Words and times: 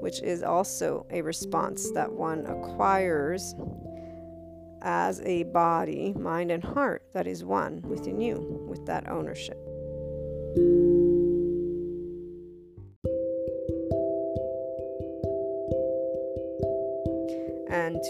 which 0.00 0.22
is 0.22 0.42
also 0.42 1.06
a 1.10 1.22
response 1.22 1.90
that 1.92 2.12
one 2.12 2.46
acquires 2.46 3.54
as 4.82 5.20
a 5.22 5.42
body, 5.44 6.12
mind, 6.14 6.50
and 6.50 6.62
heart 6.62 7.02
that 7.12 7.26
is 7.26 7.44
one 7.44 7.82
within 7.82 8.20
you 8.20 8.64
with 8.68 8.84
that 8.86 9.08
ownership. 9.08 9.58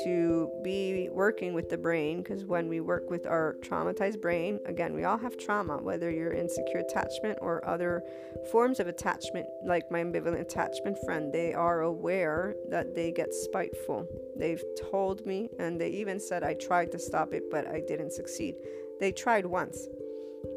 To 0.05 0.51
be 0.63 1.09
working 1.11 1.55
with 1.55 1.69
the 1.69 1.79
brain 1.79 2.23
because 2.23 2.45
when 2.45 2.69
we 2.69 2.81
work 2.81 3.11
with 3.11 3.27
our 3.27 3.57
traumatized 3.61 4.21
brain 4.21 4.59
again 4.67 4.95
we 4.95 5.05
all 5.05 5.19
have 5.19 5.37
trauma 5.37 5.77
whether 5.79 6.11
you're 6.11 6.33
in 6.33 6.49
secure 6.49 6.81
attachment 6.81 7.39
or 7.41 7.67
other 7.67 8.03
forms 8.51 8.81
of 8.81 8.87
attachment 8.87 9.47
like 9.65 9.91
my 9.91 10.03
ambivalent 10.03 10.41
attachment 10.41 10.97
friend 11.05 11.33
they 11.33 11.53
are 11.53 11.83
aware 11.83 12.55
that 12.71 12.95
they 12.95 13.11
get 13.11 13.33
spiteful. 13.33 14.07
They've 14.37 14.63
told 14.91 15.27
me 15.27 15.49
and 15.59 15.81
they 15.81 15.91
even 15.91 16.21
said 16.21 16.43
i 16.43 16.55
tried 16.55 16.93
to 16.93 16.99
stop 16.99 17.33
it 17.33 17.51
but 17.51 17.67
i 17.67 17.81
didn't 17.81 18.13
succeed. 18.13 18.55
They 19.01 19.13
tried 19.13 19.47
once. 19.47 19.89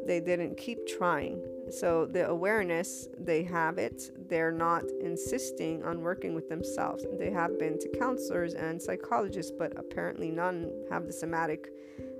They 0.06 0.20
didn't 0.20 0.56
keep 0.56 0.86
trying 0.86 1.42
so 1.72 2.06
the 2.06 2.28
awareness, 2.28 3.08
they 3.18 3.42
have 3.44 3.78
it. 3.78 4.10
They're 4.28 4.52
not 4.52 4.84
insisting 5.00 5.82
on 5.84 6.00
working 6.00 6.34
with 6.34 6.48
themselves. 6.48 7.04
They 7.18 7.30
have 7.30 7.58
been 7.58 7.78
to 7.78 7.88
counselors 7.98 8.54
and 8.54 8.80
psychologists, 8.80 9.52
but 9.56 9.72
apparently 9.78 10.30
none 10.30 10.70
have 10.90 11.06
the 11.06 11.12
somatic 11.12 11.68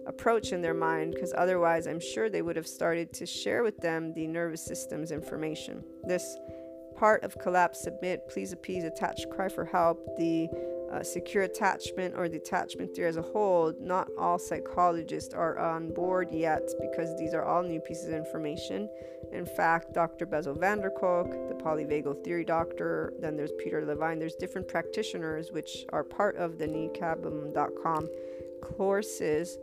approach 0.06 0.52
in 0.52 0.62
their 0.62 0.74
mind 0.74 1.14
because 1.14 1.32
otherwise 1.36 1.86
I'm 1.86 2.00
sure 2.00 2.28
they 2.28 2.42
would 2.42 2.56
have 2.56 2.66
started 2.66 3.12
to 3.14 3.26
share 3.26 3.62
with 3.62 3.78
them 3.78 4.12
the 4.14 4.26
nervous 4.26 4.64
system's 4.64 5.12
information. 5.12 5.84
This 6.04 6.36
part 6.96 7.22
of 7.22 7.38
collapse, 7.38 7.82
submit, 7.82 8.28
please 8.28 8.52
appease, 8.52 8.84
attach, 8.84 9.22
cry 9.30 9.48
for 9.48 9.64
help, 9.64 10.16
the 10.16 10.48
uh, 10.92 11.02
secure 11.02 11.44
attachment 11.44 12.14
or 12.16 12.28
detachment 12.28 12.94
theory 12.94 13.08
as 13.08 13.16
a 13.16 13.22
whole, 13.22 13.72
not 13.80 14.08
all 14.18 14.38
psychologists 14.38 15.32
are 15.32 15.58
on 15.58 15.92
board 15.92 16.28
yet 16.30 16.68
because 16.80 17.16
these 17.18 17.32
are 17.32 17.44
all 17.44 17.62
new 17.62 17.80
pieces 17.80 18.08
of 18.08 18.14
information. 18.14 18.88
In 19.32 19.46
fact, 19.46 19.94
Dr. 19.94 20.26
Bessel 20.26 20.54
van 20.54 20.80
der 20.80 20.90
Kolk, 20.90 21.30
the 21.48 21.54
polyvagal 21.54 22.22
theory 22.22 22.44
doctor, 22.44 23.14
then 23.20 23.36
there's 23.36 23.52
Peter 23.58 23.84
Levine, 23.84 24.18
there's 24.18 24.34
different 24.34 24.68
practitioners 24.68 25.50
which 25.50 25.86
are 25.90 26.04
part 26.04 26.36
of 26.36 26.58
the 26.58 26.66
nicabm.com 26.66 28.08
courses 28.62 29.58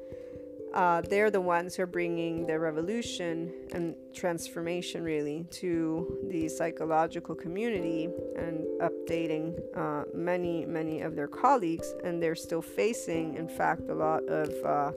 uh, 0.74 1.02
they're 1.02 1.32
the 1.32 1.42
ones 1.42 1.76
who 1.76 1.84
are 1.84 1.88
bringing 1.88 2.46
the 2.46 2.60
revolution 2.60 3.52
and 3.72 3.96
transformation 4.14 5.04
really 5.04 5.46
to 5.50 6.20
the 6.30 6.48
psychological 6.48 7.34
community 7.34 8.08
and 8.36 8.66
updating 9.10 9.60
uh, 9.76 10.04
many 10.14 10.66
many 10.66 11.02
of 11.02 11.16
their 11.16 11.28
colleagues 11.28 11.94
and 12.04 12.22
they're 12.22 12.36
still 12.36 12.62
facing 12.62 13.36
in 13.36 13.48
fact 13.48 13.82
a 13.90 13.94
lot 13.94 14.24
of 14.28 14.50
uh, 14.66 14.92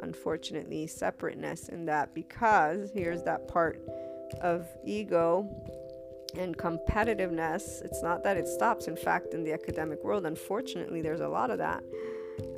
unfortunately 0.00 0.86
separateness 0.86 1.68
in 1.68 1.84
that 1.84 2.14
because 2.14 2.90
here's 2.92 3.22
that 3.22 3.48
part 3.48 3.80
of 4.40 4.66
ego 4.84 5.48
and 6.36 6.58
competitiveness. 6.58 7.82
It's 7.82 8.02
not 8.02 8.22
that 8.22 8.36
it 8.36 8.46
stops 8.46 8.86
in 8.86 8.96
fact 8.96 9.32
in 9.32 9.42
the 9.44 9.52
academic 9.52 10.04
world. 10.04 10.26
Unfortunately 10.26 11.00
there's 11.00 11.20
a 11.20 11.28
lot 11.28 11.50
of 11.50 11.58
that. 11.58 11.82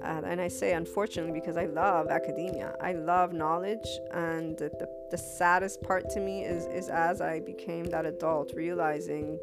Uh, 0.03 0.21
and 0.25 0.41
I 0.41 0.49
say 0.49 0.75
unfortunately 0.75 1.33
because 1.33 1.57
I 1.57 1.67
love 1.67 2.09
academia. 2.09 2.75
I 2.83 2.93
love 2.93 3.33
knowledge, 3.33 3.87
and 4.13 4.59
the, 4.59 4.71
the, 4.79 4.89
the 5.11 5.17
saddest 5.17 5.83
part 5.83 6.11
to 6.11 6.21
me 6.21 6.45
is, 6.45 6.67
is 6.67 6.91
as 6.91 7.23
I 7.23 7.41
became 7.41 7.85
that 7.87 8.05
adult, 8.05 8.53
realizing 8.55 9.39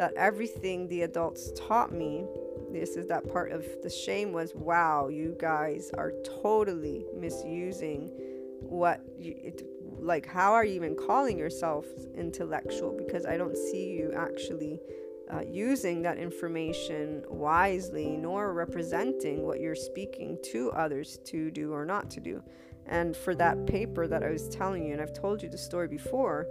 that 0.00 0.14
everything 0.14 0.88
the 0.88 1.02
adults 1.02 1.52
taught 1.54 1.92
me, 1.92 2.24
this 2.72 2.96
is 2.96 3.06
that 3.06 3.30
part 3.30 3.52
of 3.52 3.66
the 3.82 3.90
shame 3.90 4.32
was 4.32 4.54
wow, 4.54 5.08
you 5.08 5.36
guys 5.38 5.90
are 5.92 6.14
totally 6.42 7.04
misusing 7.14 8.10
what 8.62 9.04
you, 9.18 9.34
it, 9.36 9.62
like, 9.98 10.24
how 10.24 10.54
are 10.54 10.64
you 10.64 10.72
even 10.72 10.96
calling 10.96 11.38
yourself 11.38 11.84
intellectual? 12.16 12.96
Because 12.96 13.26
I 13.26 13.36
don't 13.36 13.54
see 13.54 13.90
you 13.90 14.10
actually 14.16 14.80
uh, 15.30 15.42
using 15.46 16.00
that 16.00 16.16
information 16.16 17.22
wisely 17.28 18.16
nor 18.16 18.54
representing 18.54 19.42
what 19.42 19.60
you're 19.60 19.74
speaking 19.74 20.38
to 20.50 20.72
others 20.72 21.18
to 21.26 21.50
do 21.50 21.74
or 21.74 21.84
not 21.84 22.08
to 22.12 22.20
do. 22.20 22.42
And 22.86 23.14
for 23.14 23.34
that 23.34 23.66
paper 23.66 24.08
that 24.08 24.22
I 24.22 24.30
was 24.30 24.48
telling 24.48 24.86
you, 24.86 24.94
and 24.94 25.02
I've 25.02 25.12
told 25.12 25.42
you 25.42 25.50
the 25.50 25.58
story 25.58 25.88
before, 25.88 26.46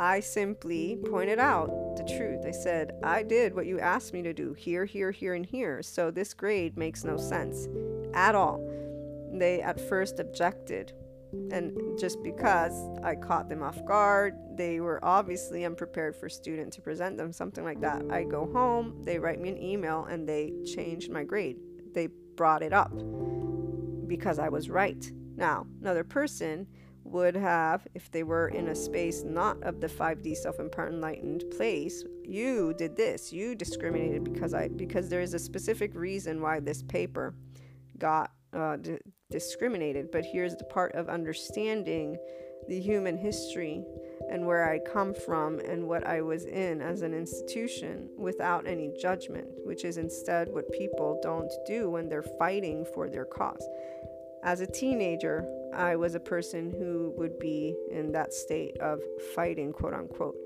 I 0.00 0.20
simply 0.20 0.96
pointed 1.10 1.38
out 1.38 1.68
the 1.96 2.04
truth. 2.16 2.46
I 2.46 2.52
said, 2.52 2.92
I 3.02 3.22
did 3.22 3.54
what 3.54 3.66
you 3.66 3.78
asked 3.78 4.14
me 4.14 4.22
to 4.22 4.32
do 4.32 4.54
here, 4.54 4.86
here, 4.86 5.10
here, 5.10 5.34
and 5.34 5.44
here. 5.44 5.82
So 5.82 6.10
this 6.10 6.32
grade 6.32 6.78
makes 6.78 7.04
no 7.04 7.18
sense 7.18 7.68
at 8.14 8.34
all. 8.34 8.66
They 9.30 9.60
at 9.60 9.78
first 9.78 10.18
objected 10.18 10.94
And 11.52 11.98
just 11.98 12.22
because 12.22 12.74
I 13.04 13.14
caught 13.14 13.48
them 13.48 13.62
off 13.62 13.84
guard, 13.84 14.34
they 14.56 14.80
were 14.80 15.04
obviously 15.04 15.64
unprepared 15.64 16.16
for 16.16 16.28
student 16.28 16.72
to 16.74 16.80
present 16.80 17.16
them 17.16 17.32
something 17.32 17.64
like 17.64 17.80
that. 17.80 18.02
I 18.10 18.24
go 18.24 18.50
home, 18.52 19.02
they 19.04 19.18
write 19.18 19.40
me 19.40 19.50
an 19.50 19.62
email, 19.62 20.06
and 20.06 20.28
they 20.28 20.52
changed 20.64 21.10
my 21.10 21.24
grade. 21.24 21.56
They 21.94 22.08
brought 22.36 22.62
it 22.62 22.72
up 22.72 22.92
because 24.08 24.38
I 24.38 24.48
was 24.48 24.68
right. 24.68 25.10
Now, 25.36 25.66
another 25.80 26.04
person 26.04 26.66
would 27.10 27.34
have, 27.34 27.86
if 27.94 28.10
they 28.10 28.22
were 28.22 28.48
in 28.48 28.68
a 28.68 28.74
space 28.74 29.22
not 29.24 29.62
of 29.62 29.80
the 29.80 29.88
5D 29.88 30.36
self-empowered 30.36 30.92
enlightened 30.92 31.44
place, 31.56 32.04
you 32.24 32.74
did 32.74 32.96
this. 32.96 33.32
You 33.32 33.54
discriminated 33.54 34.24
because 34.24 34.54
I 34.54 34.68
because 34.68 35.08
there 35.08 35.20
is 35.20 35.34
a 35.34 35.38
specific 35.38 35.94
reason 35.94 36.40
why 36.40 36.60
this 36.60 36.82
paper 36.82 37.34
got 37.98 38.32
uh, 38.52 38.76
d- 38.76 38.98
discriminated. 39.30 40.10
But 40.10 40.24
here's 40.24 40.56
the 40.56 40.64
part 40.64 40.94
of 40.94 41.08
understanding 41.08 42.16
the 42.68 42.80
human 42.80 43.16
history 43.16 43.84
and 44.30 44.46
where 44.46 44.70
I 44.70 44.78
come 44.78 45.14
from 45.14 45.58
and 45.60 45.88
what 45.88 46.06
I 46.06 46.20
was 46.20 46.44
in 46.44 46.80
as 46.80 47.02
an 47.02 47.14
institution 47.14 48.08
without 48.16 48.66
any 48.66 48.92
judgment, 49.00 49.48
which 49.64 49.84
is 49.84 49.96
instead 49.96 50.48
what 50.52 50.70
people 50.72 51.18
don't 51.22 51.50
do 51.66 51.90
when 51.90 52.08
they're 52.08 52.22
fighting 52.22 52.84
for 52.94 53.08
their 53.08 53.24
cause. 53.24 53.66
As 54.44 54.60
a 54.60 54.66
teenager, 54.66 55.44
I 55.74 55.96
was 55.96 56.14
a 56.14 56.20
person 56.20 56.70
who 56.70 57.12
would 57.16 57.38
be 57.38 57.76
in 57.90 58.12
that 58.12 58.32
state 58.32 58.76
of 58.78 59.00
fighting, 59.34 59.72
quote 59.72 59.94
unquote, 59.94 60.36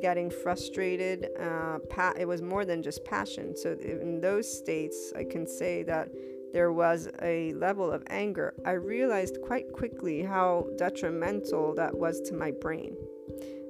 getting 0.00 0.30
frustrated. 0.30 1.28
Uh, 1.38 1.78
pa- 1.90 2.14
it 2.18 2.26
was 2.26 2.42
more 2.42 2.64
than 2.64 2.82
just 2.82 3.04
passion. 3.04 3.56
So, 3.56 3.72
in 3.80 4.20
those 4.20 4.50
states, 4.50 5.12
I 5.16 5.24
can 5.24 5.46
say 5.46 5.82
that 5.84 6.08
there 6.52 6.72
was 6.72 7.08
a 7.22 7.52
level 7.54 7.90
of 7.90 8.02
anger. 8.08 8.54
I 8.64 8.72
realized 8.72 9.38
quite 9.42 9.72
quickly 9.72 10.22
how 10.22 10.66
detrimental 10.76 11.74
that 11.74 11.94
was 11.94 12.20
to 12.22 12.34
my 12.34 12.52
brain. 12.52 12.96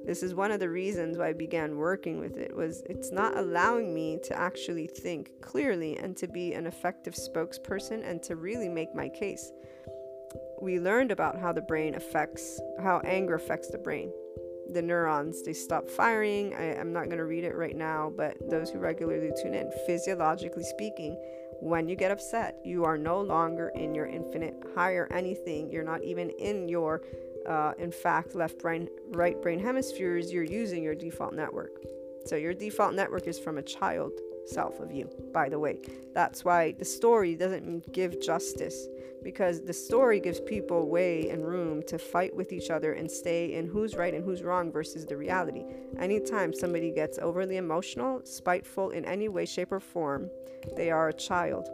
This 0.05 0.23
is 0.23 0.33
one 0.33 0.51
of 0.51 0.59
the 0.59 0.69
reasons 0.69 1.17
why 1.17 1.27
I 1.27 1.33
began 1.33 1.77
working 1.77 2.19
with 2.19 2.37
it 2.37 2.55
was 2.55 2.81
it's 2.89 3.11
not 3.11 3.37
allowing 3.37 3.93
me 3.93 4.17
to 4.23 4.35
actually 4.35 4.87
think 4.87 5.29
clearly 5.41 5.97
and 5.97 6.17
to 6.17 6.27
be 6.27 6.53
an 6.53 6.65
effective 6.65 7.13
spokesperson 7.13 8.09
and 8.09 8.23
to 8.23 8.35
really 8.35 8.69
make 8.69 8.95
my 8.95 9.09
case 9.09 9.51
we 10.61 10.79
learned 10.79 11.11
about 11.11 11.39
how 11.39 11.51
the 11.51 11.61
brain 11.61 11.95
affects, 11.95 12.59
how 12.81 13.01
anger 13.05 13.35
affects 13.35 13.69
the 13.69 13.77
brain. 13.77 14.11
The 14.71 14.81
neurons, 14.81 15.41
they 15.41 15.53
stop 15.53 15.89
firing. 15.89 16.53
I, 16.53 16.75
am 16.75 16.93
not 16.93 17.05
going 17.05 17.17
to 17.17 17.25
read 17.25 17.43
it 17.43 17.55
right 17.55 17.75
now, 17.75 18.11
but 18.15 18.37
those 18.49 18.69
who 18.69 18.77
regularly 18.77 19.31
tune 19.41 19.55
in, 19.55 19.71
physiologically 19.87 20.63
speaking, 20.63 21.17
when 21.61 21.89
you 21.89 21.95
get 21.95 22.11
upset, 22.11 22.59
you 22.63 22.85
are 22.85 22.97
no 22.97 23.19
longer 23.19 23.69
in 23.69 23.95
your 23.95 24.05
infinite 24.05 24.55
higher 24.75 25.07
anything. 25.11 25.71
You're 25.71 25.83
not 25.83 26.03
even 26.03 26.29
in 26.29 26.69
your, 26.69 27.01
uh, 27.47 27.73
in 27.79 27.91
fact, 27.91 28.35
left 28.35 28.59
brain, 28.59 28.89
right 29.09 29.41
brain 29.41 29.59
hemispheres. 29.59 30.31
You're 30.31 30.43
using 30.43 30.83
your 30.83 30.95
default 30.95 31.33
network. 31.33 31.71
So 32.25 32.35
your 32.35 32.53
default 32.53 32.93
network 32.93 33.27
is 33.27 33.39
from 33.39 33.57
a 33.57 33.63
child 33.63 34.11
self 34.45 34.79
of 34.79 34.91
you, 34.91 35.09
by 35.33 35.49
the 35.49 35.59
way. 35.59 35.79
That's 36.13 36.43
why 36.43 36.73
the 36.73 36.85
story 36.85 37.35
doesn't 37.35 37.91
give 37.93 38.21
justice 38.21 38.87
because 39.23 39.61
the 39.61 39.73
story 39.73 40.19
gives 40.19 40.39
people 40.39 40.87
way 40.87 41.29
and 41.29 41.45
room 41.45 41.83
to 41.87 41.97
fight 41.97 42.35
with 42.35 42.51
each 42.53 42.69
other 42.69 42.93
and 42.93 43.09
stay 43.09 43.53
in 43.53 43.67
who's 43.67 43.95
right 43.95 44.13
and 44.13 44.23
who's 44.23 44.43
wrong 44.43 44.71
versus 44.71 45.05
the 45.05 45.17
reality. 45.17 45.65
Anytime 45.97 46.53
somebody 46.53 46.91
gets 46.91 47.19
overly 47.19 47.57
emotional, 47.57 48.21
spiteful 48.23 48.91
in 48.91 49.05
any 49.05 49.27
way, 49.27 49.45
shape, 49.45 49.71
or 49.71 49.79
form, 49.79 50.29
they 50.75 50.89
are 50.89 51.09
a 51.09 51.13
child. 51.13 51.67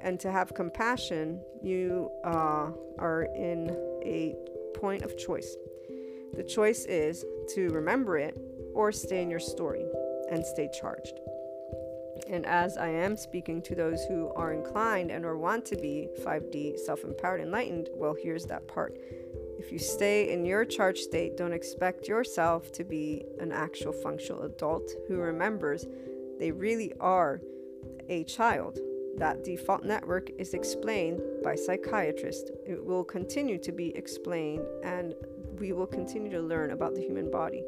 And 0.00 0.20
to 0.20 0.30
have 0.30 0.54
compassion, 0.54 1.40
you 1.62 2.10
uh, 2.24 2.70
are 2.98 3.28
in 3.34 3.70
a 4.04 4.34
point 4.74 5.02
of 5.02 5.16
choice. 5.16 5.56
The 6.34 6.42
choice 6.42 6.84
is 6.84 7.24
to 7.54 7.68
remember 7.70 8.18
it 8.18 8.36
or 8.74 8.92
stay 8.92 9.22
in 9.22 9.30
your 9.30 9.40
story 9.40 9.84
and 10.30 10.44
stay 10.44 10.68
charged. 10.78 11.20
And 12.28 12.46
as 12.46 12.76
I 12.76 12.88
am 12.88 13.16
speaking 13.16 13.60
to 13.62 13.74
those 13.74 14.04
who 14.06 14.32
are 14.34 14.52
inclined 14.52 15.10
and 15.10 15.24
or 15.24 15.36
want 15.36 15.64
to 15.66 15.76
be 15.76 16.08
5D 16.22 16.78
self 16.78 17.04
empowered 17.04 17.40
enlightened, 17.40 17.88
well, 17.94 18.14
here's 18.14 18.46
that 18.46 18.66
part. 18.66 18.96
If 19.58 19.70
you 19.70 19.78
stay 19.78 20.32
in 20.32 20.44
your 20.44 20.64
charged 20.64 21.00
state, 21.00 21.36
don't 21.36 21.52
expect 21.52 22.08
yourself 22.08 22.72
to 22.72 22.84
be 22.84 23.24
an 23.40 23.52
actual 23.52 23.92
functional 23.92 24.42
adult 24.42 24.90
who 25.08 25.16
remembers 25.16 25.86
they 26.38 26.50
really 26.50 26.92
are 27.00 27.40
a 28.08 28.24
child. 28.24 28.78
That 29.16 29.44
default 29.44 29.84
network 29.84 30.30
is 30.38 30.54
explained 30.54 31.20
by 31.42 31.54
psychiatrists. 31.54 32.50
It 32.66 32.84
will 32.84 33.04
continue 33.04 33.58
to 33.58 33.70
be 33.70 33.96
explained, 33.96 34.66
and 34.82 35.14
we 35.58 35.72
will 35.72 35.86
continue 35.86 36.30
to 36.32 36.40
learn 36.40 36.72
about 36.72 36.94
the 36.94 37.00
human 37.00 37.30
body 37.30 37.62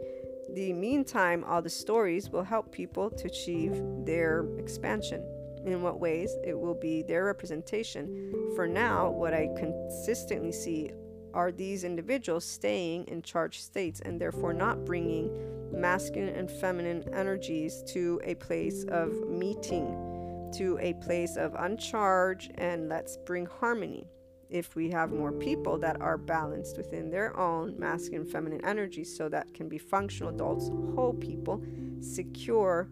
the 0.56 0.72
meantime, 0.72 1.44
all 1.44 1.60
the 1.60 1.68
stories 1.68 2.30
will 2.30 2.42
help 2.42 2.72
people 2.72 3.10
to 3.10 3.26
achieve 3.26 3.78
their 4.06 4.46
expansion. 4.58 5.22
In 5.66 5.82
what 5.82 6.00
ways? 6.00 6.34
It 6.44 6.58
will 6.58 6.74
be 6.74 7.02
their 7.02 7.26
representation. 7.26 8.32
For 8.54 8.66
now, 8.66 9.10
what 9.10 9.34
I 9.34 9.50
consistently 9.58 10.52
see 10.52 10.92
are 11.34 11.52
these 11.52 11.84
individuals 11.84 12.46
staying 12.46 13.04
in 13.08 13.20
charged 13.20 13.60
states 13.60 14.00
and 14.00 14.18
therefore 14.18 14.54
not 14.54 14.86
bringing 14.86 15.30
masculine 15.78 16.34
and 16.34 16.50
feminine 16.50 17.04
energies 17.12 17.82
to 17.88 18.18
a 18.24 18.34
place 18.36 18.84
of 18.84 19.12
meeting, 19.28 20.50
to 20.56 20.78
a 20.80 20.94
place 21.04 21.36
of 21.36 21.54
uncharged, 21.58 22.52
and 22.54 22.88
let's 22.88 23.18
bring 23.26 23.44
harmony 23.44 24.08
if 24.50 24.74
we 24.74 24.90
have 24.90 25.10
more 25.10 25.32
people 25.32 25.78
that 25.78 26.00
are 26.00 26.18
balanced 26.18 26.76
within 26.76 27.10
their 27.10 27.36
own 27.36 27.78
masculine 27.78 28.22
and 28.22 28.30
feminine 28.30 28.64
energies 28.64 29.16
so 29.16 29.28
that 29.28 29.52
can 29.54 29.68
be 29.68 29.78
functional 29.78 30.32
adults 30.32 30.68
whole 30.94 31.14
people 31.14 31.62
secure 32.00 32.88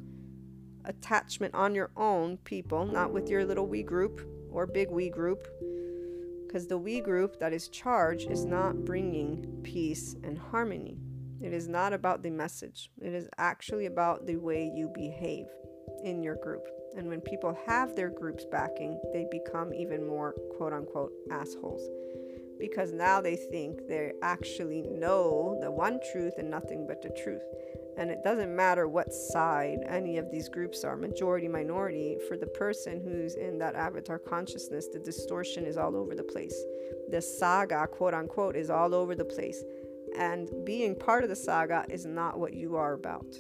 attachment 0.85 1.55
on 1.55 1.75
your 1.75 1.91
own 1.97 2.37
people 2.39 2.85
not 2.85 3.13
with 3.13 3.29
your 3.29 3.45
little 3.45 3.67
we 3.67 3.83
group 3.83 4.29
or 4.51 4.67
big 4.67 4.91
we 4.91 5.11
group. 5.11 5.47
Because 6.47 6.67
the 6.69 6.79
we 6.79 7.01
group 7.01 7.39
that 7.41 7.53
is 7.53 7.69
charged 7.69 8.31
is 8.31 8.45
not 8.45 8.85
bringing 8.85 9.61
peace 9.65 10.15
and 10.23 10.39
harmony. 10.39 10.97
It 11.43 11.53
is 11.53 11.67
not 11.67 11.93
about 11.93 12.23
the 12.23 12.31
message. 12.31 12.91
It 13.03 13.13
is 13.13 13.29
actually 13.39 13.87
about 13.87 14.27
the 14.27 14.37
way 14.37 14.71
you 14.73 14.89
behave 14.95 15.47
in 16.05 16.23
your 16.23 16.37
group 16.37 16.69
and 16.97 17.09
when 17.09 17.21
people 17.21 17.57
have 17.67 17.95
their 17.95 18.11
groups 18.11 18.45
backing, 18.45 18.99
they 19.13 19.27
become 19.31 19.75
even 19.75 20.07
more 20.07 20.35
quote 20.57 20.73
unquote 20.73 21.13
assholes. 21.31 21.89
Because 22.59 22.93
now 22.93 23.21
they 23.21 23.37
think 23.37 23.89
they 23.89 24.13
actually 24.23 24.83
know 24.83 25.59
the 25.61 25.71
one 25.71 25.99
truth 26.13 26.35
and 26.39 26.51
nothing 26.51 26.87
but 26.87 27.03
the 27.03 27.11
truth. 27.23 27.43
And 27.97 28.11
it 28.11 28.23
doesn't 28.25 28.55
matter 28.55 28.89
what 28.89 29.13
side 29.13 29.79
any 29.89 30.19
of 30.19 30.31
these 30.31 30.49
groups 30.49 30.85
are 30.85 30.97
majority, 30.97 31.49
minority 31.49 32.17
for 32.29 32.37
the 32.37 32.47
person 32.47 33.01
who's 33.01 33.35
in 33.35 33.59
that 33.59 33.75
avatar 33.75 34.19
consciousness, 34.19 34.89
the 34.93 34.99
distortion 34.99 35.65
is 35.65 35.77
all 35.77 35.97
over 35.97 36.15
the 36.15 36.25
place. 36.25 36.57
The 37.11 37.21
saga, 37.21 37.87
quote 37.87 38.15
unquote, 38.15 38.57
is 38.57 38.71
all 38.71 38.95
over 38.95 39.15
the 39.15 39.25
place. 39.25 39.63
And 40.17 40.49
being 40.65 40.95
part 40.95 41.25
of 41.25 41.31
the 41.31 41.37
saga 41.37 41.85
is 41.89 42.05
not 42.05 42.39
what 42.39 42.55
you 42.55 42.77
are 42.77 42.95
about 42.95 43.35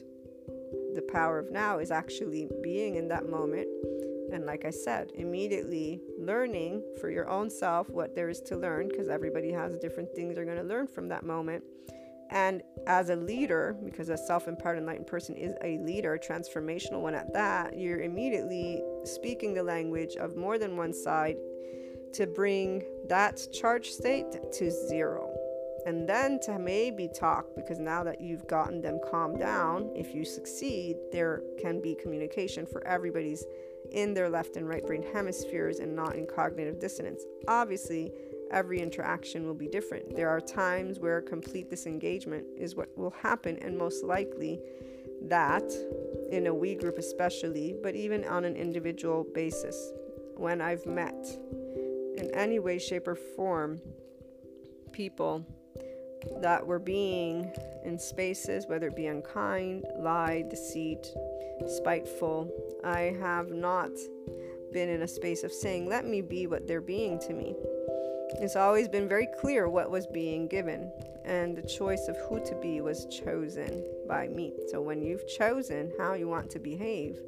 the 0.95 1.03
power 1.03 1.39
of 1.39 1.51
now 1.51 1.79
is 1.79 1.91
actually 1.91 2.49
being 2.63 2.97
in 2.97 3.09
that 3.09 3.29
moment. 3.29 3.69
And 4.33 4.47
like 4.47 4.65
I 4.65 4.71
said, 4.71 5.13
immediately 5.15 6.01
learning 6.19 6.83
for 7.01 7.11
your 7.11 7.29
own 7.29 7.51
self 7.51 7.89
what 7.91 8.15
there 8.15 8.29
is 8.29 8.41
to 8.43 8.57
learn, 8.57 8.89
because 8.89 9.09
everybody 9.09 9.53
has 9.53 9.77
different 9.77 10.15
things 10.15 10.35
they're 10.35 10.45
going 10.45 10.57
to 10.57 10.65
learn 10.65 10.87
from 10.87 11.09
that 11.09 11.25
moment. 11.25 11.63
And 12.31 12.63
as 12.87 13.11
a 13.11 13.17
leader, 13.17 13.77
because 13.85 14.09
a 14.09 14.17
self 14.17 14.49
empowered 14.49 14.79
enlightened 14.79 15.07
person 15.07 15.37
is 15.37 15.55
a 15.63 15.79
leader, 15.79 16.19
transformational 16.19 17.01
one 17.01 17.15
at 17.15 17.33
that, 17.33 17.79
you're 17.79 18.01
immediately 18.01 18.83
speaking 19.05 19.55
the 19.55 19.63
language 19.63 20.17
of 20.17 20.37
more 20.37 20.59
than 20.59 20.77
one 20.77 20.93
side 20.93 21.37
to 22.15 22.27
bring 22.27 22.83
that 23.09 23.41
charge 23.53 23.91
state 23.91 24.27
to 24.53 24.71
zero 24.71 25.34
and 25.87 26.09
then 26.09 26.41
to 26.41 26.59
maybe 26.59 27.09
talk 27.09 27.47
because 27.55 27.79
now 27.79 28.03
that 28.05 28.21
you've 28.21 28.47
gotten 28.47 28.81
them 28.81 28.99
calmed 29.11 29.38
down 29.38 29.91
if 29.95 30.14
you 30.14 30.25
succeed 30.25 30.97
there 31.12 31.43
can 31.61 31.81
be 31.81 31.95
communication 31.95 32.67
for 32.67 32.87
everybody's 32.87 33.45
in 33.93 34.14
their 34.14 34.31
left 34.31 34.57
and 34.57 34.69
right 34.69 34.87
brain 34.87 35.05
hemispheres 35.12 35.79
and 35.79 35.95
not 35.95 36.17
in 36.17 36.26
cognitive 36.26 36.79
dissonance. 36.81 37.23
Obviously 37.49 38.12
every 38.50 38.81
interaction 38.81 39.47
will 39.47 39.55
be 39.55 39.69
different. 39.69 40.14
There 40.14 40.29
are 40.29 40.41
times 40.41 40.99
where 41.00 41.21
complete 41.21 41.71
disengagement 41.71 42.47
is 42.57 42.75
what 42.75 42.97
will 42.97 43.14
happen 43.23 43.59
and 43.59 43.76
most 43.76 44.05
likely 44.05 44.61
that 45.23 45.64
in 46.31 46.47
a 46.47 46.55
we 46.55 46.75
group 46.75 46.99
especially 46.99 47.75
but 47.83 47.95
even 47.95 48.25
on 48.25 48.45
an 48.45 48.57
individual 48.57 49.26
basis. 49.35 49.93
When 50.37 50.61
i've 50.61 50.85
met 50.87 51.14
in 52.17 52.31
any 52.35 52.59
way 52.59 52.79
shape 52.79 53.07
or 53.07 53.14
form 53.14 53.81
people 54.93 55.45
that 56.40 56.66
we're 56.66 56.78
being 56.78 57.52
in 57.85 57.99
spaces, 57.99 58.66
whether 58.66 58.88
it 58.88 58.97
be 58.97 59.07
unkind, 59.07 59.85
lie, 59.99 60.45
deceit, 60.49 61.14
spiteful. 61.66 62.50
I 62.83 63.16
have 63.21 63.50
not 63.50 63.90
been 64.73 64.88
in 64.88 65.02
a 65.02 65.09
space 65.09 65.45
of 65.45 65.52
saying, 65.52 65.88
let 65.88 66.04
me 66.07 66.21
be 66.21 66.47
what 66.47 66.66
they're 66.66 66.81
being 66.81 67.19
to 67.21 67.33
me. 67.33 67.54
It's 68.40 68.57
always 68.57 68.88
been 68.88 69.09
very 69.09 69.28
clear 69.40 69.69
what 69.69 69.90
was 69.90 70.07
being 70.07 70.49
given, 70.49 70.90
and 71.25 71.57
the 71.57 71.62
choice 71.62 72.09
of 72.09 72.16
who 72.28 72.45
to 72.45 72.54
be 72.61 72.81
was 72.81 73.07
chosen 73.07 73.85
by 74.09 74.28
me. 74.28 74.52
So 74.71 74.83
when 74.83 75.02
you've 75.02 75.26
chosen 75.28 75.93
how 75.99 76.14
you 76.14 76.26
want 76.26 76.50
to 76.50 76.59
behave 76.59 77.21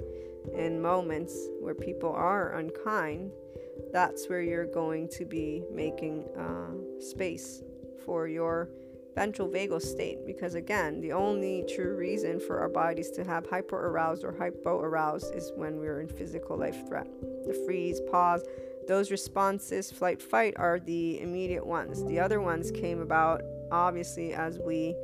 in 0.52 0.82
moments 0.82 1.34
where 1.60 1.74
people 1.74 2.12
are 2.12 2.54
unkind, 2.58 3.30
that's 3.92 4.28
where 4.28 4.40
you're 4.42 4.66
going 4.66 5.08
to 5.10 5.24
be 5.24 5.62
making 5.70 6.24
uh, 6.36 7.00
space 7.00 7.62
for 8.04 8.26
your 8.26 8.70
ventral 9.16 9.48
vagal 9.48 9.80
state 9.80 10.18
because 10.26 10.54
again 10.54 11.00
the 11.00 11.10
only 11.10 11.64
true 11.74 11.96
reason 11.96 12.38
for 12.38 12.60
our 12.60 12.68
bodies 12.68 13.10
to 13.10 13.24
have 13.24 13.48
hyper 13.48 13.88
aroused 13.88 14.22
or 14.22 14.36
hypo 14.36 14.78
aroused 14.78 15.34
is 15.34 15.52
when 15.56 15.78
we're 15.78 16.00
in 16.00 16.06
physical 16.06 16.56
life 16.56 16.86
threat. 16.86 17.08
The 17.46 17.54
freeze 17.66 18.00
pause 18.12 18.44
those 18.86 19.10
responses 19.10 19.90
flight 19.90 20.22
fight 20.22 20.54
are 20.58 20.78
the 20.78 21.20
immediate 21.20 21.66
ones. 21.66 22.04
The 22.04 22.20
other 22.20 22.40
ones 22.40 22.70
came 22.70 23.00
about 23.00 23.40
obviously 23.72 24.34
as 24.34 24.58
we 24.58 24.94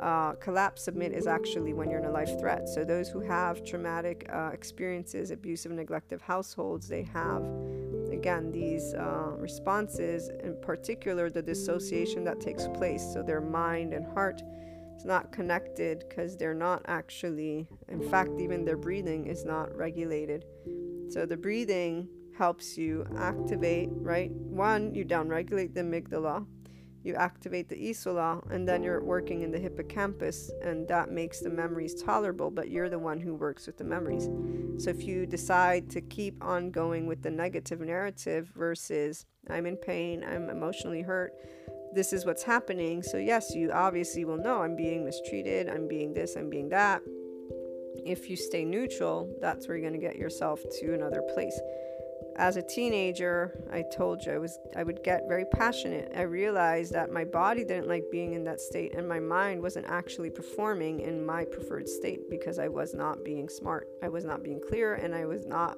uh, 0.00 0.32
collapse 0.34 0.82
submit 0.82 1.12
is 1.12 1.26
actually 1.26 1.72
when 1.72 1.90
you're 1.90 2.00
in 2.00 2.06
a 2.06 2.10
life 2.10 2.38
threat. 2.40 2.68
So 2.68 2.84
those 2.84 3.08
who 3.08 3.20
have 3.20 3.64
traumatic 3.64 4.28
uh, 4.32 4.50
experiences 4.52 5.30
abusive 5.30 5.72
neglective 5.72 6.20
households 6.20 6.88
they 6.88 7.02
have 7.02 7.42
again 8.20 8.52
these 8.52 8.92
uh, 8.92 9.32
responses, 9.38 10.28
in 10.44 10.54
particular 10.60 11.30
the 11.30 11.40
dissociation 11.40 12.22
that 12.24 12.38
takes 12.38 12.68
place. 12.78 13.02
So 13.12 13.22
their 13.22 13.40
mind 13.40 13.94
and 13.94 14.04
heart 14.12 14.42
is 14.94 15.06
not 15.06 15.32
connected 15.32 16.04
because 16.06 16.36
they're 16.36 16.62
not 16.68 16.82
actually, 16.86 17.66
in 17.88 18.02
fact, 18.10 18.32
even 18.38 18.66
their 18.66 18.76
breathing 18.76 19.26
is 19.26 19.46
not 19.46 19.74
regulated. 19.74 20.44
So 21.08 21.24
the 21.24 21.38
breathing 21.38 22.08
helps 22.36 22.76
you 22.76 23.06
activate, 23.16 23.88
right? 23.92 24.30
One, 24.30 24.94
you 24.94 25.06
downregulate 25.06 25.72
the 25.72 25.80
amygdala, 25.80 26.46
you 27.02 27.14
activate 27.14 27.68
the 27.68 27.76
insula 27.76 28.42
and 28.50 28.68
then 28.68 28.82
you're 28.82 29.02
working 29.02 29.42
in 29.42 29.50
the 29.50 29.58
hippocampus 29.58 30.50
and 30.62 30.86
that 30.88 31.10
makes 31.10 31.40
the 31.40 31.50
memories 31.50 31.94
tolerable 32.02 32.50
but 32.50 32.70
you're 32.70 32.88
the 32.88 32.98
one 32.98 33.20
who 33.20 33.34
works 33.34 33.66
with 33.66 33.78
the 33.78 33.84
memories. 33.84 34.28
So 34.82 34.90
if 34.90 35.02
you 35.04 35.26
decide 35.26 35.88
to 35.90 36.00
keep 36.00 36.42
on 36.42 36.70
going 36.70 37.06
with 37.06 37.22
the 37.22 37.30
negative 37.30 37.80
narrative 37.80 38.50
versus 38.54 39.26
i'm 39.48 39.66
in 39.66 39.76
pain 39.76 40.24
i'm 40.24 40.50
emotionally 40.50 41.02
hurt 41.02 41.32
this 41.92 42.12
is 42.12 42.24
what's 42.24 42.44
happening. 42.44 43.02
So 43.02 43.16
yes 43.16 43.52
you 43.54 43.72
obviously 43.72 44.24
will 44.24 44.36
know 44.36 44.62
i'm 44.62 44.76
being 44.76 45.04
mistreated 45.04 45.68
i'm 45.68 45.88
being 45.88 46.12
this 46.12 46.36
i'm 46.36 46.50
being 46.50 46.68
that. 46.68 47.02
If 48.06 48.30
you 48.30 48.36
stay 48.36 48.64
neutral 48.64 49.34
that's 49.40 49.66
where 49.66 49.76
you're 49.76 49.88
going 49.88 50.00
to 50.00 50.06
get 50.06 50.16
yourself 50.16 50.60
to 50.80 50.94
another 50.94 51.22
place 51.34 51.58
as 52.40 52.56
a 52.56 52.62
teenager, 52.62 53.52
I 53.70 53.82
told 53.82 54.24
you 54.24 54.32
I 54.32 54.38
was 54.38 54.58
I 54.74 54.82
would 54.82 55.04
get 55.04 55.28
very 55.28 55.44
passionate. 55.44 56.10
I 56.16 56.22
realized 56.22 56.92
that 56.94 57.12
my 57.12 57.22
body 57.22 57.64
didn't 57.64 57.86
like 57.86 58.04
being 58.10 58.32
in 58.32 58.44
that 58.44 58.62
state 58.62 58.94
and 58.94 59.06
my 59.06 59.20
mind 59.20 59.60
wasn't 59.60 59.86
actually 59.88 60.30
performing 60.30 61.00
in 61.00 61.24
my 61.24 61.44
preferred 61.44 61.86
state 61.86 62.30
because 62.30 62.58
I 62.58 62.66
was 62.66 62.94
not 62.94 63.24
being 63.24 63.50
smart. 63.50 63.88
I 64.02 64.08
was 64.08 64.24
not 64.24 64.42
being 64.42 64.58
clear 64.66 64.94
and 64.94 65.14
I 65.14 65.26
was 65.26 65.44
not 65.44 65.76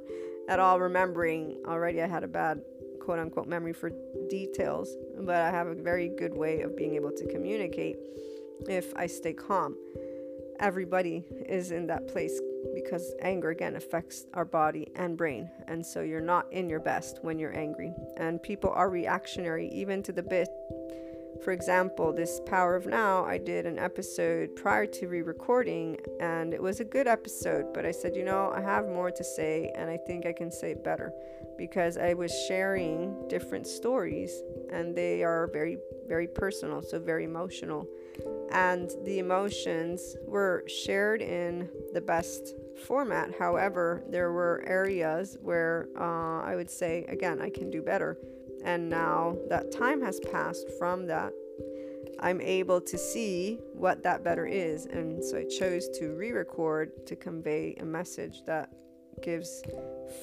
at 0.49 0.61
all 0.61 0.79
remembering 0.79 1.61
already 1.67 2.01
I 2.01 2.07
had 2.07 2.23
a 2.23 2.29
bad 2.29 2.63
quote 3.01 3.19
unquote 3.19 3.49
memory 3.49 3.73
for 3.73 3.91
details, 4.31 4.97
but 5.19 5.43
I 5.43 5.51
have 5.51 5.67
a 5.67 5.75
very 5.75 6.11
good 6.17 6.33
way 6.33 6.61
of 6.61 6.77
being 6.77 6.95
able 6.95 7.11
to 7.11 7.27
communicate 7.27 7.97
if 8.69 8.95
I 8.95 9.09
stay 9.09 9.33
calm. 9.33 9.77
Everybody 10.61 11.25
is 11.49 11.73
in 11.73 11.89
that 11.89 12.07
place 12.07 12.41
because 12.75 13.15
anger 13.21 13.51
again 13.51 13.77
affects 13.77 14.27
our 14.35 14.45
body 14.45 14.89
and 14.97 15.17
brain 15.17 15.51
and 15.69 15.85
so 15.85 16.03
you're 16.03 16.21
not 16.21 16.53
in 16.53 16.69
your 16.69 16.81
best 16.81 17.19
when 17.23 17.39
you're 17.39 17.57
angry. 17.57 17.95
And 18.17 18.43
people 18.43 18.71
are 18.71 18.91
reactionary 18.91 19.69
even 19.69 20.03
to 20.05 20.13
the 20.13 20.23
bit. 20.23 20.49
For 21.43 21.53
example 21.53 22.13
this 22.13 22.41
power 22.47 22.77
of 22.77 22.87
now 22.87 23.25
i 23.25 23.39
did 23.39 23.67
an 23.67 23.79
episode 23.79 24.55
prior 24.55 24.87
to 24.87 25.09
re-recording 25.09 25.99
and 26.21 26.55
it 26.55 26.63
was 26.63 26.79
a 26.79 26.85
good 26.85 27.09
episode 27.09 27.73
but 27.73 27.85
i 27.85 27.91
said 27.91 28.15
you 28.15 28.23
know 28.23 28.53
i 28.55 28.61
have 28.61 28.87
more 28.87 29.11
to 29.11 29.25
say 29.25 29.73
and 29.75 29.91
i 29.91 29.97
think 29.97 30.25
i 30.27 30.33
can 30.33 30.51
say 30.51 30.73
it 30.73 30.85
better. 30.85 31.13
Because 31.59 31.97
i 31.97 32.15
was 32.15 32.33
sharing 32.47 33.29
different 33.29 33.67
stories 33.67 34.43
and 34.71 34.95
they 34.95 35.25
are 35.25 35.49
very 35.53 35.79
very 36.07 36.29
personal 36.29 36.83
so 36.83 36.99
very 36.99 37.25
emotional 37.25 37.89
and 38.51 38.91
the 39.05 39.19
emotions 39.19 40.17
were 40.27 40.65
shared 40.67 41.23
in 41.23 41.69
the 41.93 42.01
best 42.01 42.55
format. 42.87 43.31
However, 43.39 44.05
there 44.09 44.33
were 44.33 44.63
areas 44.67 45.39
where 45.41 45.89
uh, 45.99 46.43
I 46.43 46.55
would 46.57 46.71
say, 46.71 47.05
again, 47.09 47.41
I 47.41 47.51
can 47.51 47.71
do 47.71 47.83
better. 47.83 48.19
And 48.65 48.89
now 48.89 49.37
that 49.49 49.73
time 49.73 50.03
has 50.03 50.21
passed 50.31 50.69
from 50.79 51.07
that, 51.07 51.33
I'm 52.21 52.41
able 52.41 52.81
to 52.81 52.99
see 52.99 53.59
what 53.73 54.03
that 54.05 54.23
better 54.23 54.47
is. 54.47 54.87
And 54.87 55.25
so 55.25 55.39
I 55.39 55.45
chose 55.45 55.89
to 55.99 56.15
re 56.17 56.33
record 56.33 57.07
to 57.07 57.17
convey 57.17 57.75
a 57.81 57.85
message 57.85 58.45
that 58.47 58.71
gives 59.23 59.63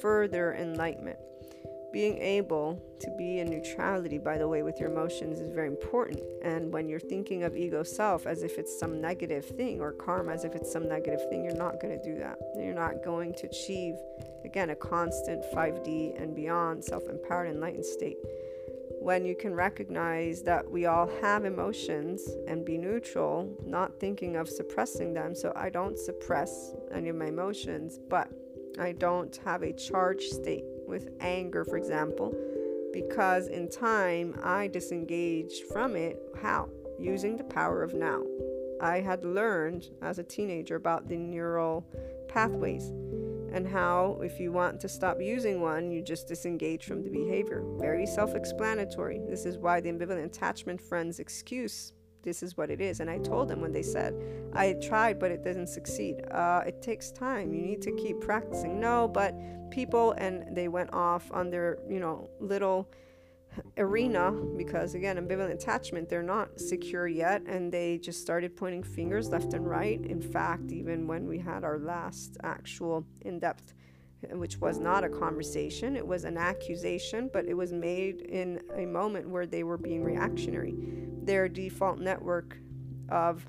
further 0.00 0.54
enlightenment 0.54 1.18
being 1.92 2.18
able 2.18 2.80
to 3.00 3.10
be 3.16 3.40
in 3.40 3.48
neutrality, 3.50 4.18
by 4.18 4.38
the 4.38 4.46
way, 4.46 4.62
with 4.62 4.78
your 4.78 4.90
emotions 4.90 5.40
is 5.40 5.50
very 5.52 5.68
important. 5.68 6.20
And 6.42 6.72
when 6.72 6.88
you're 6.88 7.00
thinking 7.00 7.42
of 7.42 7.56
ego 7.56 7.82
self 7.82 8.26
as 8.26 8.42
if 8.42 8.58
it's 8.58 8.78
some 8.78 9.00
negative 9.00 9.44
thing 9.44 9.80
or 9.80 9.92
karma 9.92 10.32
as 10.32 10.44
if 10.44 10.54
it's 10.54 10.70
some 10.70 10.88
negative 10.88 11.20
thing, 11.28 11.44
you're 11.44 11.54
not 11.54 11.80
going 11.80 11.98
to 11.98 12.04
do 12.04 12.18
that. 12.18 12.38
You're 12.56 12.74
not 12.74 13.04
going 13.04 13.34
to 13.34 13.46
achieve, 13.46 13.94
again, 14.44 14.70
a 14.70 14.76
constant 14.76 15.44
5D 15.54 16.20
and 16.20 16.34
beyond 16.34 16.84
self 16.84 17.08
empowered 17.08 17.50
enlightened 17.50 17.86
state. 17.86 18.18
When 19.00 19.24
you 19.24 19.34
can 19.34 19.54
recognize 19.54 20.42
that 20.42 20.70
we 20.70 20.84
all 20.84 21.10
have 21.22 21.46
emotions 21.46 22.28
and 22.46 22.66
be 22.66 22.76
neutral, 22.76 23.56
not 23.64 23.98
thinking 23.98 24.36
of 24.36 24.46
suppressing 24.46 25.14
them. 25.14 25.34
So 25.34 25.54
I 25.56 25.70
don't 25.70 25.98
suppress 25.98 26.74
any 26.92 27.08
of 27.08 27.16
my 27.16 27.26
emotions, 27.26 27.98
but 28.10 28.28
I 28.78 28.92
don't 28.92 29.34
have 29.44 29.62
a 29.62 29.72
charged 29.72 30.32
state 30.32 30.64
with 30.90 31.10
anger, 31.20 31.64
for 31.64 31.76
example, 31.76 32.34
because 32.92 33.46
in 33.46 33.70
time 33.70 34.38
I 34.42 34.66
disengaged 34.66 35.64
from 35.72 35.96
it. 35.96 36.20
How? 36.42 36.68
Using 36.98 37.36
the 37.36 37.44
power 37.44 37.82
of 37.82 37.94
now. 37.94 38.22
I 38.80 39.00
had 39.00 39.24
learned 39.24 39.90
as 40.02 40.18
a 40.18 40.24
teenager 40.24 40.76
about 40.76 41.08
the 41.08 41.16
neural 41.16 41.86
pathways 42.28 42.88
and 43.52 43.66
how, 43.66 44.20
if 44.22 44.38
you 44.38 44.52
want 44.52 44.80
to 44.80 44.88
stop 44.88 45.20
using 45.20 45.60
one, 45.60 45.90
you 45.90 46.02
just 46.02 46.28
disengage 46.28 46.84
from 46.84 47.02
the 47.02 47.10
behavior. 47.10 47.64
Very 47.78 48.06
self 48.06 48.34
explanatory. 48.34 49.20
This 49.28 49.44
is 49.44 49.58
why 49.58 49.80
the 49.80 49.90
ambivalent 49.90 50.24
attachment 50.24 50.80
friend's 50.80 51.18
excuse 51.18 51.92
this 52.22 52.42
is 52.42 52.56
what 52.56 52.70
it 52.70 52.80
is. 52.80 53.00
And 53.00 53.08
I 53.08 53.18
told 53.18 53.48
them 53.48 53.60
when 53.60 53.72
they 53.72 53.82
said, 53.82 54.14
I 54.52 54.74
tried, 54.74 55.18
but 55.18 55.30
it 55.30 55.42
doesn't 55.44 55.68
succeed. 55.68 56.22
Uh, 56.30 56.62
it 56.66 56.82
takes 56.82 57.10
time. 57.10 57.54
You 57.54 57.62
need 57.62 57.82
to 57.82 57.92
keep 57.92 58.20
practicing. 58.20 58.80
No, 58.80 59.08
but 59.08 59.34
people, 59.70 60.12
and 60.12 60.56
they 60.56 60.68
went 60.68 60.92
off 60.92 61.30
on 61.32 61.50
their, 61.50 61.78
you 61.88 62.00
know, 62.00 62.28
little 62.40 62.90
arena 63.78 64.30
because 64.56 64.94
again 64.94 65.16
ambivalent 65.16 65.52
attachment 65.52 66.08
they're 66.08 66.22
not 66.22 66.60
secure 66.60 67.08
yet 67.08 67.42
and 67.48 67.72
they 67.72 67.98
just 67.98 68.22
started 68.22 68.56
pointing 68.56 68.80
fingers 68.80 69.28
left 69.30 69.54
and 69.54 69.68
right 69.68 70.06
in 70.06 70.22
fact 70.22 70.70
even 70.70 71.04
when 71.08 71.26
we 71.26 71.36
had 71.36 71.64
our 71.64 71.76
last 71.80 72.36
actual 72.44 73.04
in-depth 73.22 73.74
which 74.34 74.58
was 74.58 74.78
not 74.78 75.02
a 75.02 75.08
conversation 75.08 75.96
it 75.96 76.06
was 76.06 76.22
an 76.22 76.36
accusation 76.36 77.28
but 77.32 77.44
it 77.44 77.54
was 77.54 77.72
made 77.72 78.20
in 78.20 78.60
a 78.76 78.86
moment 78.86 79.28
where 79.28 79.46
they 79.46 79.64
were 79.64 79.76
being 79.76 80.04
reactionary 80.04 80.76
their 81.24 81.48
default 81.48 81.98
network 81.98 82.56
of 83.08 83.44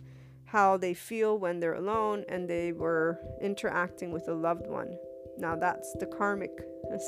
how 0.52 0.76
they 0.76 0.94
feel 0.94 1.38
when 1.38 1.60
they're 1.60 1.76
alone 1.76 2.26
and 2.28 2.50
they 2.50 2.74
were 2.74 3.18
interacting 3.40 4.12
with 4.12 4.28
a 4.28 4.34
loved 4.34 4.68
one. 4.68 4.98
Now, 5.42 5.56
that's 5.56 5.94
the 6.00 6.06
karmic 6.06 6.52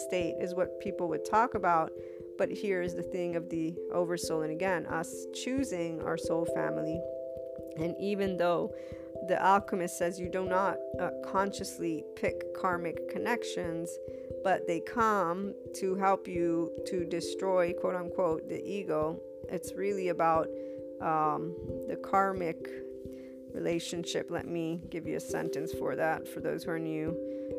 state, 0.07 0.35
is 0.39 0.55
what 0.55 0.79
people 0.79 1.07
would 1.09 1.25
talk 1.25 1.53
about. 1.55 1.91
But 2.37 2.49
here 2.49 2.81
is 2.81 2.95
the 2.95 3.03
thing 3.03 3.35
of 3.35 3.49
the 3.49 3.75
oversoul, 3.93 4.41
and 4.41 4.51
again, 4.51 4.85
us 4.87 5.13
choosing 5.33 6.01
our 6.01 6.17
soul 6.17 6.45
family. 6.55 6.99
And 7.77 7.95
even 7.99 8.37
though 8.37 8.73
the 9.27 9.41
alchemist 9.41 9.97
says 9.97 10.19
you 10.19 10.29
do 10.29 10.43
not 10.43 10.77
uh, 10.99 11.11
consciously 11.23 12.03
pick 12.15 12.53
karmic 12.59 13.07
connections, 13.09 13.89
but 14.43 14.67
they 14.67 14.79
come 14.81 15.53
to 15.75 15.95
help 15.95 16.27
you 16.27 16.71
to 16.87 17.05
destroy, 17.05 17.71
quote 17.73 17.95
unquote, 17.95 18.49
the 18.49 18.61
ego 18.65 19.21
it's 19.49 19.73
really 19.73 20.09
about 20.09 20.47
um, 21.01 21.55
the 21.87 21.97
karmic 22.03 22.57
relationship. 23.53 24.31
Let 24.31 24.47
me 24.47 24.81
give 24.89 25.05
you 25.05 25.17
a 25.17 25.19
sentence 25.19 25.71
for 25.73 25.95
that 25.95 26.27
for 26.27 26.39
those 26.39 26.63
who 26.63 26.71
are 26.71 26.79
new. 26.79 27.15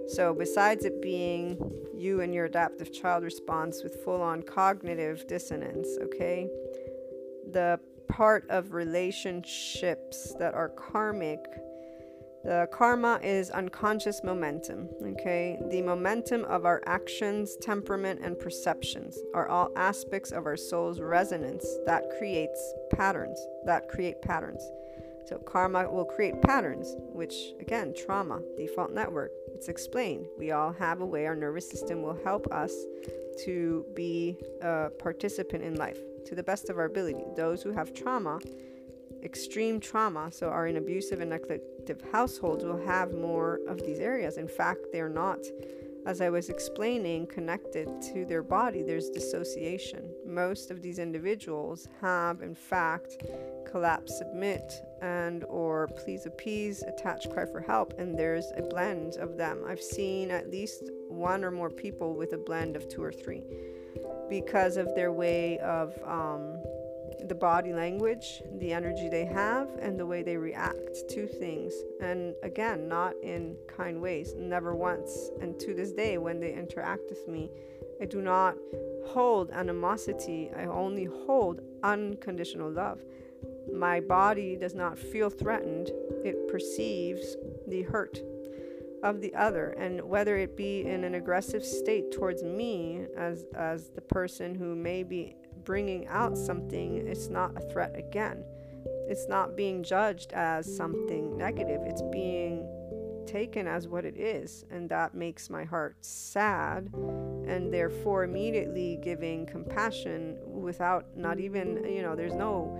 So, 0.08 0.34
besides 0.34 0.84
it 0.84 1.00
being 1.00 1.58
you 1.94 2.20
and 2.20 2.34
your 2.34 2.44
adaptive 2.44 2.92
child 2.92 3.24
response 3.24 3.82
with 3.82 4.02
full 4.04 4.20
on 4.20 4.42
cognitive 4.42 5.26
dissonance, 5.26 5.88
okay, 6.02 6.48
the 7.50 7.80
part 8.08 8.44
of 8.50 8.74
relationships 8.74 10.34
that 10.38 10.54
are 10.54 10.68
karmic 10.68 11.40
The 12.44 12.68
karma 12.70 13.18
is 13.22 13.48
unconscious 13.50 14.22
momentum, 14.22 14.90
okay? 15.02 15.58
The 15.70 15.80
momentum 15.80 16.44
of 16.44 16.66
our 16.66 16.82
actions, 16.86 17.56
temperament, 17.62 18.20
and 18.22 18.38
perceptions 18.38 19.18
are 19.34 19.48
all 19.48 19.70
aspects 19.76 20.30
of 20.30 20.44
our 20.44 20.56
soul's 20.58 21.00
resonance 21.00 21.66
that 21.86 22.04
creates 22.18 22.60
patterns, 22.92 23.40
that 23.64 23.88
create 23.88 24.20
patterns. 24.20 24.62
So, 25.26 25.38
karma 25.38 25.90
will 25.90 26.04
create 26.04 26.42
patterns, 26.42 26.94
which 27.14 27.34
again, 27.60 27.94
trauma, 27.96 28.42
default 28.58 28.92
network. 28.92 29.30
It's 29.54 29.68
explained. 29.68 30.26
We 30.38 30.50
all 30.50 30.72
have 30.72 31.00
a 31.00 31.06
way 31.06 31.26
our 31.26 31.36
nervous 31.36 31.68
system 31.68 32.02
will 32.02 32.18
help 32.24 32.52
us 32.52 32.72
to 33.44 33.84
be 33.94 34.36
a 34.62 34.90
participant 34.98 35.64
in 35.64 35.76
life 35.76 35.98
to 36.26 36.34
the 36.34 36.42
best 36.42 36.70
of 36.70 36.78
our 36.78 36.84
ability. 36.84 37.24
Those 37.36 37.62
who 37.62 37.72
have 37.72 37.94
trauma 37.94 38.38
extreme 39.24 39.80
trauma, 39.80 40.30
so 40.30 40.48
are 40.48 40.66
in 40.66 40.76
abusive 40.76 41.20
and 41.20 41.32
neglective 41.32 42.00
households, 42.12 42.64
will 42.64 42.84
have 42.86 43.12
more 43.12 43.60
of 43.66 43.82
these 43.82 43.98
areas. 43.98 44.36
In 44.36 44.46
fact, 44.46 44.80
they're 44.92 45.08
not, 45.08 45.38
as 46.06 46.20
I 46.20 46.28
was 46.28 46.50
explaining, 46.50 47.26
connected 47.26 47.88
to 48.12 48.26
their 48.26 48.42
body. 48.42 48.82
There's 48.82 49.08
dissociation. 49.08 50.10
Most 50.26 50.70
of 50.70 50.82
these 50.82 50.98
individuals 50.98 51.88
have, 52.00 52.42
in 52.42 52.54
fact, 52.54 53.24
collapse, 53.74 54.18
submit, 54.18 54.86
and 55.02 55.42
or 55.48 55.88
please 55.88 56.26
appease, 56.26 56.84
attach, 56.84 57.28
cry 57.30 57.44
for 57.44 57.60
help, 57.60 57.92
and 57.98 58.16
there's 58.16 58.52
a 58.56 58.62
blend 58.62 59.16
of 59.16 59.36
them. 59.36 59.64
I've 59.66 59.82
seen 59.82 60.30
at 60.30 60.48
least 60.48 60.84
one 61.08 61.42
or 61.42 61.50
more 61.50 61.70
people 61.70 62.14
with 62.14 62.34
a 62.34 62.38
blend 62.38 62.76
of 62.76 62.88
two 62.88 63.02
or 63.02 63.10
three 63.10 63.42
because 64.30 64.76
of 64.76 64.94
their 64.94 65.10
way 65.10 65.58
of 65.58 65.92
um, 66.06 66.56
the 67.28 67.34
body 67.34 67.72
language, 67.72 68.42
the 68.60 68.72
energy 68.72 69.08
they 69.08 69.24
have, 69.24 69.68
and 69.80 69.98
the 69.98 70.06
way 70.06 70.22
they 70.22 70.36
react 70.36 71.08
to 71.08 71.26
things. 71.26 71.74
And 72.00 72.36
again, 72.44 72.86
not 72.86 73.14
in 73.24 73.56
kind 73.66 74.00
ways, 74.00 74.34
never 74.38 74.76
once. 74.76 75.30
And 75.40 75.58
to 75.58 75.74
this 75.74 75.90
day, 75.90 76.16
when 76.18 76.38
they 76.38 76.54
interact 76.54 77.10
with 77.10 77.26
me, 77.26 77.50
I 78.00 78.04
do 78.04 78.22
not 78.22 78.54
hold 79.04 79.50
animosity, 79.50 80.52
I 80.56 80.66
only 80.66 81.06
hold 81.06 81.60
unconditional 81.82 82.70
love. 82.70 83.00
My 83.72 84.00
body 84.00 84.56
does 84.56 84.74
not 84.74 84.98
feel 84.98 85.30
threatened, 85.30 85.90
it 86.24 86.48
perceives 86.48 87.36
the 87.68 87.82
hurt 87.82 88.20
of 89.02 89.20
the 89.20 89.34
other 89.34 89.70
and 89.78 90.00
whether 90.00 90.38
it 90.38 90.56
be 90.56 90.80
in 90.80 91.04
an 91.04 91.14
aggressive 91.14 91.62
state 91.62 92.10
towards 92.10 92.42
me 92.42 93.04
as 93.18 93.44
as 93.54 93.90
the 93.90 94.00
person 94.00 94.54
who 94.54 94.74
may 94.74 95.02
be 95.02 95.36
bringing 95.64 96.06
out 96.08 96.36
something, 96.36 97.06
it's 97.06 97.28
not 97.28 97.56
a 97.56 97.60
threat 97.70 97.94
again. 97.96 98.44
It's 99.08 99.28
not 99.28 99.56
being 99.56 99.82
judged 99.82 100.32
as 100.32 100.74
something 100.76 101.36
negative. 101.36 101.80
It's 101.84 102.02
being 102.12 102.66
taken 103.26 103.66
as 103.66 103.88
what 103.88 104.04
it 104.04 104.16
is. 104.16 104.64
And 104.70 104.88
that 104.90 105.14
makes 105.14 105.50
my 105.50 105.64
heart 105.64 105.96
sad. 106.04 106.90
And 106.94 107.72
therefore, 107.72 108.24
immediately 108.24 108.98
giving 109.02 109.46
compassion 109.46 110.38
without 110.44 111.16
not 111.16 111.40
even, 111.40 111.84
you 111.84 112.02
know, 112.02 112.14
there's 112.14 112.34
no. 112.34 112.76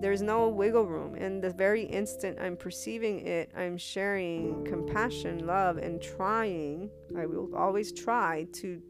There's 0.00 0.20
no 0.20 0.48
wiggle 0.48 0.86
room. 0.86 1.14
In 1.16 1.40
the 1.40 1.50
very 1.50 1.82
instant 1.82 2.38
I'm 2.40 2.56
perceiving 2.56 3.26
it, 3.26 3.50
I'm 3.56 3.78
sharing 3.78 4.64
compassion, 4.64 5.46
love, 5.46 5.78
and 5.78 6.00
trying. 6.02 6.90
I 7.16 7.26
will 7.26 7.54
always 7.56 7.92
try 7.92 8.46
to 8.54 8.80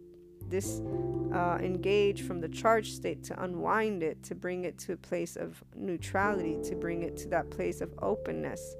this 0.48 0.80
uh, 1.32 1.58
engage 1.60 2.22
from 2.22 2.40
the 2.40 2.48
charged 2.48 2.94
state 2.94 3.22
to 3.25 3.42
unwind 3.42 4.02
it, 4.02 4.22
to 4.25 4.34
bring 4.34 4.64
it 4.64 4.78
to 4.78 4.92
a 4.92 4.96
place 4.96 5.36
of 5.36 5.62
neutrality, 5.75 6.58
to 6.64 6.75
bring 6.75 7.02
it 7.02 7.16
to 7.18 7.28
that 7.28 7.50
place 7.50 7.80
of 7.80 7.92
openness. 8.00 8.76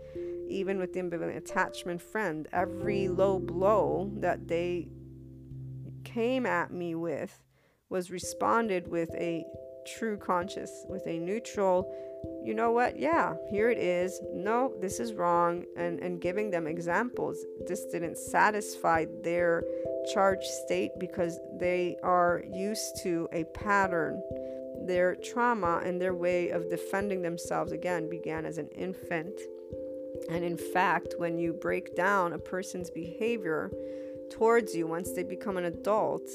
Even 0.49 0.79
with 0.79 0.93
the 0.93 1.01
ambivalent 1.01 1.37
attachment 1.37 2.01
friend, 2.01 2.47
every 2.53 3.09
low 3.09 3.39
blow 3.39 4.11
that 4.19 4.47
they 4.47 4.89
came 6.05 6.47
at 6.47 6.73
me 6.73 6.95
with 6.95 7.43
was 7.89 8.11
responded 8.11 8.89
with 8.89 9.11
a 9.15 9.45
true 9.87 10.17
conscious, 10.17 10.85
with 10.89 11.07
a 11.07 11.19
neutral, 11.19 11.93
you 12.47 12.55
know 12.55 12.71
what, 12.71 12.99
yeah, 12.99 13.35
here 13.51 13.71
it 13.71 13.79
is. 13.79 14.21
No, 14.33 14.73
this 14.81 15.01
is 15.01 15.15
wrong. 15.15 15.65
And, 15.77 15.99
and 16.01 16.21
giving 16.21 16.51
them 16.51 16.67
examples. 16.67 17.45
This 17.67 17.85
didn't 17.87 18.17
satisfy 18.17 19.07
their 19.23 19.65
charged 20.15 20.47
state 20.65 20.93
because 20.99 21.41
they 21.59 21.97
are 22.05 22.45
used 22.49 23.03
to 23.03 23.29
a 23.33 23.45
pattern. 23.45 24.23
Their 24.87 25.17
trauma 25.17 25.81
and 25.85 26.01
their 26.01 26.15
way 26.15 26.51
of 26.51 26.71
defending 26.71 27.23
themselves 27.23 27.73
again 27.73 28.09
began 28.09 28.47
as 28.47 28.59
an 28.59 28.69
infant. 28.69 29.41
And 30.31 30.45
in 30.45 30.57
fact, 30.57 31.15
when 31.19 31.39
you 31.39 31.53
break 31.53 31.97
down 31.97 32.33
a 32.33 32.39
person's 32.39 32.91
behavior 32.91 33.73
towards 34.31 34.75
you 34.75 34.87
once 34.87 35.13
they 35.13 35.25
become 35.25 35.57
an 35.57 35.65
adult, 35.65 36.29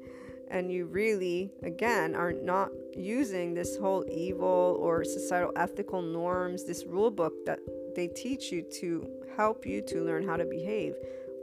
and 0.48 0.70
you 0.70 0.86
really, 0.86 1.50
again, 1.62 2.14
are 2.14 2.32
not 2.32 2.70
using 2.96 3.54
this 3.54 3.76
whole 3.76 4.04
evil 4.10 4.78
or 4.80 5.04
societal 5.04 5.52
ethical 5.56 6.02
norms, 6.02 6.64
this 6.64 6.84
rule 6.84 7.10
book 7.10 7.34
that 7.44 7.58
they 7.94 8.08
teach 8.08 8.50
you 8.50 8.62
to 8.80 9.08
help 9.36 9.66
you 9.66 9.82
to 9.82 10.02
learn 10.02 10.26
how 10.26 10.36
to 10.36 10.44
behave. 10.44 10.94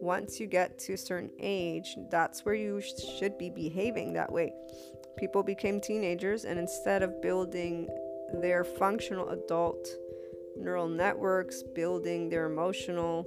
Once 0.02 0.40
you 0.40 0.48
get 0.48 0.78
to 0.80 0.94
a 0.94 0.98
certain 0.98 1.32
age, 1.40 1.96
that's 2.10 2.44
where 2.44 2.56
you 2.56 2.82
sh- 2.82 2.92
should 3.18 3.38
be 3.38 3.50
behaving 3.50 4.14
that 4.14 4.32
way. 4.32 4.52
People 5.18 5.44
became 5.44 5.80
teenagers, 5.80 6.44
and 6.44 6.60
instead 6.60 7.04
of 7.04 7.22
building 7.22 7.88
their 8.42 8.64
functional 8.64 9.30
adult 9.30 9.88
neural 10.58 10.88
networks, 10.88 11.64
building 11.64 12.30
their 12.30 12.46
emotional 12.46 13.26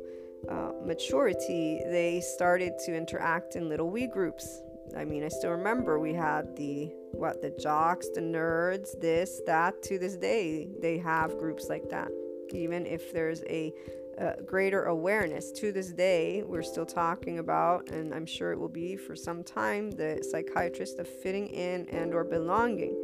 uh, 0.51 0.73
maturity, 0.85 1.81
they 1.87 2.21
started 2.21 2.73
to 2.85 2.95
interact 2.95 3.57
in 3.57 3.69
little 3.69 3.91
we 3.91 4.07
groups 4.07 4.61
I 4.97 5.05
mean, 5.05 5.25
I 5.25 5.29
still 5.29 5.51
remember 5.51 5.99
we 5.99 6.13
had 6.13 6.57
the 6.57 6.91
what 7.13 7.41
the 7.41 7.51
jocks, 7.51 8.09
the 8.15 8.21
nerds, 8.21 8.99
this, 9.01 9.41
that. 9.47 9.83
To 9.85 9.99
this 9.99 10.17
day, 10.17 10.69
they 10.81 10.99
have 10.99 11.39
groups 11.39 11.69
like 11.69 11.89
that. 11.91 12.09
Even 12.51 12.87
if 12.87 13.13
there's 13.13 13.43
a, 13.45 13.73
a 14.19 14.43
greater 14.43 14.85
awareness, 14.85 15.51
to 15.53 15.73
this 15.73 15.93
day, 15.93 16.43
we're 16.45 16.63
still 16.63 16.87
talking 16.87 17.39
about, 17.39 17.89
and 17.91 18.15
I'm 18.15 18.27
sure 18.27 18.53
it 18.53 18.59
will 18.59 18.69
be 18.69 18.97
for 18.97 19.17
some 19.17 19.43
time, 19.43 19.91
the 19.91 20.25
psychiatrist 20.31 20.99
of 20.99 21.09
fitting 21.09 21.49
in 21.49 21.89
and 21.89 22.15
or 22.15 22.25
belonging. 22.25 22.95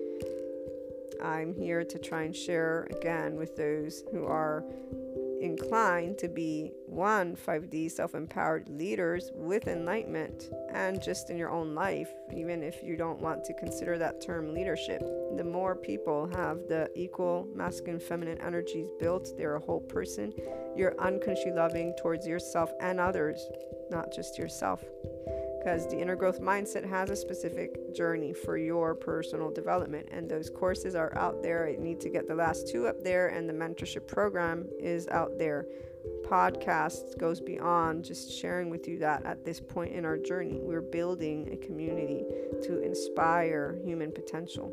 I'm 1.23 1.55
here 1.55 1.85
to 1.85 1.99
try 1.99 2.23
and 2.23 2.35
share 2.35 2.89
again 2.91 3.37
with 3.37 3.57
those 3.57 4.03
who 4.13 4.27
are 4.27 4.65
inclined 5.43 6.17
to 6.19 6.29
be 6.29 6.73
one 6.87 7.37
5D 7.37 7.91
self 7.91 8.15
empowered 8.15 8.69
leaders 8.69 9.31
with 9.35 9.67
enlightenment 9.67 10.51
and 10.73 11.03
just 11.03 11.31
in 11.31 11.37
your 11.37 11.51
own 11.51 11.75
life, 11.75 12.09
even 12.35 12.63
if 12.63 12.83
you 12.83 12.97
don't 12.97 13.21
want 13.21 13.45
to 13.45 13.55
consider 13.55 13.99
that 13.99 14.21
term 14.21 14.55
leadership. 14.55 15.03
The 15.37 15.45
more 15.45 15.75
people 15.75 16.29
have 16.35 16.69
the 16.69 16.89
equal 16.95 17.49
masculine 17.55 18.01
feminine 18.01 18.41
energies 18.41 18.89
built, 19.01 19.37
they're 19.37 19.57
a 19.57 19.61
whole 19.61 19.81
person. 19.81 20.33
You're 20.77 20.99
unconsciously 21.01 21.53
loving 21.53 21.95
towards 22.01 22.27
yourself 22.27 22.71
and 22.81 23.01
others, 23.01 23.45
not 23.91 24.13
just 24.13 24.39
yourself 24.39 24.83
because 25.63 25.87
the 25.87 25.97
inner 25.97 26.17
growth 26.17 26.41
mindset 26.41 26.85
has 26.85 27.09
a 27.09 27.15
specific 27.15 27.95
journey 27.95 28.33
for 28.33 28.57
your 28.57 28.97
personal 28.97 29.49
development 29.49 30.09
and 30.11 30.29
those 30.29 30.51
courses 30.51 30.97
are 30.97 31.17
out 31.17 31.41
there. 31.41 31.69
I 31.69 31.81
need 31.81 32.01
to 32.01 32.09
get 32.09 32.27
the 32.27 32.35
last 32.35 32.67
two 32.67 32.89
up 32.89 33.05
there 33.05 33.29
and 33.29 33.49
the 33.49 33.53
mentorship 33.53 34.09
program 34.09 34.67
is 34.81 35.07
out 35.09 35.39
there. 35.39 35.67
Podcast 36.25 37.17
goes 37.17 37.41
beyond 37.41 38.05
just 38.05 38.33
sharing 38.33 38.71
with 38.71 38.89
you 38.89 38.99
that 38.99 39.25
at 39.25 39.45
this 39.45 39.61
point 39.61 39.93
in 39.93 40.05
our 40.05 40.19
journey. 40.19 40.59
We're 40.61 40.81
building 40.81 41.49
a 41.53 41.57
community 41.65 42.25
to 42.65 42.83
inspire 42.83 43.79
human 43.85 44.11
potential. 44.11 44.73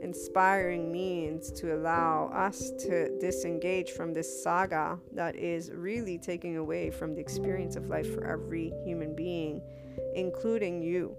Inspiring 0.00 0.90
means 0.90 1.52
to 1.52 1.74
allow 1.76 2.30
us 2.34 2.70
to 2.78 3.18
disengage 3.18 3.90
from 3.90 4.14
this 4.14 4.42
saga 4.42 4.98
that 5.12 5.36
is 5.36 5.70
really 5.72 6.16
taking 6.16 6.56
away 6.56 6.90
from 6.90 7.14
the 7.14 7.20
experience 7.20 7.76
of 7.76 7.88
life 7.88 8.12
for 8.14 8.24
every 8.24 8.72
human 8.82 9.14
being 9.14 9.60
including 10.14 10.82
you. 10.82 11.16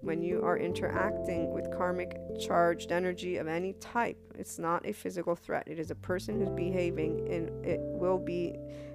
When 0.00 0.22
you 0.22 0.42
are 0.44 0.56
interacting 0.56 1.52
with 1.52 1.76
karmic 1.76 2.16
charged 2.40 2.92
energy 2.92 3.36
of 3.38 3.48
any 3.48 3.72
type, 3.74 4.16
it's 4.38 4.58
not 4.58 4.86
a 4.86 4.92
physical 4.92 5.34
threat. 5.34 5.66
It 5.66 5.80
is 5.80 5.90
a 5.90 5.96
person 5.96 6.38
who's 6.38 6.50
behaving, 6.50 7.26
and 7.32 7.66
it 7.66 7.80
will 7.80 8.18
be 8.18 8.54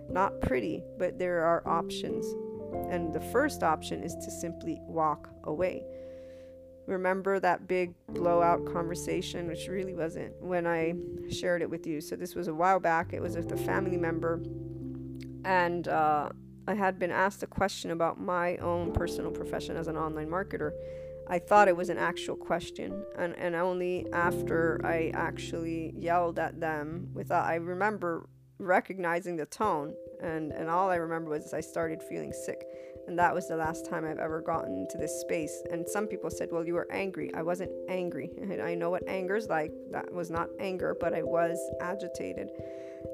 not 0.10 0.40
pretty, 0.42 0.82
but 0.98 1.20
there 1.20 1.44
are 1.44 1.68
options. 1.68 2.26
And 2.90 3.14
the 3.14 3.20
first 3.20 3.64
option 3.64 4.02
is 4.02 4.16
to 4.16 4.32
simply 4.32 4.80
walk 4.84 5.30
away. 5.44 5.84
Remember 6.88 7.40
that 7.40 7.68
big 7.68 7.94
blowout 8.10 8.66
conversation, 8.66 9.48
which 9.48 9.68
really 9.68 9.94
wasn't 9.94 10.34
when 10.42 10.68
I 10.68 10.96
shared 11.30 11.62
it 11.62 11.70
with 11.70 11.88
you. 11.88 12.02
So, 12.02 12.16
this 12.16 12.36
was 12.36 12.48
a 12.48 12.54
while 12.54 12.80
back. 12.80 13.14
It 13.14 13.22
was 13.22 13.36
with 13.38 13.52
a 13.54 13.58
family 13.58 13.98
member. 13.98 14.42
And 15.46 15.88
uh, 15.88 16.30
I 16.68 16.76
had 16.76 16.98
been 16.98 17.12
asked 17.12 17.44
a 17.44 17.48
question 17.48 17.92
about 17.92 18.20
my 18.20 18.58
own 18.58 18.94
personal 18.94 19.32
profession 19.32 19.76
as 19.76 19.88
an 19.88 19.98
online 19.98 20.30
marketer. 20.30 20.72
I 21.28 21.40
thought 21.40 21.68
it 21.68 21.76
was 21.76 21.90
an 21.90 21.98
actual 21.98 22.36
question, 22.36 23.06
and, 23.18 23.36
and 23.38 23.56
only 23.56 24.06
after 24.12 24.80
I 24.84 25.12
actually 25.14 25.94
yelled 25.98 26.40
at 26.40 26.60
them 26.60 27.10
without, 27.14 27.46
uh, 27.46 27.48
I 27.48 27.56
remember 27.56 28.28
recognizing 28.60 29.36
the 29.36 29.46
tone. 29.46 29.94
And, 30.22 30.54
and 30.54 30.70
all 30.70 30.90
I 30.90 30.96
remember 30.96 31.32
was 31.32 31.54
I 31.54 31.60
started 31.60 32.02
feeling 32.02 32.32
sick. 32.32 32.66
And 33.08 33.20
that 33.20 33.34
was 33.34 33.48
the 33.48 33.56
last 33.56 33.86
time 33.86 34.06
I've 34.06 34.18
ever 34.18 34.42
gotten 34.42 34.78
into 34.78 34.98
this 34.98 35.20
space. 35.22 35.64
And 35.72 35.88
some 35.88 36.08
people 36.08 36.30
said, 36.30 36.50
Well, 36.52 36.66
you 36.66 36.74
were 36.74 36.92
angry. 36.92 37.34
I 37.34 37.42
wasn't 37.42 37.72
angry. 37.90 38.30
And 38.54 38.62
I 38.62 38.76
know 38.76 38.92
what 38.92 39.08
anger's 39.08 39.48
like. 39.50 39.72
That 39.92 40.14
was 40.14 40.30
not 40.30 40.50
anger, 40.60 40.96
but 41.00 41.14
I 41.14 41.24
was 41.24 41.58
agitated. 41.82 42.50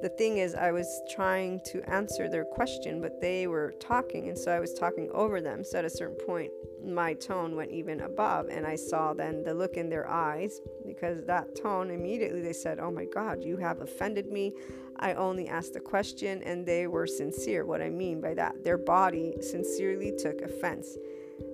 The 0.01 0.09
thing 0.09 0.37
is, 0.37 0.53
I 0.55 0.71
was 0.71 1.01
trying 1.09 1.61
to 1.65 1.81
answer 1.89 2.29
their 2.29 2.45
question, 2.45 3.01
but 3.01 3.19
they 3.19 3.47
were 3.47 3.73
talking. 3.79 4.29
And 4.29 4.37
so 4.37 4.51
I 4.51 4.59
was 4.59 4.73
talking 4.73 5.09
over 5.13 5.41
them. 5.41 5.63
So 5.63 5.79
at 5.79 5.85
a 5.85 5.89
certain 5.89 6.17
point, 6.25 6.51
my 6.85 7.13
tone 7.13 7.55
went 7.55 7.71
even 7.71 8.01
above. 8.01 8.47
And 8.49 8.65
I 8.65 8.75
saw 8.75 9.13
then 9.13 9.43
the 9.43 9.53
look 9.53 9.75
in 9.75 9.89
their 9.89 10.09
eyes 10.09 10.61
because 10.85 11.25
that 11.25 11.55
tone 11.55 11.91
immediately 11.91 12.41
they 12.41 12.53
said, 12.53 12.79
Oh 12.79 12.91
my 12.91 13.05
God, 13.05 13.43
you 13.43 13.57
have 13.57 13.81
offended 13.81 14.31
me. 14.31 14.53
I 14.99 15.13
only 15.13 15.47
asked 15.47 15.75
a 15.75 15.79
question 15.79 16.43
and 16.43 16.65
they 16.65 16.87
were 16.87 17.07
sincere. 17.07 17.65
What 17.65 17.81
I 17.81 17.89
mean 17.89 18.21
by 18.21 18.33
that, 18.35 18.63
their 18.63 18.77
body 18.77 19.35
sincerely 19.41 20.13
took 20.17 20.41
offense. 20.41 20.97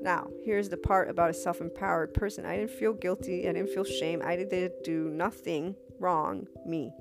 Now, 0.01 0.29
here's 0.43 0.69
the 0.69 0.77
part 0.77 1.10
about 1.10 1.29
a 1.29 1.34
self 1.34 1.62
empowered 1.62 2.13
person 2.13 2.45
I 2.45 2.58
didn't 2.58 2.71
feel 2.71 2.93
guilty, 2.93 3.47
I 3.47 3.53
didn't 3.53 3.69
feel 3.69 3.84
shame, 3.84 4.21
I 4.23 4.36
didn't 4.36 4.84
do 4.84 5.10
nothing 5.10 5.75
wrong, 5.99 6.47
me. 6.65 6.91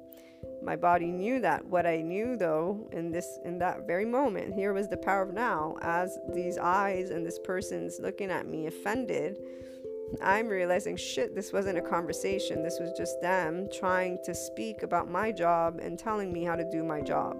My 0.62 0.76
body 0.76 1.10
knew 1.10 1.40
that. 1.40 1.64
What 1.64 1.86
I 1.86 2.00
knew 2.00 2.36
though 2.36 2.88
in 2.92 3.10
this 3.10 3.38
in 3.44 3.58
that 3.58 3.86
very 3.86 4.04
moment, 4.04 4.54
here 4.54 4.72
was 4.72 4.88
the 4.88 4.96
power 4.96 5.22
of 5.22 5.32
now, 5.32 5.76
as 5.82 6.18
these 6.34 6.58
eyes 6.58 7.10
and 7.10 7.24
this 7.24 7.38
person's 7.38 7.98
looking 8.00 8.30
at 8.30 8.46
me 8.46 8.66
offended 8.66 9.38
I'm 10.22 10.48
realizing 10.48 10.96
shit, 10.96 11.34
this 11.34 11.52
wasn't 11.52 11.78
a 11.78 11.82
conversation. 11.82 12.62
This 12.62 12.78
was 12.80 12.92
just 12.96 13.20
them 13.20 13.68
trying 13.72 14.18
to 14.24 14.34
speak 14.34 14.82
about 14.82 15.10
my 15.10 15.32
job 15.32 15.80
and 15.80 15.98
telling 15.98 16.32
me 16.32 16.44
how 16.44 16.56
to 16.56 16.68
do 16.70 16.82
my 16.82 17.00
job. 17.00 17.36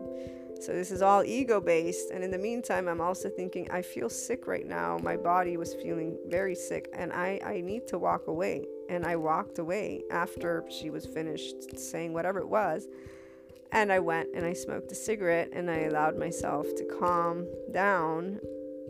So 0.61 0.73
this 0.73 0.91
is 0.91 1.03
all 1.03 1.25
ego 1.25 1.61
based. 1.61 2.11
And 2.11 2.25
in 2.25 2.31
the 2.31 2.39
meantime, 2.39 2.89
I'm 2.89 3.01
also 3.01 3.29
thinking, 3.29 3.71
I 3.71 3.83
feel 3.83 4.09
sick 4.09 4.47
right 4.47 4.67
now. 4.67 4.99
My 5.03 5.17
body 5.17 5.57
was 5.57 5.75
feeling 5.75 6.17
very 6.27 6.55
sick 6.55 6.89
and 6.95 7.13
I, 7.13 7.41
I 7.45 7.61
need 7.61 7.87
to 7.89 7.99
walk 7.99 8.29
away. 8.29 8.67
And 8.89 9.05
I 9.05 9.17
walked 9.17 9.59
away 9.59 10.03
after 10.11 10.65
she 10.71 10.91
was 10.91 11.07
finished 11.07 11.79
saying 11.79 12.13
whatever 12.13 12.39
it 12.39 12.49
was. 12.49 12.87
And 13.73 13.93
I 13.93 13.99
went 13.99 14.29
and 14.35 14.45
I 14.47 14.53
smoked 14.53 14.93
a 14.93 14.95
cigarette 14.95 15.51
and 15.53 15.71
I 15.71 15.81
allowed 15.81 16.17
myself 16.17 16.67
to 16.77 16.85
calm 16.85 17.47
down 17.73 18.41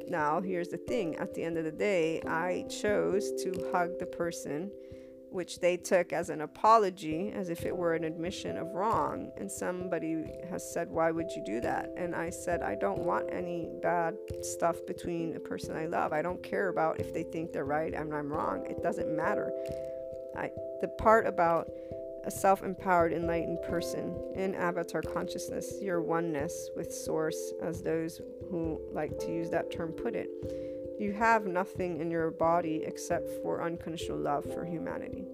now, 0.08 0.40
here's 0.40 0.68
the 0.68 0.76
thing 0.76 1.16
at 1.16 1.34
the 1.34 1.42
end 1.42 1.58
of 1.58 1.64
the 1.64 1.72
day, 1.72 2.20
I 2.22 2.64
chose 2.68 3.30
to 3.42 3.70
hug 3.72 3.98
the 3.98 4.06
person, 4.06 4.70
which 5.30 5.60
they 5.60 5.76
took 5.76 6.12
as 6.12 6.30
an 6.30 6.42
apology, 6.42 7.32
as 7.34 7.48
if 7.48 7.64
it 7.64 7.76
were 7.76 7.94
an 7.94 8.04
admission 8.04 8.56
of 8.56 8.68
wrong. 8.74 9.32
And 9.36 9.50
somebody 9.50 10.24
has 10.48 10.72
said, 10.72 10.90
Why 10.90 11.10
would 11.10 11.30
you 11.32 11.42
do 11.44 11.60
that? 11.60 11.90
And 11.96 12.14
I 12.14 12.30
said, 12.30 12.62
I 12.62 12.76
don't 12.76 13.00
want 13.00 13.32
any 13.32 13.68
bad 13.82 14.16
stuff 14.42 14.76
between 14.86 15.34
a 15.36 15.40
person 15.40 15.76
I 15.76 15.86
love. 15.86 16.12
I 16.12 16.22
don't 16.22 16.42
care 16.42 16.68
about 16.68 17.00
if 17.00 17.12
they 17.12 17.24
think 17.24 17.52
they're 17.52 17.64
right 17.64 17.92
and 17.92 18.14
I'm 18.14 18.32
wrong. 18.32 18.64
It 18.66 18.82
doesn't 18.82 19.14
matter. 19.14 19.52
I, 20.36 20.50
the 20.80 20.88
part 20.88 21.26
about 21.26 21.70
a 22.24 22.30
self 22.30 22.62
empowered, 22.62 23.12
enlightened 23.12 23.62
person 23.62 24.14
in 24.34 24.54
avatar 24.54 25.02
consciousness, 25.02 25.74
your 25.80 26.00
oneness 26.00 26.70
with 26.76 26.92
Source, 26.92 27.52
as 27.62 27.82
those 27.82 28.20
who 28.50 28.80
like 28.92 29.18
to 29.18 29.26
use 29.26 29.50
that 29.50 29.70
term 29.70 29.92
put 29.92 30.14
it. 30.14 30.28
You 30.98 31.12
have 31.12 31.46
nothing 31.46 32.00
in 32.00 32.10
your 32.10 32.30
body 32.30 32.82
except 32.86 33.28
for 33.42 33.62
unconditional 33.62 34.18
love 34.18 34.44
for 34.44 34.64
humanity. 34.64 35.24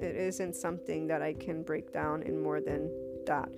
It 0.00 0.14
isn't 0.14 0.54
something 0.54 1.06
that 1.06 1.22
I 1.22 1.32
can 1.32 1.62
break 1.62 1.92
down 1.92 2.22
in 2.22 2.42
more 2.42 2.60
than 2.60 2.90
that. 3.26 3.48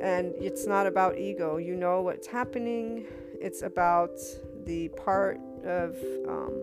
And 0.00 0.32
it's 0.36 0.66
not 0.66 0.86
about 0.86 1.18
ego. 1.18 1.56
You 1.56 1.74
know 1.74 2.02
what's 2.02 2.26
happening, 2.26 3.04
it's 3.40 3.62
about 3.62 4.18
the 4.64 4.88
part 4.90 5.38
of 5.64 5.96
um, 6.28 6.54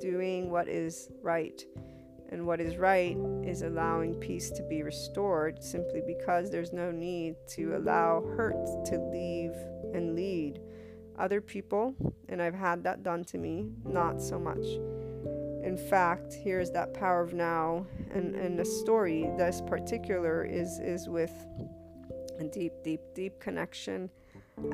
doing 0.00 0.50
what 0.50 0.68
is 0.68 1.08
right 1.22 1.64
and 2.30 2.46
what 2.46 2.60
is 2.60 2.76
right 2.76 3.16
is 3.42 3.62
allowing 3.62 4.14
peace 4.14 4.50
to 4.50 4.62
be 4.62 4.82
restored 4.82 5.62
simply 5.62 6.02
because 6.06 6.50
there's 6.50 6.72
no 6.72 6.90
need 6.90 7.36
to 7.48 7.76
allow 7.76 8.22
hurt 8.36 8.84
to 8.86 8.98
leave 8.98 9.52
and 9.94 10.14
lead 10.14 10.60
other 11.18 11.40
people. 11.40 11.94
And 12.28 12.42
I've 12.42 12.54
had 12.54 12.84
that 12.84 13.02
done 13.02 13.24
to 13.24 13.38
me, 13.38 13.70
not 13.84 14.20
so 14.20 14.38
much. 14.38 14.64
In 15.64 15.76
fact, 15.76 16.32
here's 16.32 16.70
that 16.70 16.94
power 16.94 17.22
of 17.22 17.34
now. 17.34 17.86
And, 18.12 18.34
and 18.34 18.58
the 18.58 18.64
story, 18.64 19.28
this 19.36 19.62
particular, 19.66 20.44
is, 20.44 20.78
is 20.78 21.08
with 21.08 21.32
a 22.38 22.44
deep, 22.44 22.72
deep, 22.84 23.00
deep 23.14 23.40
connection 23.40 24.10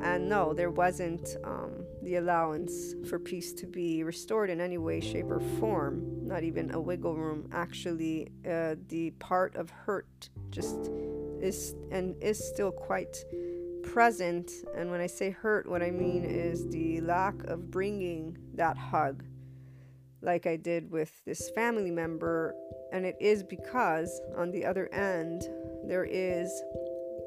and 0.01 0.29
no, 0.29 0.53
there 0.53 0.71
wasn't 0.71 1.37
um, 1.43 1.85
the 2.01 2.15
allowance 2.15 2.95
for 3.09 3.19
peace 3.19 3.53
to 3.53 3.65
be 3.65 4.03
restored 4.03 4.49
in 4.49 4.61
any 4.61 4.77
way, 4.77 4.99
shape, 4.99 5.29
or 5.29 5.39
form, 5.59 6.27
not 6.27 6.43
even 6.43 6.73
a 6.73 6.79
wiggle 6.79 7.15
room. 7.15 7.49
Actually, 7.51 8.29
uh, 8.49 8.75
the 8.89 9.11
part 9.19 9.55
of 9.55 9.69
hurt 9.69 10.29
just 10.49 10.89
is 11.41 11.75
and 11.91 12.15
is 12.21 12.37
still 12.43 12.71
quite 12.71 13.17
present. 13.83 14.51
And 14.75 14.89
when 14.91 15.01
I 15.01 15.07
say 15.07 15.29
hurt, 15.29 15.69
what 15.69 15.81
I 15.81 15.91
mean 15.91 16.23
is 16.25 16.67
the 16.69 17.01
lack 17.01 17.43
of 17.45 17.71
bringing 17.71 18.37
that 18.55 18.77
hug, 18.77 19.23
like 20.21 20.47
I 20.47 20.55
did 20.55 20.91
with 20.91 21.23
this 21.25 21.49
family 21.51 21.91
member. 21.91 22.55
And 22.91 23.05
it 23.05 23.15
is 23.19 23.43
because 23.43 24.21
on 24.37 24.51
the 24.51 24.65
other 24.65 24.91
end, 24.93 25.43
there 25.87 26.05
is 26.05 26.49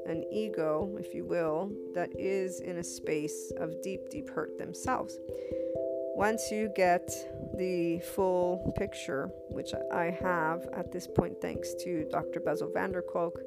an 0.09 0.25
ego, 0.33 0.97
if 0.99 1.14
you 1.14 1.25
will, 1.25 1.71
that 1.94 2.11
is 2.18 2.61
in 2.61 2.79
a 2.79 2.85
space 2.85 3.53
of 3.59 3.81
deep, 3.83 4.09
deep 4.11 4.29
hurt 4.29 4.59
themselves. 4.59 5.18
Once 6.14 6.51
you 6.51 6.68
get 6.75 7.09
the 7.57 8.01
full 8.01 8.73
picture, 8.77 9.31
which 9.51 9.73
I 9.92 10.07
have 10.21 10.68
at 10.73 10.90
this 10.90 11.07
point, 11.07 11.40
thanks 11.40 11.75
to 11.85 12.09
Dr. 12.11 12.40
Bessel 12.40 12.71
van 12.73 12.92
der 12.92 13.03
Kolk, 13.03 13.38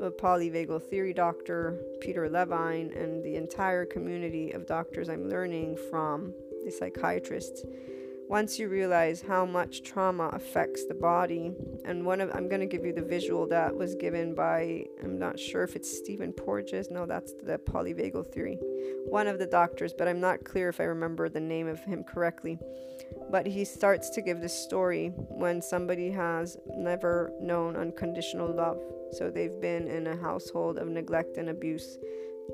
the 0.00 0.10
polyvagal 0.10 0.82
theory 0.82 1.12
doctor, 1.12 1.78
Peter 2.00 2.28
Levine, 2.28 2.92
and 2.92 3.22
the 3.22 3.36
entire 3.36 3.84
community 3.84 4.52
of 4.52 4.66
doctors 4.66 5.08
I'm 5.08 5.28
learning 5.28 5.76
from, 5.90 6.34
the 6.64 6.70
psychiatrists 6.70 7.64
once 8.28 8.58
you 8.58 8.68
realize 8.68 9.22
how 9.22 9.44
much 9.44 9.82
trauma 9.82 10.28
affects 10.32 10.84
the 10.86 10.94
body 10.94 11.52
and 11.84 12.04
one 12.04 12.20
of 12.20 12.30
i'm 12.34 12.48
going 12.48 12.60
to 12.60 12.66
give 12.66 12.84
you 12.84 12.92
the 12.92 13.02
visual 13.02 13.46
that 13.46 13.74
was 13.74 13.94
given 13.94 14.34
by 14.34 14.84
i'm 15.02 15.18
not 15.18 15.38
sure 15.38 15.62
if 15.62 15.74
it's 15.74 15.98
stephen 15.98 16.32
porges 16.32 16.90
no 16.90 17.06
that's 17.06 17.32
the 17.44 17.58
polyvagal 17.58 18.26
theory 18.32 18.58
one 19.06 19.26
of 19.26 19.38
the 19.38 19.46
doctors 19.46 19.94
but 19.96 20.06
i'm 20.06 20.20
not 20.20 20.44
clear 20.44 20.68
if 20.68 20.80
i 20.80 20.84
remember 20.84 21.28
the 21.28 21.40
name 21.40 21.66
of 21.66 21.82
him 21.84 22.04
correctly. 22.04 22.58
But 23.30 23.46
he 23.46 23.64
starts 23.64 24.10
to 24.10 24.22
give 24.22 24.40
this 24.40 24.54
story 24.54 25.12
when 25.16 25.60
somebody 25.60 26.10
has 26.10 26.56
never 26.74 27.32
known 27.40 27.76
unconditional 27.76 28.54
love. 28.54 28.80
So 29.12 29.30
they've 29.30 29.60
been 29.60 29.88
in 29.88 30.06
a 30.06 30.16
household 30.16 30.78
of 30.78 30.88
neglect 30.88 31.36
and 31.36 31.48
abuse 31.48 31.98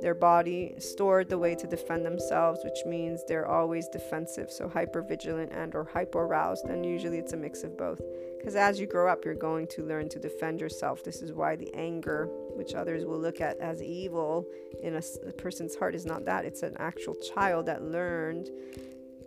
their 0.01 0.15
body 0.15 0.75
stored 0.79 1.29
the 1.29 1.39
way 1.39 1.55
to 1.55 1.67
defend 1.67 2.05
themselves, 2.05 2.61
which 2.65 2.85
means 2.85 3.23
they're 3.27 3.47
always 3.47 3.89
defensive, 3.89 4.51
so 4.51 4.69
hyper 4.69 5.03
vigilant 5.03 5.53
and 5.53 5.75
or 5.75 5.85
hyper 5.85 6.21
aroused, 6.21 6.65
and 6.67 6.85
usually 6.85 7.19
it's 7.19 7.33
a 7.33 7.37
mix 7.37 7.63
of 7.63 7.79
both. 7.79 8.01
Because 8.37 8.57
as 8.57 8.79
you 8.81 8.87
grow 8.87 9.09
up, 9.09 9.25
you're 9.25 9.35
going 9.35 9.67
to 9.69 9.83
learn 9.83 10.09
to 10.11 10.19
defend 10.19 10.61
yourself. 10.61 11.05
This 11.05 11.23
is 11.23 11.33
why 11.33 11.57
the 11.57 11.73
anger, 11.75 12.29
which 12.55 12.75
others 12.75 13.05
will 13.05 13.19
look 13.19 13.41
at 13.41 13.59
as 13.59 13.83
evil 13.83 14.47
in 14.83 14.97
a, 14.97 15.03
a 15.27 15.33
person's 15.33 15.77
heart, 15.77 15.95
is 15.95 16.05
not 16.05 16.25
that. 16.27 16.45
It's 16.45 16.63
an 16.63 16.77
actual 16.79 17.15
child 17.15 17.67
that 17.67 17.83
learned 17.83 18.51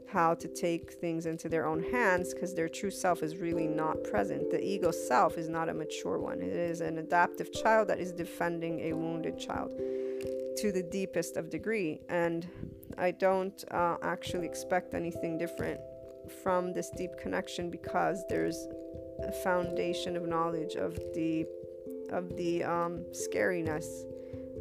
how 0.08 0.34
to 0.36 0.47
take 0.47 0.93
things 0.93 1.25
into 1.25 1.49
their 1.49 1.65
own 1.65 1.84
hands 1.84 2.34
because 2.34 2.53
their 2.53 2.69
true 2.69 2.91
self 2.91 3.23
is 3.23 3.38
really 3.38 3.67
not 3.67 4.03
present. 4.03 4.51
The 4.51 4.63
ego 4.63 4.91
self 4.91 5.38
is 5.38 5.49
not 5.49 5.69
a 5.69 5.73
mature 5.73 6.19
one, 6.19 6.41
it 6.41 6.53
is 6.53 6.82
an 6.82 6.97
adaptive 6.97 7.51
child 7.51 7.88
that 7.88 7.99
is 7.99 8.12
defending 8.12 8.91
a 8.91 8.93
wounded 8.93 9.39
child 9.39 9.71
to 10.58 10.72
the 10.72 10.84
deepest 10.84 11.38
of 11.38 11.50
degree 11.50 12.00
and 12.10 12.48
i 12.98 13.12
don't 13.12 13.63
uh, 13.72 13.98
actually 14.02 14.46
expect 14.46 14.93
anything 14.93 15.38
different 15.38 15.80
from 16.43 16.74
this 16.74 16.89
deep 16.89 17.12
connection 17.22 17.70
because 17.70 18.24
there's 18.28 18.67
a 19.24 19.32
foundation 19.43 20.15
of 20.15 20.28
knowledge 20.28 20.76
of 20.76 20.96
the 21.13 21.46
of 22.12 22.36
the 22.38 22.63
um, 22.63 23.04
scariness 23.12 24.04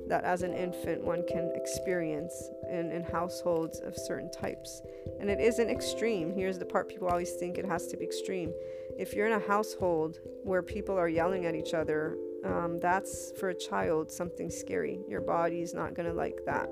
that 0.09 0.25
as 0.25 0.43
an 0.43 0.53
infant 0.53 1.03
one 1.03 1.25
can 1.27 1.51
experience 1.55 2.51
in, 2.71 2.91
in 2.93 3.03
households 3.03 3.81
of 3.81 3.97
certain 3.97 4.31
types. 4.31 4.81
And 5.21 5.29
it 5.29 5.41
isn't 5.41 5.69
extreme. 5.69 6.33
Here's 6.33 6.59
the 6.59 6.65
part 6.65 6.89
people 6.89 7.09
always 7.09 7.33
think 7.33 7.59
it 7.59 7.67
has 7.67 7.89
to 7.89 7.97
be 7.97 8.05
extreme. 8.05 8.53
If 8.97 9.15
you're 9.15 9.27
in 9.27 9.33
a 9.33 9.47
household 9.47 10.19
where 10.45 10.63
people 10.63 10.97
are 10.97 11.09
yelling 11.09 11.47
at 11.47 11.55
each 11.55 11.75
other 11.75 12.17
um, 12.47 12.79
that's 12.79 13.33
for 13.39 13.51
a 13.51 13.55
child 13.55 14.11
something 14.11 14.51
scary. 14.51 15.01
Your 15.09 15.21
body's 15.21 15.75
not 15.75 15.95
to 15.95 16.13
like 16.13 16.41
that. 16.47 16.69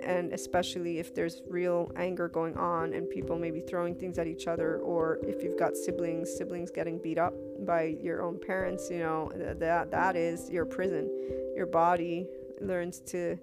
And 0.00 0.32
especially 0.32 0.98
if 0.98 1.14
there's 1.14 1.42
real 1.48 1.90
anger 1.96 2.28
going 2.28 2.56
on 2.56 2.92
and 2.92 3.08
people 3.08 3.38
maybe 3.38 3.60
throwing 3.60 3.94
things 3.94 4.18
at 4.18 4.26
each 4.26 4.46
other, 4.46 4.78
or 4.78 5.18
if 5.22 5.42
you've 5.42 5.58
got 5.58 5.76
siblings, 5.76 6.34
siblings 6.36 6.70
getting 6.70 6.98
beat 6.98 7.18
up 7.18 7.34
by 7.60 7.96
your 8.02 8.22
own 8.22 8.38
parents, 8.38 8.90
you 8.90 8.98
know, 8.98 9.30
that, 9.34 9.90
that 9.90 10.16
is 10.16 10.50
your 10.50 10.66
prison. 10.66 11.10
Your 11.56 11.66
body 11.66 12.26
learns 12.60 13.00
to 13.00 13.38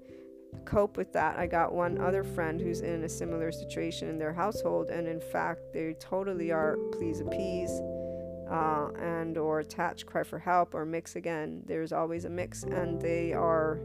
cope 0.66 0.98
with 0.98 1.14
that. 1.14 1.38
I 1.38 1.48
got 1.48 1.74
one 1.74 2.00
other 2.00 2.24
friend 2.24 2.60
who's 2.60 2.82
in 2.82 3.04
a 3.04 3.10
similar 3.10 3.52
situation 3.52 4.10
in 4.10 4.18
their 4.18 4.34
household, 4.34 4.90
and 4.90 5.08
in 5.08 5.20
fact, 5.20 5.74
they 5.74 5.94
totally 6.00 6.52
are 6.52 6.78
please 6.92 7.22
appease. 7.22 7.72
Uh, 8.52 8.90
and 9.00 9.38
or 9.38 9.62
attach 9.62 10.06
cry 10.06 10.24
for 10.24 10.38
help 10.38 10.76
or 10.76 10.86
mix 10.86 11.16
again 11.16 11.64
there's 11.68 11.94
always 11.94 12.26
a 12.26 12.30
mix 12.30 12.64
and 12.64 13.02
they 13.02 13.32
are 13.32 13.80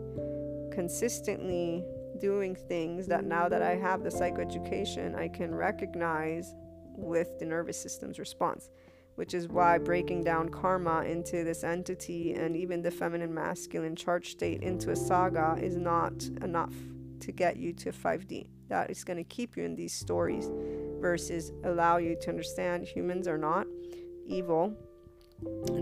consistently 0.72 1.84
doing 2.20 2.56
things 2.56 3.06
that 3.06 3.24
now 3.24 3.48
that 3.48 3.62
i 3.62 3.76
have 3.76 4.02
the 4.02 4.08
psychoeducation 4.08 5.14
i 5.14 5.28
can 5.28 5.54
recognize 5.54 6.52
with 6.96 7.38
the 7.38 7.44
nervous 7.44 7.80
system's 7.80 8.18
response 8.18 8.68
which 9.16 9.34
is 9.34 9.48
why 9.48 9.78
breaking 9.78 10.22
down 10.22 10.48
karma 10.48 11.02
into 11.02 11.42
this 11.42 11.64
entity 11.64 12.34
and 12.34 12.56
even 12.56 12.82
the 12.82 12.90
feminine 12.90 13.32
masculine 13.32 13.96
charge 13.96 14.30
state 14.30 14.62
into 14.62 14.90
a 14.90 14.96
saga 14.96 15.56
is 15.60 15.76
not 15.76 16.24
enough 16.42 16.74
to 17.20 17.32
get 17.32 17.56
you 17.56 17.72
to 17.72 17.92
5D. 17.92 18.46
That 18.68 18.90
is 18.90 19.04
going 19.04 19.16
to 19.16 19.24
keep 19.24 19.56
you 19.56 19.64
in 19.64 19.74
these 19.74 19.92
stories 19.92 20.50
versus 21.00 21.52
allow 21.64 21.96
you 21.96 22.16
to 22.20 22.28
understand 22.28 22.84
humans 22.84 23.26
are 23.26 23.38
not 23.38 23.66
evil. 24.26 24.74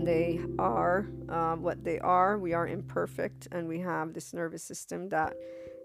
They 0.03 0.41
are 0.59 1.07
uh, 1.29 1.55
what 1.55 1.83
they 1.83 1.99
are. 1.99 2.37
We 2.37 2.53
are 2.53 2.67
imperfect, 2.67 3.47
and 3.51 3.67
we 3.67 3.79
have 3.79 4.13
this 4.13 4.33
nervous 4.33 4.63
system 4.63 5.09
that 5.09 5.33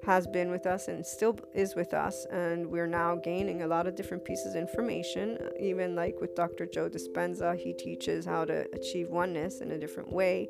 has 0.05 0.27
been 0.27 0.51
with 0.51 0.67
us 0.67 0.89
and 0.89 1.05
still 1.05 1.39
is 1.55 1.75
with 1.75 1.93
us 1.93 2.27
and 2.33 2.67
we're 2.67 2.87
now 2.87 3.17
gaining 3.17 3.63
a 3.63 3.67
lot 3.67 3.87
of 3.87 3.95
different 3.95 4.25
pieces 4.25 4.55
of 4.55 4.57
information 4.57 5.39
even 5.61 5.95
like 5.95 6.15
with 6.21 6.35
dr 6.35 6.67
joe 6.73 6.89
dispenza 6.89 7.57
he 7.57 7.73
teaches 7.75 8.25
how 8.25 8.45
to 8.45 8.67
achieve 8.73 9.09
oneness 9.11 9.61
in 9.61 9.73
a 9.73 9.79
different 9.79 10.11
way 10.13 10.49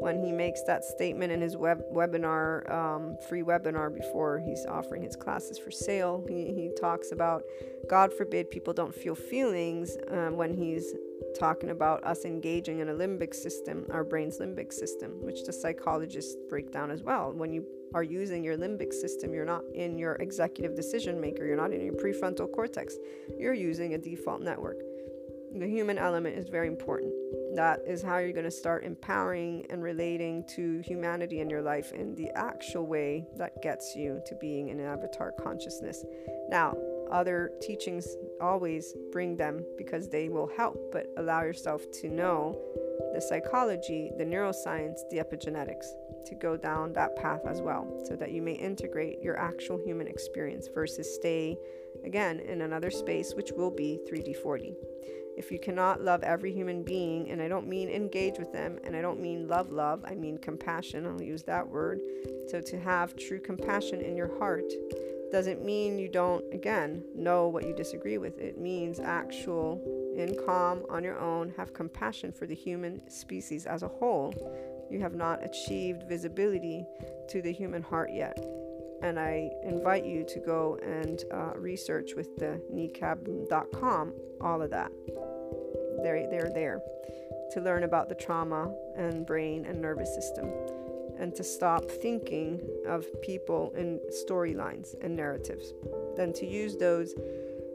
when 0.00 0.18
he 0.18 0.32
makes 0.32 0.62
that 0.64 0.84
statement 0.84 1.32
in 1.32 1.40
his 1.40 1.56
web 1.56 1.80
webinar 1.92 2.70
um, 2.70 3.16
free 3.28 3.42
webinar 3.42 3.92
before 3.94 4.40
he's 4.40 4.66
offering 4.66 5.02
his 5.02 5.16
classes 5.16 5.58
for 5.58 5.70
sale 5.70 6.24
he, 6.28 6.52
he 6.52 6.70
talks 6.80 7.12
about 7.12 7.42
god 7.88 8.12
forbid 8.12 8.50
people 8.50 8.72
don't 8.72 8.94
feel 8.94 9.14
feelings 9.14 9.96
um, 10.10 10.36
when 10.36 10.52
he's 10.52 10.94
talking 11.38 11.70
about 11.70 12.02
us 12.04 12.24
engaging 12.24 12.80
in 12.80 12.88
a 12.88 12.92
limbic 12.92 13.34
system 13.34 13.86
our 13.90 14.04
brain's 14.04 14.38
limbic 14.38 14.72
system 14.72 15.22
which 15.22 15.44
the 15.44 15.52
psychologists 15.52 16.36
break 16.48 16.70
down 16.72 16.90
as 16.90 17.02
well 17.02 17.32
when 17.32 17.52
you 17.52 17.64
are 17.94 18.02
using 18.02 18.44
your 18.44 18.56
limbic 18.56 18.92
system. 18.92 19.34
You're 19.34 19.44
not 19.44 19.64
in 19.74 19.98
your 19.98 20.14
executive 20.16 20.74
decision 20.74 21.20
maker. 21.20 21.44
You're 21.44 21.56
not 21.56 21.72
in 21.72 21.80
your 21.80 21.94
prefrontal 21.94 22.50
cortex. 22.52 22.96
You're 23.38 23.54
using 23.54 23.94
a 23.94 23.98
default 23.98 24.42
network. 24.42 24.78
The 25.52 25.66
human 25.66 25.98
element 25.98 26.38
is 26.38 26.48
very 26.48 26.68
important. 26.68 27.12
That 27.56 27.80
is 27.84 28.02
how 28.02 28.18
you're 28.18 28.32
going 28.32 28.44
to 28.44 28.52
start 28.52 28.84
empowering 28.84 29.66
and 29.68 29.82
relating 29.82 30.44
to 30.54 30.80
humanity 30.84 31.40
in 31.40 31.50
your 31.50 31.62
life 31.62 31.90
in 31.92 32.14
the 32.14 32.30
actual 32.36 32.86
way 32.86 33.26
that 33.36 33.60
gets 33.60 33.96
you 33.96 34.20
to 34.26 34.36
being 34.36 34.68
in 34.68 34.78
an 34.78 34.86
avatar 34.86 35.32
consciousness. 35.32 36.04
Now, 36.48 36.76
other 37.10 37.52
teachings 37.60 38.16
always 38.40 38.94
bring 39.12 39.36
them 39.36 39.64
because 39.76 40.08
they 40.08 40.28
will 40.28 40.50
help, 40.56 40.78
but 40.92 41.06
allow 41.16 41.42
yourself 41.42 41.90
to 42.00 42.08
know 42.08 42.58
the 43.14 43.20
psychology, 43.20 44.10
the 44.18 44.24
neuroscience, 44.24 45.00
the 45.10 45.18
epigenetics 45.18 45.86
to 46.26 46.34
go 46.34 46.56
down 46.56 46.92
that 46.92 47.16
path 47.16 47.40
as 47.46 47.60
well 47.60 48.00
so 48.04 48.14
that 48.16 48.32
you 48.32 48.42
may 48.42 48.52
integrate 48.52 49.20
your 49.22 49.38
actual 49.38 49.78
human 49.78 50.06
experience 50.06 50.68
versus 50.72 51.12
stay 51.14 51.56
again 52.04 52.40
in 52.40 52.62
another 52.62 52.90
space 52.90 53.34
which 53.34 53.52
will 53.52 53.70
be 53.70 53.98
3D 54.10 54.40
4D. 54.42 54.74
If 55.36 55.50
you 55.50 55.58
cannot 55.58 56.02
love 56.02 56.22
every 56.22 56.52
human 56.52 56.82
being, 56.82 57.30
and 57.30 57.40
I 57.40 57.48
don't 57.48 57.66
mean 57.66 57.88
engage 57.88 58.38
with 58.38 58.52
them, 58.52 58.78
and 58.84 58.94
I 58.94 59.00
don't 59.00 59.20
mean 59.20 59.48
love, 59.48 59.70
love, 59.70 60.04
I 60.06 60.14
mean 60.14 60.36
compassion, 60.36 61.06
I'll 61.06 61.22
use 61.22 61.44
that 61.44 61.66
word. 61.66 62.00
So 62.48 62.60
to 62.60 62.78
have 62.78 63.16
true 63.16 63.40
compassion 63.40 64.02
in 64.02 64.16
your 64.16 64.36
heart 64.38 64.70
doesn't 65.32 65.64
mean 65.64 65.98
you 65.98 66.08
don't, 66.08 66.44
again, 66.52 67.04
know 67.14 67.48
what 67.48 67.66
you 67.66 67.74
disagree 67.74 68.18
with. 68.18 68.38
It 68.38 68.58
means 68.58 68.98
actual, 68.98 69.80
in 70.16 70.36
calm, 70.44 70.84
on 70.88 71.04
your 71.04 71.18
own, 71.18 71.52
have 71.56 71.72
compassion 71.72 72.32
for 72.32 72.46
the 72.46 72.54
human 72.54 73.08
species 73.08 73.66
as 73.66 73.82
a 73.82 73.88
whole 73.88 74.34
you 74.90 75.00
have 75.00 75.14
not 75.14 75.42
achieved 75.44 76.02
visibility 76.08 76.84
to 77.28 77.40
the 77.40 77.52
human 77.52 77.82
heart 77.82 78.10
yet. 78.12 78.36
And 79.02 79.18
I 79.18 79.50
invite 79.62 80.04
you 80.04 80.24
to 80.28 80.40
go 80.40 80.78
and 80.82 81.22
uh, 81.32 81.52
research 81.56 82.14
with 82.14 82.36
the 82.36 82.60
nicabm.com 82.74 84.12
all 84.40 84.60
of 84.60 84.70
that. 84.70 84.90
They're, 86.02 86.28
they're 86.28 86.50
there 86.52 86.80
to 87.52 87.60
learn 87.60 87.84
about 87.84 88.08
the 88.08 88.14
trauma 88.14 88.74
and 88.96 89.24
brain 89.24 89.64
and 89.64 89.80
nervous 89.80 90.14
system 90.14 90.50
and 91.20 91.34
to 91.36 91.44
stop 91.44 91.90
thinking 91.90 92.60
of 92.86 93.06
people 93.22 93.72
in 93.76 94.00
storylines 94.10 94.94
and 95.02 95.14
narratives, 95.14 95.74
then 96.16 96.32
to 96.32 96.46
use 96.46 96.76
those 96.76 97.14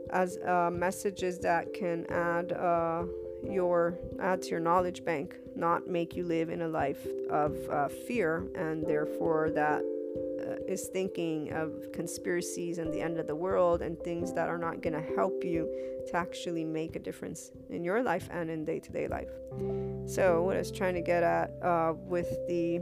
as 0.10 0.38
uh, 0.38 0.70
messages 0.72 1.40
that 1.40 1.74
can 1.74 2.06
add 2.10 2.52
uh, 2.54 3.04
your 3.44 3.98
add 4.20 4.42
to 4.42 4.50
your 4.50 4.60
knowledge 4.60 5.06
bank, 5.06 5.36
not 5.56 5.88
make 5.88 6.16
you 6.16 6.24
live 6.24 6.50
in 6.50 6.64
a 6.64 6.68
life 6.68 7.06
of 7.30 7.56
uh, 7.70 7.88
fear, 7.88 8.48
and 8.56 8.86
therefore 8.86 9.52
that 9.52 9.82
uh, 9.82 10.56
is 10.68 10.88
thinking 10.88 11.52
of 11.54 11.92
conspiracies 11.94 12.78
and 12.78 12.94
the 12.94 13.02
end 13.02 13.20
of 13.20 13.28
the 13.28 13.36
world 13.36 13.82
and 13.82 14.00
things 14.00 14.34
that 14.34 14.48
are 14.48 14.58
not 14.58 14.82
going 14.82 14.94
to 14.94 15.16
help 15.16 15.44
you 15.44 15.70
to 16.08 16.16
actually 16.16 16.64
make 16.64 16.96
a 16.96 17.00
difference 17.00 17.52
in 17.70 17.84
your 17.84 18.02
life 18.04 18.28
and 18.32 18.50
in 18.50 18.64
day 18.64 18.80
to 18.80 18.92
day 18.92 19.08
life. 19.08 19.30
So, 20.06 20.44
what 20.44 20.56
I 20.56 20.60
was 20.60 20.72
trying 20.72 20.96
to 20.96 21.02
get 21.02 21.24
at 21.24 21.52
uh, 21.62 21.94
with 21.96 22.30
the 22.48 22.80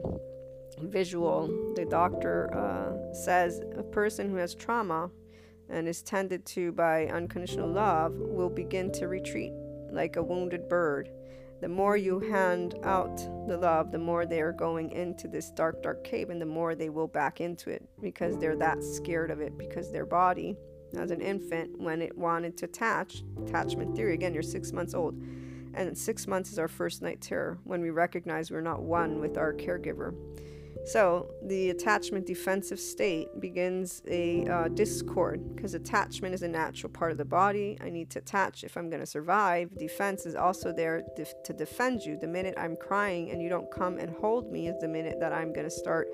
visual, 0.80 1.74
the 1.76 1.86
doctor 1.86 2.54
uh, 2.54 3.14
says 3.14 3.62
a 3.78 3.84
person 3.84 4.30
who 4.30 4.38
has 4.38 4.56
trauma 4.56 5.10
and 5.70 5.88
is 5.88 6.02
tended 6.02 6.46
to 6.46 6.72
by 6.72 7.08
unconditional 7.08 7.70
love 7.70 8.14
will 8.14 8.50
begin 8.50 8.92
to 8.94 9.08
retreat 9.08 9.54
like 9.92 10.16
a 10.16 10.24
wounded 10.24 10.68
bird. 10.68 11.10
The 11.62 11.70
more 11.70 11.96
you 11.96 12.20
hand 12.20 12.76
out 12.84 13.18
the 13.48 13.58
love, 13.58 13.92
the 13.92 13.98
more 14.00 14.26
they 14.26 14.42
are 14.42 14.52
going 14.52 14.92
into 14.92 15.30
this 15.30 15.50
dark, 15.52 15.82
dark 15.82 16.04
cave, 16.04 16.30
and 16.30 16.42
the 16.42 16.46
more 16.46 16.76
they 16.76 16.90
will 16.90 17.08
back 17.08 17.40
into 17.40 17.70
it 17.70 17.88
because 18.02 18.38
they're 18.38 18.58
that 18.58 18.84
scared 18.84 19.32
of 19.32 19.40
it. 19.40 19.58
Because 19.58 19.90
their 19.90 20.06
body, 20.06 20.58
as 20.98 21.12
an 21.12 21.22
infant, 21.22 21.80
when 21.80 22.02
it 22.02 22.18
wanted 22.18 22.58
to 22.58 22.66
attach, 22.66 23.24
attachment 23.42 23.96
theory 23.96 24.14
again, 24.14 24.34
you're 24.34 24.44
six 24.44 24.74
months 24.74 24.94
old, 24.94 25.16
and 25.74 25.98
six 25.98 26.28
months 26.28 26.52
is 26.52 26.60
our 26.60 26.68
first 26.68 27.02
night 27.02 27.22
terror 27.22 27.58
when 27.64 27.82
we 27.82 27.92
recognize 27.92 28.52
we're 28.52 28.60
not 28.60 28.82
one 28.82 29.22
with 29.22 29.38
our 29.38 29.54
caregiver. 29.54 30.14
So 30.86 31.34
the 31.42 31.70
attachment 31.70 32.26
defensive 32.26 32.80
state 32.80 33.40
begins 33.40 34.02
a 34.08 34.46
uh, 34.48 34.68
discord 34.68 35.56
because 35.56 35.74
attachment 35.74 36.34
is 36.34 36.44
a 36.44 36.48
natural 36.48 36.92
part 36.92 37.12
of 37.12 37.18
the 37.18 37.26
body. 37.26 37.78
I 37.82 37.90
need 37.90 38.10
to 38.12 38.20
attach 38.20 38.64
if 38.64 38.76
I'm 38.76 38.90
going 38.90 39.00
to 39.00 39.06
survive. 39.06 39.70
Defense 39.78 40.26
is 40.26 40.36
also 40.36 40.74
there 40.74 41.04
def- 41.16 41.42
to 41.44 41.54
defend 41.54 42.02
you. 42.02 42.18
The 42.18 42.28
minute 42.28 42.56
I'm 42.58 42.76
crying 42.76 43.32
and 43.32 43.42
you 43.42 43.48
don't 43.48 43.72
come 43.72 43.98
and 43.98 44.10
hold 44.10 44.52
me 44.52 44.68
is 44.68 44.76
the 44.82 44.88
minute 44.90 45.20
that 45.22 45.32
I'm 45.32 45.54
going 45.54 45.66
to 45.66 45.72
start 45.72 46.10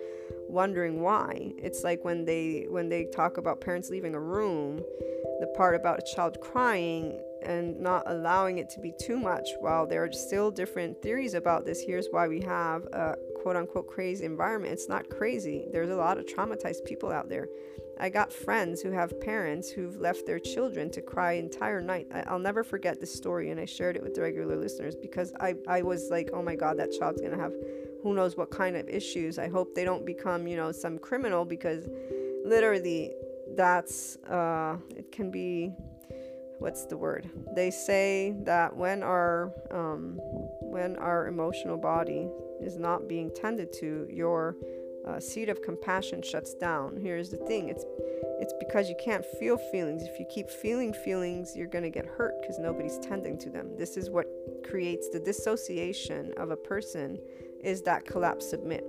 wondering 0.48 1.02
why. 1.02 1.52
It's 1.58 1.84
like 1.84 2.06
when 2.06 2.26
they 2.26 2.68
when 2.70 2.90
they 2.90 3.06
talk 3.06 3.38
about 3.38 3.62
parents 3.62 3.90
leaving 3.90 4.14
a 4.14 4.20
room, 4.20 4.82
the 5.40 5.48
part 5.48 5.76
about 5.76 6.00
a 6.00 6.16
child 6.16 6.40
crying 6.42 7.20
and 7.44 7.80
not 7.80 8.04
allowing 8.08 8.58
it 8.58 8.70
to 8.70 8.80
be 8.80 8.94
too 9.00 9.18
much. 9.18 9.48
While 9.60 9.88
there 9.88 10.04
are 10.04 10.12
still 10.12 10.52
different 10.52 11.02
theories 11.02 11.34
about 11.34 11.66
this, 11.66 11.82
here's 11.82 12.08
why 12.12 12.28
we 12.28 12.42
have 12.42 12.84
a 12.94 13.16
quote 13.42 13.56
unquote 13.56 13.88
crazy 13.88 14.26
environment. 14.26 14.74
It's 14.74 14.90
not 14.90 15.10
crazy. 15.10 15.68
There's 15.72 15.90
a 15.90 15.96
lot 15.96 16.18
of 16.18 16.26
traumatized 16.26 16.86
people 16.86 17.12
out 17.12 17.30
there. 17.30 17.48
I 18.02 18.10
got 18.10 18.32
friends 18.32 18.82
who 18.82 18.92
have 18.92 19.20
parents 19.20 19.70
who've 19.70 19.98
left 19.98 20.26
their 20.26 20.40
children 20.40 20.90
to 20.92 21.02
cry 21.02 21.34
entire 21.34 21.82
night. 21.82 22.08
I, 22.14 22.32
will 22.32 22.40
never 22.40 22.64
forget 22.64 23.02
this 23.02 23.14
story, 23.14 23.52
and 23.52 23.60
I 23.60 23.66
shared 23.66 23.98
it 23.98 24.04
with 24.04 24.14
the 24.14 24.22
regular 24.22 24.56
listeners 24.56 24.96
because 24.96 25.34
I, 25.42 25.56
I 25.68 25.82
was 25.82 26.10
like, 26.10 26.30
oh 26.32 26.42
my 26.42 26.56
God, 26.56 26.78
that 26.80 26.94
child's 26.98 27.20
gonna 27.22 27.38
have 27.38 27.54
who 28.02 28.14
knows 28.14 28.38
what 28.38 28.52
kind 28.52 28.78
of 28.78 28.88
issues. 28.88 29.38
I 29.38 29.50
hope 29.50 29.76
they 29.76 29.84
don't 29.84 30.06
become, 30.06 30.48
you 30.48 30.56
know, 30.56 30.72
some 30.72 30.98
criminal 30.98 31.44
because 31.44 31.90
literally 32.46 33.12
that's, 33.56 34.16
uh, 34.30 34.78
it 34.96 35.12
can 35.12 35.30
be 35.30 35.74
what's 36.60 36.86
the 36.86 36.98
word? 36.98 37.30
They 37.56 37.72
say 37.72 38.36
that 38.44 38.76
when 38.76 39.02
our 39.02 39.52
um, 39.72 40.20
when 40.62 40.98
our 40.98 41.28
emotional 41.28 41.78
body 41.78 42.30
is 42.62 42.78
not 42.78 43.08
being 43.08 43.32
tended 43.32 43.72
to, 43.74 44.08
your 44.10 44.56
uh, 45.08 45.20
seed 45.20 45.50
of 45.50 45.62
compassion 45.62 46.22
shuts 46.22 46.54
down. 46.54 46.98
Here's 47.02 47.30
the 47.30 47.38
thing: 47.38 47.70
it's 47.70 47.86
it's 48.40 48.54
because 48.60 48.90
you 48.90 48.96
can't 49.04 49.26
feel 49.40 49.58
feelings. 49.72 50.04
If 50.04 50.20
you 50.20 50.26
keep 50.34 50.50
feeling 50.50 50.94
feelings, 50.94 51.56
you're 51.56 51.68
gonna 51.68 51.90
get 51.90 52.06
hurt 52.06 52.34
because 52.42 52.60
nobody's 52.60 53.00
tending 53.00 53.38
to 53.40 53.50
them. 53.50 53.76
This 53.78 53.98
is 53.98 54.10
what 54.10 54.28
creates 54.64 55.10
the 55.10 55.20
dissociation 55.20 56.34
of 56.38 56.52
a 56.52 56.58
person. 56.58 57.18
Is 57.64 57.82
that 57.84 58.06
collapse 58.06 58.50
submit? 58.50 58.86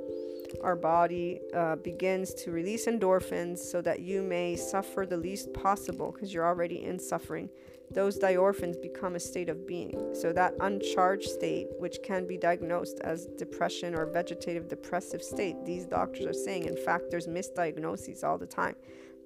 our 0.62 0.76
body 0.76 1.40
uh, 1.54 1.76
begins 1.76 2.35
to 2.35 2.50
release 2.50 2.87
endorphins 2.87 3.59
so 3.59 3.80
that 3.83 4.00
you 4.00 4.22
may 4.22 4.56
suffer 4.56 5.06
the 5.06 5.16
least 5.16 5.52
possible 5.52 6.12
because 6.12 6.33
you're 6.33 6.46
already 6.46 6.85
in 6.85 6.98
suffering. 6.98 7.48
Those 7.92 8.18
endorphins 8.18 8.81
become 8.81 9.16
a 9.16 9.20
state 9.20 9.48
of 9.48 9.66
being. 9.66 10.14
So, 10.14 10.33
that 10.33 10.55
uncharged 10.61 11.29
state, 11.29 11.68
which 11.79 11.98
can 12.05 12.26
be 12.26 12.37
diagnosed 12.37 13.00
as 13.03 13.26
depression 13.37 13.94
or 13.94 14.07
vegetative 14.07 14.68
depressive 14.68 15.22
state, 15.22 15.57
these 15.64 15.87
doctors 15.87 16.26
are 16.26 16.33
saying, 16.33 16.66
in 16.66 16.76
fact, 16.76 17.11
there's 17.11 17.26
misdiagnoses 17.26 18.22
all 18.22 18.38
the 18.38 18.46
time 18.46 18.76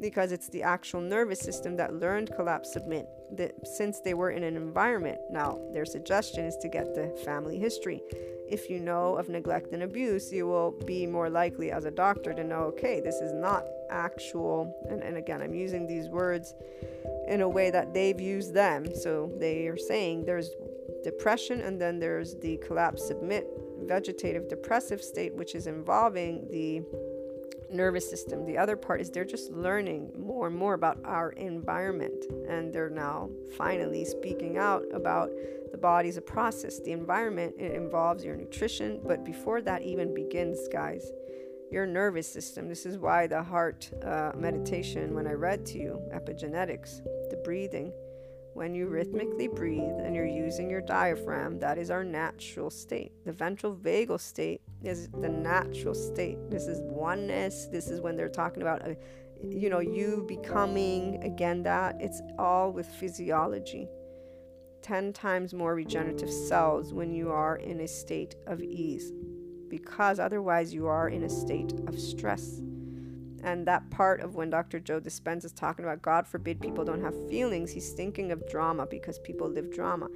because 0.05 0.33
it's 0.33 0.49
the 0.49 0.62
actual 0.62 1.01
nervous 1.01 1.40
system 1.40 1.77
that 1.77 1.95
learned 1.95 2.31
collapse 2.37 2.73
submit 2.73 3.07
since 3.64 4.01
they 4.01 4.14
were 4.14 4.31
in 4.31 4.43
an 4.45 4.57
environment. 4.57 5.19
Now, 5.31 5.59
their 5.73 5.87
suggestion 5.87 6.45
is 6.45 6.57
to 6.59 6.69
get 6.69 6.95
the 6.95 7.09
family 7.25 7.59
history 7.59 8.03
if 8.49 8.69
you 8.69 8.79
know 8.79 9.17
of 9.17 9.29
neglect 9.29 9.73
and 9.73 9.83
abuse, 9.83 10.33
you 10.33 10.47
will 10.47 10.73
be 10.87 11.07
more 11.07 11.31
likely 11.31 11.71
as 11.71 11.85
a 11.85 11.90
doctor 11.90 12.35
to 12.35 12.45
know, 12.45 12.64
okay, 12.64 13.01
this 13.01 13.17
is 13.17 13.33
not 13.33 13.64
actual. 13.90 14.75
And, 14.88 15.03
and 15.03 15.17
again, 15.17 15.40
I'm 15.40 15.55
using 15.55 15.87
these 15.87 16.09
words 16.09 16.55
in 17.29 17.40
a 17.40 17.49
way 17.49 17.71
that 17.71 17.95
they've 17.95 18.21
used 18.21 18.53
them. 18.53 18.95
So 18.95 19.33
they 19.38 19.67
are 19.69 19.77
saying 19.77 20.25
there's 20.25 20.51
depression 21.03 21.61
and 21.61 21.81
then 21.81 21.99
there's 21.99 22.37
the 22.37 22.59
collapse 22.59 23.07
submit 23.07 23.47
vegetative 23.83 24.49
depressive 24.49 25.03
state, 25.03 25.35
which 25.35 25.55
is 25.55 25.67
involving 25.67 26.47
the 26.51 26.83
nervous 27.75 28.09
system. 28.09 28.45
The 28.47 28.57
other 28.57 28.77
part 28.77 29.01
is 29.01 29.11
they're 29.11 29.25
just 29.25 29.51
learning 29.51 30.13
more 30.19 30.47
and 30.47 30.57
more 30.57 30.75
about 30.75 30.99
our 31.05 31.31
environment, 31.33 32.25
and 32.49 32.73
they're 32.73 32.91
now 32.91 33.31
finally 33.57 34.05
speaking 34.05 34.57
out 34.57 34.85
about 34.93 35.31
the 35.73 35.79
body's 35.79 36.17
a 36.17 36.23
process. 36.23 36.81
The 36.81 36.93
environment 36.93 37.55
it 37.59 37.73
involves 37.73 38.25
your 38.25 38.37
nutrition, 38.37 39.01
but 39.05 39.25
before 39.25 39.61
that 39.63 39.83
even 39.83 40.15
begins, 40.15 40.69
guys, 40.69 41.11
your 41.71 41.87
nervous 41.87 42.33
system. 42.33 42.69
This 42.69 42.87
is 42.87 42.99
why 42.99 43.27
the 43.27 43.43
heart 43.43 43.91
uh, 44.05 44.33
meditation, 44.37 45.15
when 45.15 45.27
I 45.27 45.33
read 45.33 45.67
to 45.67 45.79
you 45.79 46.01
epigenetics, 46.15 47.03
the 47.31 47.41
breathing 47.45 47.93
when 48.55 48.73
you 48.73 48.87
rhythmically 48.87 49.49
breathe 49.49 49.99
and 49.99 50.15
you're 50.15 50.25
using 50.25 50.71
your 50.71 50.81
diaphragm, 50.81 51.59
that 51.59 51.77
is 51.77 51.91
our 51.91 52.05
natural 52.05 52.71
state. 52.71 53.13
The 53.25 53.33
ventral 53.33 53.75
vagal 53.75 54.21
state 54.21 54.63
is 54.87 55.09
the 55.20 55.29
natural 55.29 55.94
state. 55.94 56.38
This 56.51 56.66
is 56.66 56.81
oneness. 56.83 57.66
This 57.66 57.88
is 57.88 58.01
when 58.01 58.16
they're 58.16 58.29
talking 58.29 58.62
about, 58.62 58.83
uh, 58.83 58.94
you 59.42 59.70
know, 59.70 59.81
you 59.81 60.25
becoming 60.29 61.23
again 61.23 61.62
that. 61.64 61.97
It's 62.01 62.20
all 62.38 62.73
with 62.73 62.87
physiology. 62.87 63.88
10 64.83 65.14
times 65.14 65.55
more 65.55 65.75
regenerative 65.75 66.31
cells 66.31 66.92
when 66.92 67.14
you 67.14 67.31
are 67.31 67.57
in 67.57 67.81
a 67.81 67.88
state 67.88 68.37
of 68.47 68.62
ease, 68.62 69.12
because 69.68 70.18
otherwise 70.18 70.75
you 70.75 70.87
are 70.87 71.09
in 71.09 71.23
a 71.23 71.29
state 71.29 71.73
of 71.87 71.99
stress. 71.99 72.61
And 73.42 73.66
that 73.66 73.90
part 73.90 74.20
of 74.20 74.35
when 74.35 74.51
Dr. 74.51 74.81
Joe 74.81 75.01
Dispenza 75.01 75.47
is 75.47 75.53
talking 75.53 75.85
about 75.85 76.03
God 76.03 76.27
forbid 76.27 76.61
people 76.61 76.85
don't 76.85 77.03
have 77.03 77.29
feelings, 77.29 77.70
he's 77.70 77.92
thinking 77.92 78.31
of 78.31 78.47
drama 78.49 78.87
because 78.87 79.18
people 79.18 79.49
live 79.49 79.73
drama. 79.73 80.09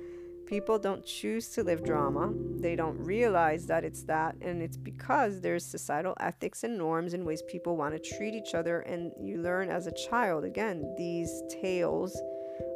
People 0.49 0.79
don't 0.79 1.05
choose 1.05 1.51
to 1.51 1.63
live 1.63 1.85
drama. 1.85 2.33
They 2.59 2.75
don't 2.75 2.99
realize 2.99 3.67
that 3.67 3.85
it's 3.85 4.03
that. 4.05 4.35
And 4.41 4.63
it's 4.63 4.79
because 4.79 5.43
there's 5.43 5.63
societal 5.63 6.17
ethics 6.21 6.65
and 6.65 6.79
norms 6.79 7.13
and 7.13 7.27
ways 7.27 7.43
people 7.43 7.77
want 7.77 7.95
to 7.95 8.17
treat 8.17 8.33
each 8.33 8.55
other. 8.55 8.81
And 8.81 9.13
you 9.21 9.43
learn 9.43 9.69
as 9.69 9.87
a 9.87 9.93
child, 9.93 10.45
again, 10.45 10.95
these 10.97 11.43
tales 11.61 12.19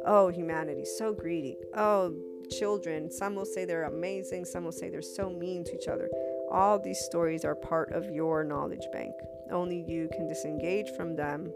oh, 0.05 0.27
humanity, 0.29 0.85
so 0.85 1.13
greedy. 1.13 1.57
Oh, 1.75 2.15
children, 2.51 3.11
some 3.11 3.35
will 3.35 3.45
say 3.45 3.65
they're 3.65 3.85
amazing, 3.85 4.45
some 4.45 4.63
will 4.63 4.71
say 4.71 4.89
they're 4.89 5.01
so 5.01 5.29
mean 5.29 5.63
to 5.63 5.73
each 5.73 5.87
other. 5.87 6.09
All 6.51 6.77
these 6.77 6.99
stories 6.99 7.43
are 7.43 7.55
part 7.55 7.91
of 7.91 8.05
your 8.11 8.43
knowledge 8.43 8.85
bank. 8.91 9.13
Only 9.51 9.83
you 9.87 10.09
can 10.13 10.27
disengage 10.27 10.89
from 10.95 11.15
them. 11.15 11.51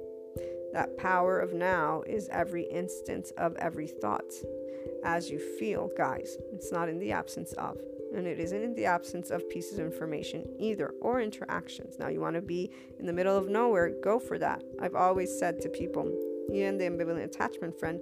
That 0.73 0.97
power 0.97 1.39
of 1.39 1.53
now 1.53 2.03
is 2.07 2.27
every 2.31 2.63
instance 2.63 3.31
of 3.37 3.55
every 3.57 3.87
thought 3.87 4.31
as 5.03 5.29
you 5.29 5.39
feel, 5.39 5.89
guys. 5.97 6.37
It's 6.53 6.71
not 6.71 6.89
in 6.89 6.99
the 6.99 7.11
absence 7.11 7.53
of. 7.53 7.77
And 8.15 8.25
it 8.25 8.39
isn't 8.39 8.63
in 8.63 8.73
the 8.73 8.85
absence 8.85 9.31
of 9.31 9.49
pieces 9.49 9.79
of 9.79 9.85
information 9.85 10.45
either 10.59 10.93
or 11.01 11.21
interactions. 11.21 11.99
Now, 11.99 12.07
you 12.07 12.21
want 12.21 12.35
to 12.35 12.41
be 12.41 12.71
in 12.99 13.05
the 13.05 13.13
middle 13.13 13.37
of 13.37 13.49
nowhere, 13.49 13.93
go 14.01 14.19
for 14.19 14.37
that. 14.39 14.63
I've 14.79 14.95
always 14.95 15.37
said 15.37 15.61
to 15.61 15.69
people, 15.69 16.09
even 16.51 16.77
the 16.77 16.85
ambivalent 16.85 17.23
attachment 17.23 17.77
friend, 17.77 17.99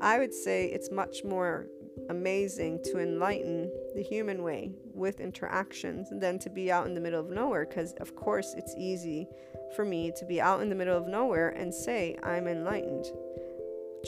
I 0.00 0.18
would 0.18 0.32
say 0.32 0.66
it's 0.66 0.90
much 0.90 1.24
more 1.24 1.66
amazing 2.08 2.80
to 2.84 2.98
enlighten 2.98 3.70
the 3.94 4.02
human 4.02 4.42
way 4.42 4.72
with 4.94 5.20
interactions 5.20 6.08
than 6.10 6.38
to 6.38 6.50
be 6.50 6.70
out 6.70 6.86
in 6.86 6.94
the 6.94 7.00
middle 7.00 7.20
of 7.20 7.30
nowhere 7.30 7.66
because 7.66 7.92
of 7.94 8.16
course 8.16 8.54
it's 8.56 8.74
easy 8.78 9.28
for 9.76 9.84
me 9.84 10.12
to 10.16 10.24
be 10.24 10.40
out 10.40 10.60
in 10.60 10.68
the 10.68 10.74
middle 10.74 10.96
of 10.96 11.06
nowhere 11.06 11.50
and 11.50 11.72
say 11.72 12.16
i'm 12.22 12.48
enlightened 12.48 13.06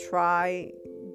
try 0.09 0.71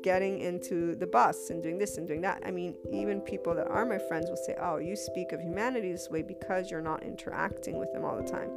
getting 0.08 0.40
into 0.40 0.96
the 0.96 1.08
bus 1.18 1.50
and 1.50 1.62
doing 1.62 1.78
this 1.78 1.98
and 1.98 2.08
doing 2.08 2.22
that 2.22 2.42
i 2.46 2.52
mean 2.60 2.72
even 2.94 3.20
people 3.20 3.54
that 3.54 3.68
are 3.68 3.86
my 3.86 4.02
friends 4.08 4.30
will 4.30 4.44
say 4.48 4.56
oh 4.62 4.78
you 4.78 4.96
speak 4.96 5.34
of 5.34 5.40
humanity 5.42 5.92
this 5.92 6.08
way 6.10 6.22
because 6.22 6.72
you're 6.72 6.88
not 6.92 7.04
interacting 7.04 7.78
with 7.78 7.92
them 7.94 8.06
all 8.06 8.16
the 8.16 8.30
time 8.38 8.50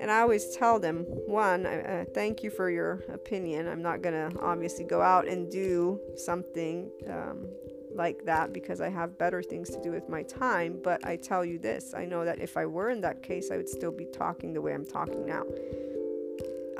and 0.00 0.10
I 0.10 0.20
always 0.20 0.56
tell 0.56 0.80
them, 0.80 1.04
one, 1.26 1.66
uh, 1.66 2.06
thank 2.14 2.42
you 2.42 2.48
for 2.48 2.70
your 2.70 3.04
opinion. 3.12 3.68
I'm 3.68 3.82
not 3.82 4.00
going 4.00 4.14
to 4.14 4.40
obviously 4.40 4.84
go 4.84 5.02
out 5.02 5.28
and 5.28 5.50
do 5.50 6.00
something 6.16 6.90
um, 7.06 7.46
like 7.94 8.24
that 8.24 8.54
because 8.54 8.80
I 8.80 8.88
have 8.88 9.18
better 9.18 9.42
things 9.42 9.68
to 9.70 9.82
do 9.82 9.90
with 9.90 10.08
my 10.08 10.22
time. 10.22 10.80
But 10.82 11.04
I 11.04 11.16
tell 11.16 11.44
you 11.44 11.58
this 11.58 11.92
I 11.94 12.06
know 12.06 12.24
that 12.24 12.40
if 12.40 12.56
I 12.56 12.64
were 12.64 12.88
in 12.88 13.02
that 13.02 13.22
case, 13.22 13.50
I 13.50 13.58
would 13.58 13.68
still 13.68 13.92
be 13.92 14.06
talking 14.06 14.54
the 14.54 14.62
way 14.62 14.72
I'm 14.72 14.86
talking 14.86 15.26
now. 15.26 15.44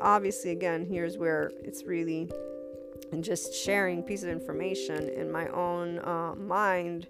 Obviously, 0.00 0.52
again, 0.52 0.86
here's 0.86 1.18
where 1.18 1.50
it's 1.62 1.84
really 1.84 2.30
just 3.20 3.54
sharing 3.54 4.02
pieces 4.02 4.24
of 4.24 4.30
information 4.30 5.08
in 5.08 5.30
my 5.30 5.48
own 5.48 5.98
uh, 6.00 6.34
mind 6.36 7.06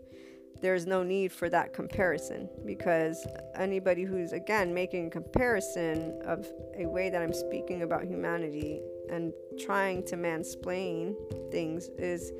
there's 0.60 0.86
no 0.86 1.02
need 1.02 1.32
for 1.32 1.48
that 1.48 1.72
comparison 1.72 2.48
because 2.66 3.26
anybody 3.54 4.04
who's 4.04 4.32
again 4.32 4.74
making 4.74 5.06
a 5.06 5.10
comparison 5.10 6.20
of 6.24 6.46
a 6.76 6.86
way 6.86 7.08
that 7.08 7.22
I'm 7.22 7.32
speaking 7.32 7.82
about 7.82 8.04
humanity 8.04 8.80
and 9.10 9.32
trying 9.58 10.04
to 10.06 10.16
mansplain 10.16 11.14
things 11.50 11.88
is 11.98 12.32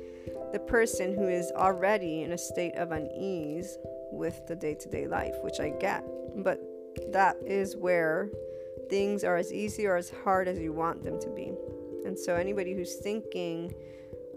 the 0.53 0.59
person 0.59 1.15
who 1.15 1.27
is 1.27 1.51
already 1.55 2.23
in 2.23 2.33
a 2.33 2.37
state 2.37 2.75
of 2.75 2.91
unease 2.91 3.77
with 4.11 4.45
the 4.47 4.55
day 4.55 4.75
to 4.75 4.89
day 4.89 5.07
life, 5.07 5.35
which 5.41 5.59
I 5.59 5.69
get. 5.69 6.03
But 6.37 6.61
that 7.11 7.37
is 7.45 7.75
where 7.75 8.29
things 8.89 9.23
are 9.23 9.37
as 9.37 9.51
easy 9.51 9.85
or 9.85 9.95
as 9.95 10.11
hard 10.23 10.47
as 10.47 10.59
you 10.59 10.73
want 10.73 11.03
them 11.03 11.19
to 11.19 11.29
be. 11.29 11.53
And 12.11 12.19
so, 12.19 12.35
anybody 12.35 12.73
who's 12.73 12.95
thinking, 12.95 13.73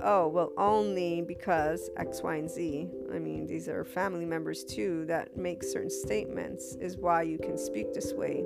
oh, 0.00 0.28
well, 0.28 0.52
only 0.56 1.22
because 1.22 1.90
X, 1.96 2.22
Y, 2.22 2.36
and 2.36 2.48
Z, 2.48 2.88
I 3.12 3.18
mean, 3.18 3.48
these 3.48 3.68
are 3.68 3.84
family 3.84 4.24
members 4.24 4.62
too 4.62 5.04
that 5.06 5.36
make 5.36 5.64
certain 5.64 5.90
statements, 5.90 6.76
is 6.76 6.96
why 6.96 7.22
you 7.22 7.36
can 7.36 7.58
speak 7.58 7.92
this 7.92 8.12
way. 8.12 8.44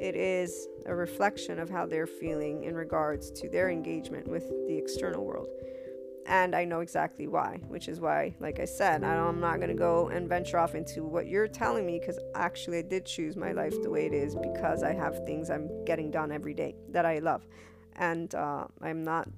It 0.00 0.16
is 0.16 0.66
a 0.86 0.94
reflection 0.96 1.60
of 1.60 1.70
how 1.70 1.86
they're 1.86 2.08
feeling 2.08 2.64
in 2.64 2.74
regards 2.74 3.30
to 3.30 3.48
their 3.48 3.70
engagement 3.70 4.26
with 4.26 4.48
the 4.66 4.76
external 4.76 5.24
world. 5.24 5.46
And 6.26 6.52
I 6.56 6.64
know 6.64 6.80
exactly 6.80 7.28
why, 7.28 7.60
which 7.68 7.86
is 7.86 8.00
why, 8.00 8.34
like 8.40 8.58
I 8.58 8.64
said, 8.64 9.04
I 9.04 9.14
am 9.14 9.38
not 9.38 9.58
going 9.58 9.68
to 9.68 9.74
go 9.74 10.08
and 10.08 10.28
venture 10.28 10.58
off 10.58 10.74
into 10.74 11.04
what 11.04 11.28
you're 11.28 11.46
telling 11.46 11.86
me 11.86 12.00
because 12.00 12.18
actually 12.34 12.78
I 12.78 12.82
did 12.82 13.06
choose 13.06 13.36
my 13.36 13.52
life 13.52 13.74
the 13.84 13.88
way 13.88 14.06
it 14.06 14.12
is 14.12 14.34
because 14.34 14.82
I 14.82 14.94
have 14.94 15.24
things 15.26 15.48
I'm 15.48 15.84
getting 15.84 16.10
done 16.10 16.32
every 16.32 16.54
day 16.54 16.74
that 16.90 17.06
I 17.06 17.20
love. 17.20 17.46
And 17.98 18.34
uh, 18.34 18.66
I'm 18.80 19.02
not 19.04 19.28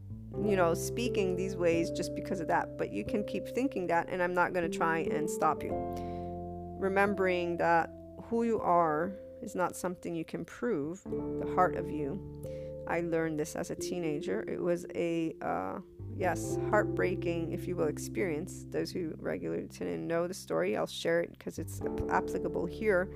you 0.44 0.56
know, 0.56 0.74
speaking 0.74 1.36
these 1.36 1.56
ways 1.56 1.90
just 1.90 2.14
because 2.14 2.40
of 2.40 2.48
that. 2.48 2.78
But 2.78 2.92
you 2.92 3.04
can 3.04 3.24
keep 3.24 3.48
thinking 3.48 3.86
that, 3.88 4.08
and 4.08 4.22
I'm 4.22 4.34
not 4.34 4.52
going 4.52 4.70
to 4.70 4.76
try 4.76 4.98
and 4.98 5.28
stop 5.28 5.62
you. 5.62 5.72
Remembering 6.78 7.56
that 7.58 7.90
who 8.24 8.44
you 8.44 8.60
are 8.60 9.12
is 9.42 9.54
not 9.54 9.74
something 9.74 10.14
you 10.14 10.24
can 10.24 10.44
prove, 10.44 11.02
the 11.04 11.52
heart 11.54 11.76
of 11.76 11.90
you. 11.90 12.20
I 12.86 13.00
learned 13.00 13.38
this 13.38 13.56
as 13.56 13.70
a 13.70 13.74
teenager. 13.74 14.44
It 14.48 14.60
was 14.60 14.86
a, 14.94 15.34
uh, 15.42 15.78
yes, 16.16 16.58
heartbreaking, 16.70 17.52
if 17.52 17.66
you 17.66 17.76
will, 17.76 17.88
experience. 17.88 18.66
Those 18.70 18.90
who 18.90 19.14
regularly 19.18 19.68
tune 19.68 19.88
in 19.88 20.06
know 20.06 20.26
the 20.26 20.34
story. 20.34 20.76
I'll 20.76 20.86
share 20.86 21.20
it 21.20 21.30
because 21.30 21.58
it's 21.58 21.80
applicable 22.08 22.66
here. 22.66 23.08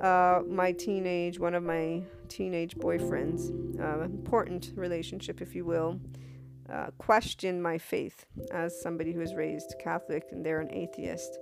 Uh, 0.00 0.42
my 0.46 0.72
teenage, 0.72 1.38
one 1.38 1.54
of 1.54 1.62
my 1.62 2.02
teenage 2.28 2.76
boyfriends, 2.76 3.50
uh, 3.80 4.02
important 4.02 4.72
relationship, 4.76 5.40
if 5.40 5.54
you 5.54 5.64
will, 5.64 5.98
uh, 6.72 6.86
questioned 6.98 7.62
my 7.62 7.78
faith 7.78 8.26
as 8.52 8.80
somebody 8.80 9.12
who 9.12 9.20
was 9.20 9.34
raised 9.34 9.74
Catholic 9.82 10.24
and 10.30 10.44
they're 10.44 10.60
an 10.60 10.72
atheist. 10.72 11.38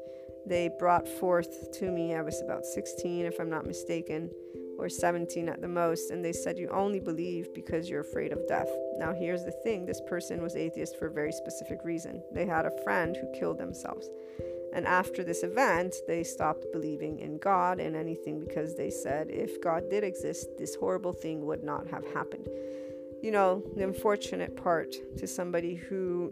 They 0.47 0.71
brought 0.79 1.09
forth 1.09 1.73
to 1.73 1.91
me, 1.91 2.15
I 2.15 2.23
was 2.23 2.41
about 2.41 2.65
16, 2.65 3.27
if 3.27 3.41
I'm 3.41 3.51
not 3.51 3.67
mistaken, 3.67 4.31
or 4.79 4.89
17 4.89 5.49
at 5.49 5.61
the 5.61 5.69
most, 5.69 6.11
and 6.11 6.25
they 6.25 6.33
said, 6.33 6.59
You 6.59 6.69
only 6.69 7.01
believe 7.01 7.53
because 7.55 7.89
you're 7.89 8.01
afraid 8.01 8.33
of 8.33 8.47
death. 8.47 8.69
Now, 8.99 9.13
here's 9.13 9.45
the 9.45 9.51
thing 9.65 9.85
this 9.85 10.01
person 10.07 10.43
was 10.43 10.55
atheist 10.55 10.99
for 10.99 11.07
a 11.07 11.13
very 11.13 11.33
specific 11.33 11.81
reason. 11.83 12.23
They 12.33 12.47
had 12.47 12.67
a 12.67 12.83
friend 12.85 13.17
who 13.17 13.39
killed 13.39 13.59
themselves. 13.59 14.09
And 14.77 14.87
after 14.87 15.25
this 15.25 15.43
event, 15.43 15.95
they 16.07 16.23
stopped 16.23 16.67
believing 16.71 17.19
in 17.19 17.39
God 17.39 17.81
and 17.81 17.97
anything 17.97 18.39
because 18.39 18.77
they 18.77 18.91
said 18.91 19.31
if 19.31 19.59
God 19.63 19.89
did 19.89 20.05
exist, 20.05 20.51
this 20.59 20.75
horrible 20.75 21.15
thing 21.15 21.47
would 21.47 21.65
not 21.65 21.89
have 21.89 22.05
happened. 22.13 22.47
You 23.23 23.31
know, 23.31 23.65
the 23.75 23.85
unfortunate 23.85 24.55
part 24.55 24.95
to 25.17 25.27
somebody 25.27 25.77
who 25.77 26.31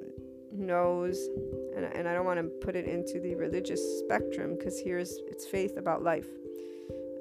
knows, 0.52 1.26
and, 1.74 1.86
and 1.86 2.06
I 2.06 2.12
don't 2.12 2.26
want 2.26 2.38
to 2.38 2.44
put 2.64 2.76
it 2.76 2.84
into 2.86 3.18
the 3.18 3.34
religious 3.34 3.80
spectrum 4.00 4.56
because 4.58 4.78
here's 4.78 5.16
it's 5.26 5.46
faith 5.46 5.78
about 5.78 6.02
life 6.02 6.28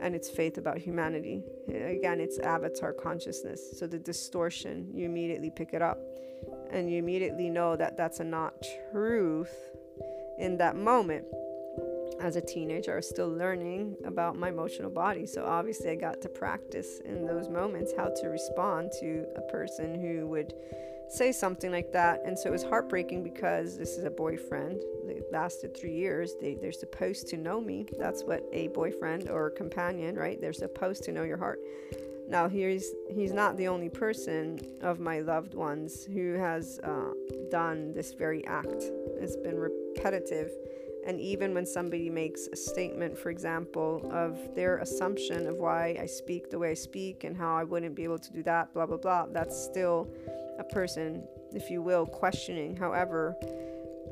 and 0.02 0.14
it's 0.16 0.30
faith 0.30 0.58
about 0.58 0.78
humanity. 0.78 1.42
Again, 1.70 2.20
it's 2.20 2.38
avatar 2.40 2.92
consciousness. 2.92 3.62
So 3.80 3.88
the 3.88 3.98
distortion, 3.98 4.90
you 4.94 5.06
immediately 5.06 5.52
pick 5.56 5.74
it 5.74 5.82
up 5.82 6.00
and 6.70 6.92
you 6.92 6.98
immediately 6.98 7.50
know 7.50 7.78
that 7.78 7.96
that's 7.96 8.20
a 8.20 8.26
not 8.26 8.62
truth 8.92 9.56
in 10.38 10.58
that 10.58 10.76
moment. 10.76 11.26
As 12.22 12.36
a 12.36 12.42
teenager, 12.42 12.94
I 12.94 12.96
was 12.98 13.10
still 13.10 13.28
learning 13.28 13.98
about 14.06 14.38
my 14.38 14.50
emotional 14.50 14.90
body. 14.90 15.26
So 15.26 15.44
obviously, 15.44 15.90
I 15.90 15.96
got 15.96 16.22
to 16.22 16.30
practice 16.30 17.00
in 17.04 17.26
those 17.26 17.50
moments 17.50 17.92
how 17.98 18.14
to 18.22 18.28
respond 18.28 18.92
to 19.00 19.26
a 19.36 19.42
person 19.52 20.00
who 20.00 20.28
would 20.28 20.54
say 21.10 21.32
something 21.32 21.72
like 21.72 21.92
that. 21.92 22.22
And 22.26 22.38
so 22.38 22.50
it 22.50 22.52
was 22.52 22.64
heartbreaking 22.64 23.24
because 23.24 23.78
this 23.78 23.98
is 23.98 24.06
a 24.06 24.10
boyfriend. 24.10 24.82
It 25.08 25.26
lasted 25.32 25.76
three 25.76 25.94
years. 25.94 26.34
They, 26.40 26.56
they're 26.56 26.72
supposed 26.72 27.28
to 27.30 27.38
know 27.38 27.60
me. 27.60 27.88
That's 28.00 28.24
what 28.24 28.44
a 28.54 28.70
boyfriend 28.70 29.30
or 29.30 29.50
companion, 29.50 30.16
right? 30.16 30.40
They're 30.40 30.54
supposed 30.54 31.04
to 31.04 31.12
know 31.12 31.24
your 31.24 31.38
heart. 31.38 31.60
Now, 32.28 32.48
he's, 32.48 32.94
he's 33.14 33.34
not 33.34 33.58
the 33.58 33.68
only 33.68 33.90
person 33.90 34.60
of 34.82 35.00
my 35.00 35.20
loved 35.20 35.56
ones 35.56 36.06
who 36.06 36.34
has 36.34 36.80
uh, 36.84 37.12
done 37.52 37.94
this 37.94 38.14
very 38.14 38.46
act. 38.48 38.84
It's 39.20 39.36
been 39.36 39.60
repetitive. 39.96 40.52
And 41.06 41.20
even 41.20 41.54
when 41.54 41.66
somebody 41.66 42.10
makes 42.10 42.48
a 42.48 42.56
statement, 42.56 43.18
for 43.18 43.30
example, 43.30 44.10
of 44.12 44.56
their 44.56 44.78
assumption 44.78 45.48
of 45.48 45.58
why 45.58 45.98
I 46.00 46.06
speak 46.06 46.50
the 46.50 46.58
way 46.58 46.72
I 46.72 46.76
speak 46.76 47.26
and 47.26 47.36
how 47.36 47.56
I 47.56 47.64
wouldn't 47.66 47.96
be 47.96 48.06
able 48.06 48.20
to 48.20 48.32
do 48.32 48.42
that, 48.44 48.74
blah, 48.74 48.86
blah, 48.86 48.98
blah, 48.98 49.26
that's 49.32 49.62
still 49.62 50.08
a 50.60 50.64
person, 50.64 51.24
if 51.54 51.70
you 51.70 51.82
will, 51.82 52.06
questioning. 52.06 52.78
However, 52.78 53.36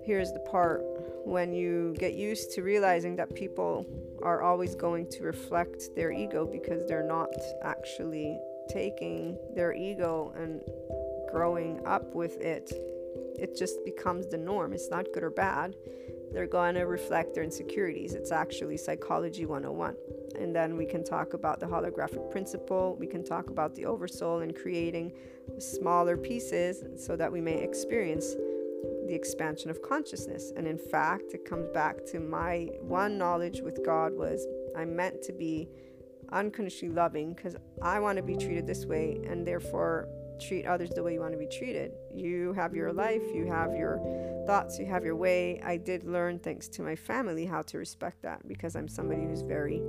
here's 0.03 0.33
the 0.33 0.39
part 0.39 0.81
when 1.23 1.53
you 1.53 1.95
get 1.97 2.13
used 2.13 2.51
to 2.55 2.63
realizing 2.63 3.15
that 3.15 3.33
people 3.35 3.85
are 4.21 4.41
always 4.41 4.75
going 4.75 5.09
to 5.11 5.23
reflect 5.23 5.95
their 5.95 6.11
ego 6.11 6.45
because 6.45 6.85
they're 6.87 7.07
not 7.07 7.29
actually 7.63 8.37
taking 8.69 9.37
their 9.55 9.73
ego 9.73 10.33
and 10.35 10.61
growing 11.31 11.79
up 11.85 12.13
with 12.13 12.39
it, 12.41 12.71
it 13.37 13.57
just 13.57 13.83
becomes 13.85 14.27
the 14.27 14.37
norm. 14.37 14.73
It's 14.73 14.89
not 14.89 15.07
good 15.13 15.23
or 15.23 15.29
bad. 15.29 15.75
They're 16.31 16.47
going 16.47 16.75
to 16.75 16.83
reflect 16.83 17.33
their 17.33 17.43
insecurities. 17.43 18.13
It's 18.13 18.31
actually 18.31 18.77
psychology 18.77 19.45
101. 19.45 19.95
And 20.39 20.55
then 20.55 20.77
we 20.77 20.85
can 20.85 21.03
talk 21.03 21.33
about 21.33 21.59
the 21.59 21.65
holographic 21.65 22.31
principle. 22.31 22.95
We 22.97 23.07
can 23.07 23.23
talk 23.23 23.49
about 23.49 23.75
the 23.75 23.85
oversoul 23.85 24.39
and 24.39 24.55
creating 24.55 25.11
smaller 25.59 26.15
pieces 26.15 26.83
so 27.03 27.15
that 27.17 27.31
we 27.31 27.41
may 27.41 27.61
experience 27.61 28.35
the 29.07 29.13
expansion 29.13 29.69
of 29.69 29.81
consciousness. 29.81 30.53
And 30.55 30.67
in 30.67 30.77
fact, 30.77 31.33
it 31.33 31.43
comes 31.43 31.67
back 31.73 32.05
to 32.07 32.19
my 32.19 32.69
one 32.79 33.17
knowledge 33.17 33.61
with 33.61 33.83
God 33.85 34.13
was 34.13 34.47
I'm 34.75 34.95
meant 34.95 35.21
to 35.23 35.33
be 35.33 35.67
unconditionally 36.31 36.95
loving 36.95 37.33
because 37.33 37.57
I 37.81 37.99
want 37.99 38.17
to 38.17 38.23
be 38.23 38.37
treated 38.37 38.65
this 38.65 38.85
way 38.85 39.21
and 39.27 39.45
therefore 39.45 40.07
treat 40.41 40.65
others 40.65 40.89
the 40.89 41.03
way 41.03 41.13
you 41.13 41.19
want 41.19 41.33
to 41.33 41.37
be 41.37 41.47
treated. 41.47 41.91
You 42.13 42.53
have 42.53 42.73
your 42.73 42.91
life, 42.91 43.23
you 43.33 43.45
have 43.45 43.75
your 43.75 43.99
thoughts, 44.47 44.79
you 44.79 44.85
have 44.87 45.05
your 45.05 45.15
way. 45.15 45.61
I 45.63 45.77
did 45.77 46.03
learn, 46.03 46.39
thanks 46.39 46.67
to 46.69 46.81
my 46.81 46.95
family, 46.95 47.45
how 47.45 47.61
to 47.63 47.77
respect 47.77 48.21
that 48.23 48.47
because 48.47 48.75
I'm 48.75 48.87
somebody 48.87 49.21
who's 49.23 49.41
very 49.41 49.81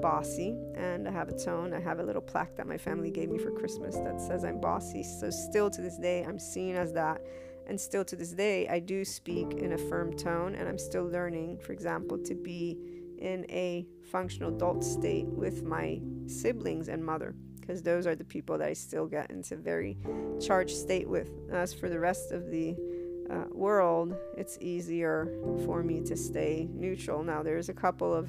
bossy 0.00 0.56
and 0.74 1.06
I 1.06 1.12
have 1.12 1.28
a 1.28 1.38
tone. 1.38 1.74
I 1.74 1.80
have 1.80 1.98
a 1.98 2.02
little 2.02 2.22
plaque 2.22 2.56
that 2.56 2.66
my 2.66 2.78
family 2.78 3.10
gave 3.10 3.28
me 3.28 3.38
for 3.38 3.50
Christmas 3.50 3.96
that 3.96 4.20
says 4.20 4.44
I'm 4.44 4.60
bossy. 4.60 5.02
So, 5.02 5.30
still 5.30 5.70
to 5.70 5.80
this 5.80 5.98
day, 5.98 6.24
I'm 6.24 6.38
seen 6.38 6.76
as 6.76 6.92
that. 6.94 7.20
And 7.66 7.80
still 7.80 8.04
to 8.06 8.16
this 8.16 8.32
day, 8.32 8.66
I 8.68 8.80
do 8.80 9.04
speak 9.04 9.52
in 9.52 9.72
a 9.72 9.78
firm 9.78 10.16
tone 10.16 10.54
and 10.54 10.68
I'm 10.68 10.78
still 10.78 11.04
learning, 11.04 11.58
for 11.58 11.72
example, 11.72 12.18
to 12.18 12.34
be 12.34 12.78
in 13.18 13.44
a 13.50 13.86
functional 14.10 14.54
adult 14.54 14.82
state 14.82 15.26
with 15.26 15.62
my 15.62 16.00
siblings 16.26 16.88
and 16.88 17.04
mother 17.04 17.34
because 17.70 17.82
those 17.82 18.04
are 18.04 18.16
the 18.16 18.24
people 18.24 18.58
that 18.58 18.68
I 18.68 18.72
still 18.72 19.06
get 19.06 19.30
into 19.30 19.54
very 19.54 19.96
charged 20.40 20.76
state 20.76 21.08
with. 21.08 21.30
As 21.52 21.72
for 21.72 21.88
the 21.88 22.00
rest 22.00 22.32
of 22.32 22.50
the 22.50 22.74
uh, 23.30 23.44
world, 23.52 24.16
it's 24.36 24.58
easier 24.60 25.32
for 25.64 25.84
me 25.84 26.00
to 26.00 26.16
stay 26.16 26.68
neutral. 26.72 27.22
Now, 27.22 27.44
there's 27.44 27.68
a 27.68 27.72
couple 27.72 28.12
of 28.12 28.28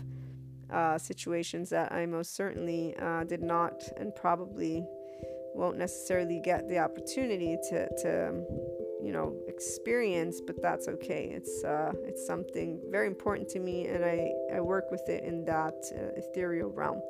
uh, 0.72 1.00
situations 1.00 1.72
that 1.72 1.92
I 1.92 2.06
most 2.06 2.36
certainly 2.36 2.96
uh, 2.98 3.24
did 3.24 3.42
not 3.42 3.82
and 3.98 4.14
probably 4.14 4.86
won't 5.56 5.80
necessarily 5.80 6.40
get 6.40 6.70
the 6.70 6.78
opportunity 6.78 7.58
to, 7.70 7.90
to 8.04 8.44
you 9.04 9.12
know 9.12 9.36
experience 9.48 10.40
but 10.40 10.62
that's 10.62 10.88
okay 10.88 11.32
it's 11.34 11.64
uh, 11.64 11.92
it's 12.06 12.26
something 12.26 12.80
very 12.90 13.08
important 13.08 13.50
to 13.50 13.60
me 13.60 13.88
and 13.88 14.06
I, 14.06 14.32
I 14.54 14.62
work 14.62 14.92
with 14.92 15.10
it 15.10 15.24
in 15.24 15.44
that 15.46 15.74
uh, 15.94 16.18
ethereal 16.18 16.70
realm 16.70 17.02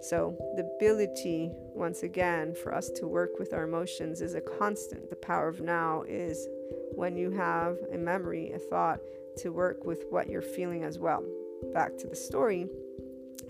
so 0.00 0.36
the 0.56 0.68
ability 0.76 1.50
once 1.74 2.02
again 2.02 2.54
for 2.54 2.74
us 2.74 2.90
to 2.90 3.06
work 3.06 3.38
with 3.38 3.52
our 3.52 3.64
emotions 3.64 4.20
is 4.20 4.34
a 4.34 4.40
constant 4.40 5.08
the 5.10 5.16
power 5.16 5.48
of 5.48 5.60
now 5.60 6.02
is 6.06 6.46
when 6.94 7.16
you 7.16 7.30
have 7.30 7.76
a 7.92 7.98
memory 7.98 8.52
a 8.52 8.58
thought 8.58 9.00
to 9.36 9.50
work 9.50 9.84
with 9.84 10.04
what 10.10 10.28
you're 10.28 10.42
feeling 10.42 10.84
as 10.84 10.98
well 10.98 11.24
back 11.72 11.96
to 11.96 12.06
the 12.06 12.16
story 12.16 12.68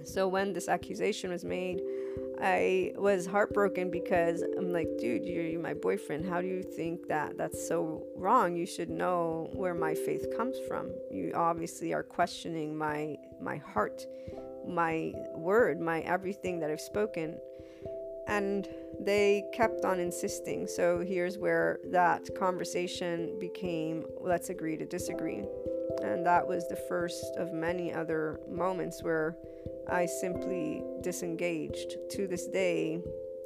so 0.04 0.28
when 0.28 0.52
this 0.52 0.68
accusation 0.68 1.30
was 1.30 1.44
made, 1.44 1.82
I 2.40 2.92
was 2.96 3.26
heartbroken 3.26 3.90
because 3.90 4.42
I'm 4.42 4.72
like, 4.72 4.88
dude, 4.98 5.24
you're 5.24 5.58
my 5.60 5.74
boyfriend. 5.74 6.26
How 6.26 6.40
do 6.40 6.46
you 6.46 6.62
think 6.62 7.08
that 7.08 7.38
that's 7.38 7.66
so 7.66 8.04
wrong? 8.16 8.54
You 8.54 8.66
should 8.66 8.90
know 8.90 9.50
where 9.54 9.74
my 9.74 9.94
faith 9.94 10.26
comes 10.36 10.56
from. 10.68 10.90
You 11.10 11.32
obviously 11.34 11.94
are 11.94 12.02
questioning 12.02 12.76
my 12.76 13.16
my 13.40 13.56
heart, 13.56 14.06
my 14.66 15.12
word, 15.34 15.80
my 15.80 16.00
everything 16.00 16.60
that 16.60 16.70
I've 16.70 16.80
spoken. 16.80 17.38
And 18.26 18.68
they 19.00 19.44
kept 19.52 19.84
on 19.84 20.00
insisting. 20.00 20.66
So 20.66 21.00
here's 21.00 21.36
where 21.36 21.80
that 21.90 22.22
conversation 22.38 23.38
became 23.38 24.04
let's 24.20 24.48
agree 24.48 24.76
to 24.76 24.86
disagree. 24.86 25.44
And 26.02 26.24
that 26.26 26.46
was 26.46 26.66
the 26.68 26.76
first 26.76 27.36
of 27.36 27.52
many 27.52 27.92
other 27.92 28.40
moments 28.48 29.02
where 29.02 29.36
I 29.88 30.06
simply 30.06 30.82
disengaged. 31.02 31.96
To 32.10 32.26
this 32.26 32.46
day, 32.46 33.00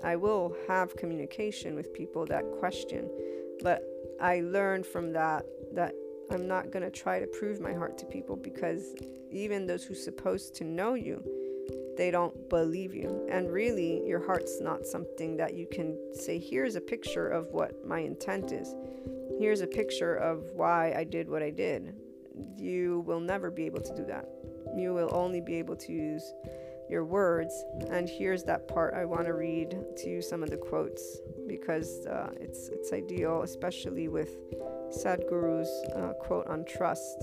I 0.05 0.17
will 0.17 0.57
have 0.69 0.97
communication 0.97 1.75
with 1.75 1.93
people 1.93 2.25
that 2.27 2.45
question, 2.59 3.11
but 3.63 3.83
I 4.21 4.41
learned 4.41 4.87
from 4.87 5.13
that 5.13 5.45
that 5.73 5.95
I'm 6.31 6.47
not 6.47 6.71
going 6.71 6.83
to 6.83 6.91
try 6.91 7.21
to 7.21 7.27
prove 7.27 7.61
my 7.61 7.73
heart 7.73 7.99
to 7.99 8.07
people 8.07 8.37
because 8.37 8.95
even 9.31 9.67
those 9.67 9.85
who 9.85 9.95
supposed 9.95 10.55
to 10.57 10.65
know 10.65 10.95
you, 10.95 11.23
they 11.97 12.11
don't 12.11 12.49
believe 12.49 12.95
you. 12.95 13.27
And 13.31 13.51
really, 13.51 14.07
your 14.07 14.25
heart's 14.25 14.61
not 14.61 14.87
something 14.87 15.37
that 15.37 15.55
you 15.55 15.67
can 15.71 15.99
say, 16.13 16.39
here's 16.39 16.77
a 16.77 16.81
picture 16.81 17.29
of 17.29 17.49
what 17.53 17.87
my 17.87 18.01
intent 18.01 18.53
is. 18.53 18.75
Here's 19.39 19.61
a 19.61 19.67
picture 19.67 20.15
of 20.15 20.45
why 20.55 20.95
I 20.97 21.05
did 21.05 21.29
what 21.29 21.43
I 21.43 21.51
did. 21.51 21.95
You 22.57 23.01
will 23.07 23.21
never 23.21 23.51
be 23.51 23.67
able 23.67 23.81
to 23.81 23.95
do 23.95 24.05
that 24.07 24.29
you 24.77 24.93
will 24.93 25.11
only 25.13 25.41
be 25.41 25.57
able 25.57 25.77
to 25.77 25.93
use 25.93 26.33
your 26.91 27.05
words. 27.05 27.65
And 27.91 28.09
here's 28.09 28.45
that 28.45 28.69
part 28.69 28.95
I 28.95 29.05
want 29.05 29.27
to 29.27 29.35
read 29.35 29.77
to 29.99 30.09
you 30.09 30.23
some 30.23 30.43
of 30.43 30.51
the 30.51 30.57
quotes 30.57 31.19
because 31.47 32.07
uh, 32.07 32.31
it's 32.41 32.69
it's 32.69 32.93
ideal, 32.93 33.43
especially 33.43 34.09
with 34.09 34.31
Sadhguru's 34.91 35.71
uh, 35.95 36.13
quote 36.21 36.47
on 36.47 36.65
trust. 36.65 37.19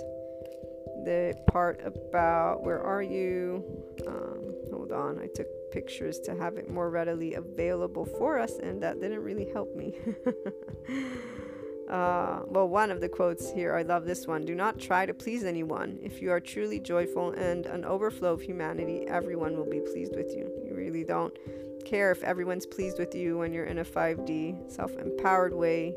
The 1.04 1.36
part 1.48 1.82
about 1.86 2.64
where 2.64 2.82
are 2.82 3.04
you? 3.04 3.64
Um, 4.08 4.56
hold 4.72 4.92
on, 4.92 5.20
I 5.20 5.28
took 5.28 5.48
pictures 5.72 6.20
to 6.22 6.36
have 6.36 6.58
it 6.58 6.70
more 6.70 6.90
readily 6.90 7.36
available 7.36 8.06
for 8.06 8.40
us, 8.40 8.58
and 8.58 8.82
that 8.82 9.00
didn't 9.00 9.22
really 9.22 9.52
help 9.52 9.76
me. 9.76 9.94
Uh, 11.90 12.42
well, 12.48 12.68
one 12.68 12.90
of 12.90 13.00
the 13.00 13.10
quotes 13.10 13.52
here, 13.52 13.76
I 13.76 13.84
love 13.84 14.06
this 14.06 14.26
one. 14.26 14.44
Do 14.44 14.56
not 14.56 14.80
try 14.80 15.06
to 15.06 15.14
please 15.14 15.44
anyone. 15.44 16.00
If 16.02 16.22
you 16.22 16.32
are 16.32 16.40
truly 16.40 16.80
joyful 16.80 17.32
and 17.32 17.66
an 17.68 17.86
overflow 17.86 18.34
of 18.34 18.42
humanity, 18.42 19.06
everyone 19.08 19.56
will 19.56 19.70
be 19.70 19.82
pleased 19.82 20.16
with 20.16 20.36
you. 20.36 20.52
You 20.66 20.76
really 20.76 21.04
don't 21.04 21.38
care 21.86 22.12
if 22.12 22.24
everyone's 22.24 22.66
pleased 22.66 22.98
with 22.98 23.14
you 23.14 23.38
when 23.38 23.54
you're 23.54 23.66
in 23.66 23.80
a 23.80 23.86
5D, 23.86 24.72
self 24.72 24.92
empowered 24.98 25.54
way 25.54 25.96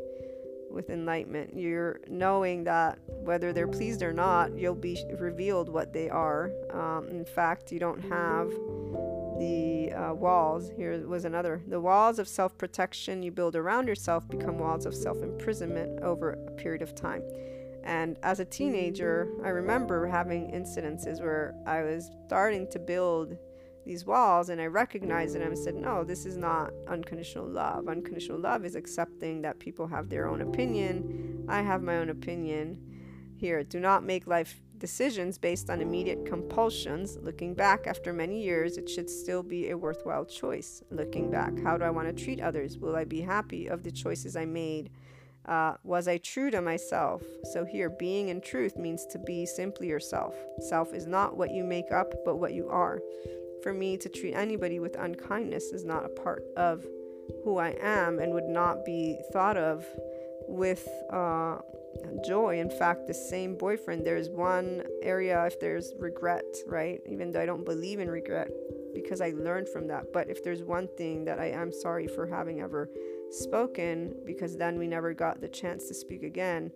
with 0.70 0.90
enlightenment. 0.90 1.56
You're 1.56 2.00
knowing 2.08 2.64
that 2.64 2.98
whether 3.06 3.52
they're 3.52 3.68
pleased 3.68 4.02
or 4.02 4.12
not, 4.12 4.56
you'll 4.56 4.74
be 4.74 5.02
revealed 5.18 5.68
what 5.68 5.92
they 5.92 6.08
are. 6.10 6.50
Um, 6.70 7.08
in 7.08 7.24
fact, 7.24 7.72
you 7.72 7.78
don't 7.78 8.00
have 8.02 8.52
the 9.38 9.92
uh, 9.92 10.14
walls. 10.14 10.70
Here 10.76 11.06
was 11.06 11.24
another. 11.24 11.62
The 11.66 11.80
walls 11.80 12.18
of 12.18 12.28
self 12.28 12.56
protection 12.58 13.22
you 13.22 13.30
build 13.30 13.56
around 13.56 13.88
yourself 13.88 14.28
become 14.28 14.58
walls 14.58 14.86
of 14.86 14.94
self 14.94 15.22
imprisonment 15.22 16.00
over 16.02 16.32
a 16.32 16.50
period 16.52 16.82
of 16.82 16.94
time. 16.94 17.22
And 17.84 18.18
as 18.22 18.40
a 18.40 18.44
teenager, 18.44 19.28
I 19.42 19.48
remember 19.48 20.06
having 20.06 20.50
incidences 20.52 21.20
where 21.20 21.54
I 21.66 21.82
was 21.82 22.10
starting 22.26 22.68
to 22.72 22.78
build 22.78 23.36
these 23.86 24.04
walls 24.04 24.50
and 24.50 24.60
I 24.60 24.66
recognized 24.66 25.34
it 25.34 25.40
and 25.40 25.50
I 25.50 25.54
said, 25.54 25.74
no, 25.74 26.04
this 26.04 26.26
is 26.26 26.36
not 26.36 26.70
unconditional 26.88 27.48
love. 27.48 27.88
Unconditional 27.88 28.38
love 28.38 28.66
is 28.66 28.74
accepting 28.74 29.40
that 29.42 29.58
people 29.58 29.86
have 29.86 30.10
their 30.10 30.28
own 30.28 30.42
opinion. 30.42 31.46
I 31.48 31.62
have 31.62 31.82
my 31.82 31.96
own 31.96 32.10
opinion. 32.10 32.78
Here, 33.38 33.64
do 33.64 33.80
not 33.80 34.04
make 34.04 34.26
life 34.26 34.60
decisions 34.78 35.38
based 35.38 35.70
on 35.70 35.80
immediate 35.80 36.24
compulsions. 36.24 37.18
Looking 37.20 37.54
back 37.54 37.86
after 37.86 38.12
many 38.12 38.42
years, 38.42 38.76
it 38.76 38.88
should 38.88 39.10
still 39.10 39.42
be 39.42 39.70
a 39.70 39.76
worthwhile 39.76 40.24
choice. 40.24 40.82
Looking 40.90 41.30
back, 41.30 41.52
how 41.62 41.76
do 41.76 41.84
I 41.84 41.90
want 41.90 42.08
to 42.08 42.24
treat 42.24 42.40
others? 42.40 42.78
Will 42.78 42.96
I 42.96 43.04
be 43.04 43.20
happy 43.20 43.66
of 43.66 43.82
the 43.82 43.92
choices 43.92 44.36
I 44.36 44.44
made? 44.44 44.90
Uh, 45.46 45.74
was 45.82 46.08
I 46.08 46.18
true 46.18 46.50
to 46.50 46.60
myself? 46.60 47.22
So, 47.52 47.64
here, 47.64 47.88
being 47.88 48.28
in 48.28 48.40
truth 48.40 48.76
means 48.76 49.06
to 49.06 49.18
be 49.18 49.46
simply 49.46 49.88
yourself. 49.88 50.34
Self 50.68 50.92
is 50.92 51.06
not 51.06 51.36
what 51.36 51.50
you 51.50 51.64
make 51.64 51.90
up, 51.90 52.12
but 52.24 52.36
what 52.36 52.52
you 52.52 52.68
are. 52.68 53.00
For 53.62 53.72
me, 53.72 53.96
to 53.96 54.08
treat 54.08 54.34
anybody 54.34 54.78
with 54.78 54.96
unkindness 54.98 55.72
is 55.72 55.84
not 55.84 56.04
a 56.04 56.10
part 56.10 56.44
of 56.56 56.84
who 57.44 57.58
I 57.58 57.76
am 57.80 58.18
and 58.18 58.32
would 58.34 58.48
not 58.48 58.84
be 58.84 59.18
thought 59.32 59.56
of 59.56 59.86
with 60.46 60.86
uh, 61.12 61.58
joy. 62.24 62.60
In 62.60 62.70
fact, 62.70 63.06
the 63.06 63.14
same 63.14 63.56
boyfriend, 63.56 64.04
there's 64.04 64.28
one 64.28 64.82
area 65.02 65.44
if 65.46 65.58
there's 65.60 65.94
regret, 65.98 66.44
right? 66.66 67.00
Even 67.08 67.30
though 67.30 67.40
I 67.40 67.46
don't 67.46 67.64
believe 67.64 68.00
in 68.00 68.10
regret 68.10 68.50
because 68.94 69.20
I 69.20 69.30
learned 69.30 69.68
from 69.68 69.86
that. 69.88 70.12
But 70.12 70.28
if 70.28 70.42
there's 70.42 70.62
one 70.62 70.88
thing 70.96 71.24
that 71.26 71.38
I 71.38 71.50
am 71.50 71.72
sorry 71.72 72.06
for 72.06 72.26
having 72.26 72.60
ever 72.60 72.90
spoken 73.30 74.14
because 74.24 74.56
then 74.56 74.78
we 74.78 74.86
never 74.86 75.12
got 75.12 75.40
the 75.40 75.48
chance 75.48 75.86
to 75.88 75.94
speak 75.94 76.22
again 76.22 76.70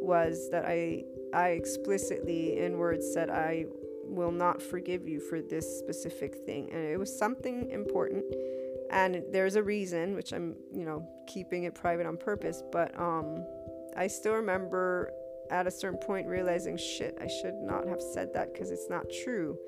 was 0.00 0.48
that 0.50 0.64
I 0.64 1.04
I 1.34 1.50
explicitly 1.50 2.58
in 2.58 2.78
words 2.78 3.06
said 3.12 3.28
I 3.28 3.66
will 4.04 4.32
not 4.32 4.62
forgive 4.62 5.06
you 5.06 5.20
for 5.20 5.42
this 5.42 5.78
specific 5.78 6.46
thing 6.46 6.70
and 6.72 6.82
it 6.82 6.98
was 6.98 7.16
something 7.16 7.70
important 7.70 8.24
and 8.90 9.22
there's 9.32 9.56
a 9.56 9.62
reason 9.62 10.14
which 10.14 10.32
I'm 10.32 10.56
you 10.72 10.86
know 10.86 11.06
keeping 11.26 11.64
it 11.64 11.74
private 11.74 12.06
on 12.06 12.16
purpose 12.16 12.62
but 12.72 12.98
um 12.98 13.44
I 13.98 14.06
still 14.06 14.34
remember 14.34 15.12
at 15.50 15.66
a 15.66 15.70
certain 15.70 15.98
point 15.98 16.26
realizing 16.26 16.76
shit 16.76 17.18
I 17.20 17.26
should 17.26 17.54
not 17.54 17.86
have 17.88 18.00
said 18.00 18.32
that 18.34 18.52
because 18.52 18.70
it's 18.70 18.88
not 18.88 19.10
true 19.10 19.58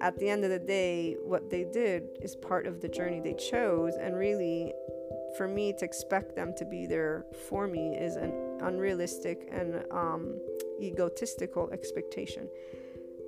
at 0.00 0.18
the 0.18 0.28
end 0.28 0.44
of 0.44 0.50
the 0.50 0.58
day 0.58 1.16
what 1.22 1.50
they 1.50 1.64
did 1.64 2.08
is 2.22 2.36
part 2.36 2.66
of 2.66 2.80
the 2.80 2.88
journey 2.88 3.20
they 3.20 3.34
chose 3.34 3.94
and 4.00 4.16
really 4.16 4.72
for 5.36 5.46
me 5.46 5.72
to 5.72 5.84
expect 5.84 6.34
them 6.34 6.54
to 6.56 6.64
be 6.64 6.86
there 6.86 7.26
for 7.48 7.66
me 7.66 7.96
is 7.96 8.16
an 8.16 8.32
unrealistic 8.62 9.48
and 9.52 9.84
um, 9.90 10.40
egotistical 10.80 11.70
expectation. 11.70 12.48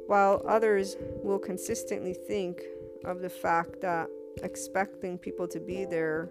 While 0.07 0.42
others 0.48 0.96
will 1.22 1.38
consistently 1.38 2.14
think 2.14 2.62
of 3.05 3.20
the 3.20 3.28
fact 3.28 3.80
that 3.82 4.09
expecting 4.42 5.18
people 5.18 5.46
to 5.48 5.61
be 5.61 5.84
there 5.84 6.30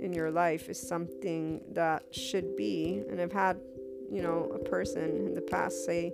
in 0.00 0.12
your 0.12 0.30
life 0.30 0.68
is 0.68 0.80
something 0.80 1.60
that 1.72 2.02
should 2.10 2.56
be, 2.56 3.02
and 3.08 3.20
I've 3.20 3.32
had, 3.32 3.60
you 4.10 4.22
know, 4.22 4.50
a 4.54 4.58
person 4.58 5.26
in 5.26 5.34
the 5.34 5.40
past 5.40 5.84
say, 5.84 6.12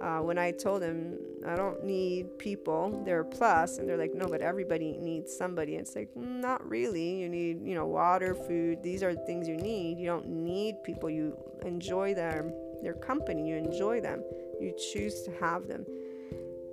uh, 0.00 0.18
when 0.18 0.38
I 0.38 0.50
told 0.50 0.82
them 0.82 1.18
I 1.46 1.54
don't 1.54 1.84
need 1.84 2.38
people, 2.38 3.02
they're 3.04 3.24
plus, 3.24 3.78
and 3.78 3.88
they're 3.88 3.96
like, 3.96 4.14
no, 4.14 4.26
but 4.26 4.40
everybody 4.40 4.96
needs 4.98 5.36
somebody. 5.36 5.76
it's 5.76 5.94
like, 5.94 6.14
not 6.16 6.68
really. 6.68 7.20
You 7.20 7.28
need, 7.28 7.62
you 7.62 7.74
know, 7.74 7.86
water, 7.86 8.34
food. 8.34 8.82
These 8.82 9.02
are 9.02 9.14
the 9.14 9.24
things 9.24 9.46
you 9.46 9.56
need. 9.56 9.98
You 9.98 10.06
don't 10.06 10.28
need 10.28 10.82
people. 10.84 11.10
You 11.10 11.36
enjoy 11.64 12.14
them, 12.14 12.52
their 12.82 12.94
company. 12.94 13.48
You 13.48 13.56
enjoy 13.56 14.00
them. 14.00 14.22
You 14.60 14.74
choose 14.92 15.22
to 15.22 15.30
have 15.40 15.68
them. 15.68 15.84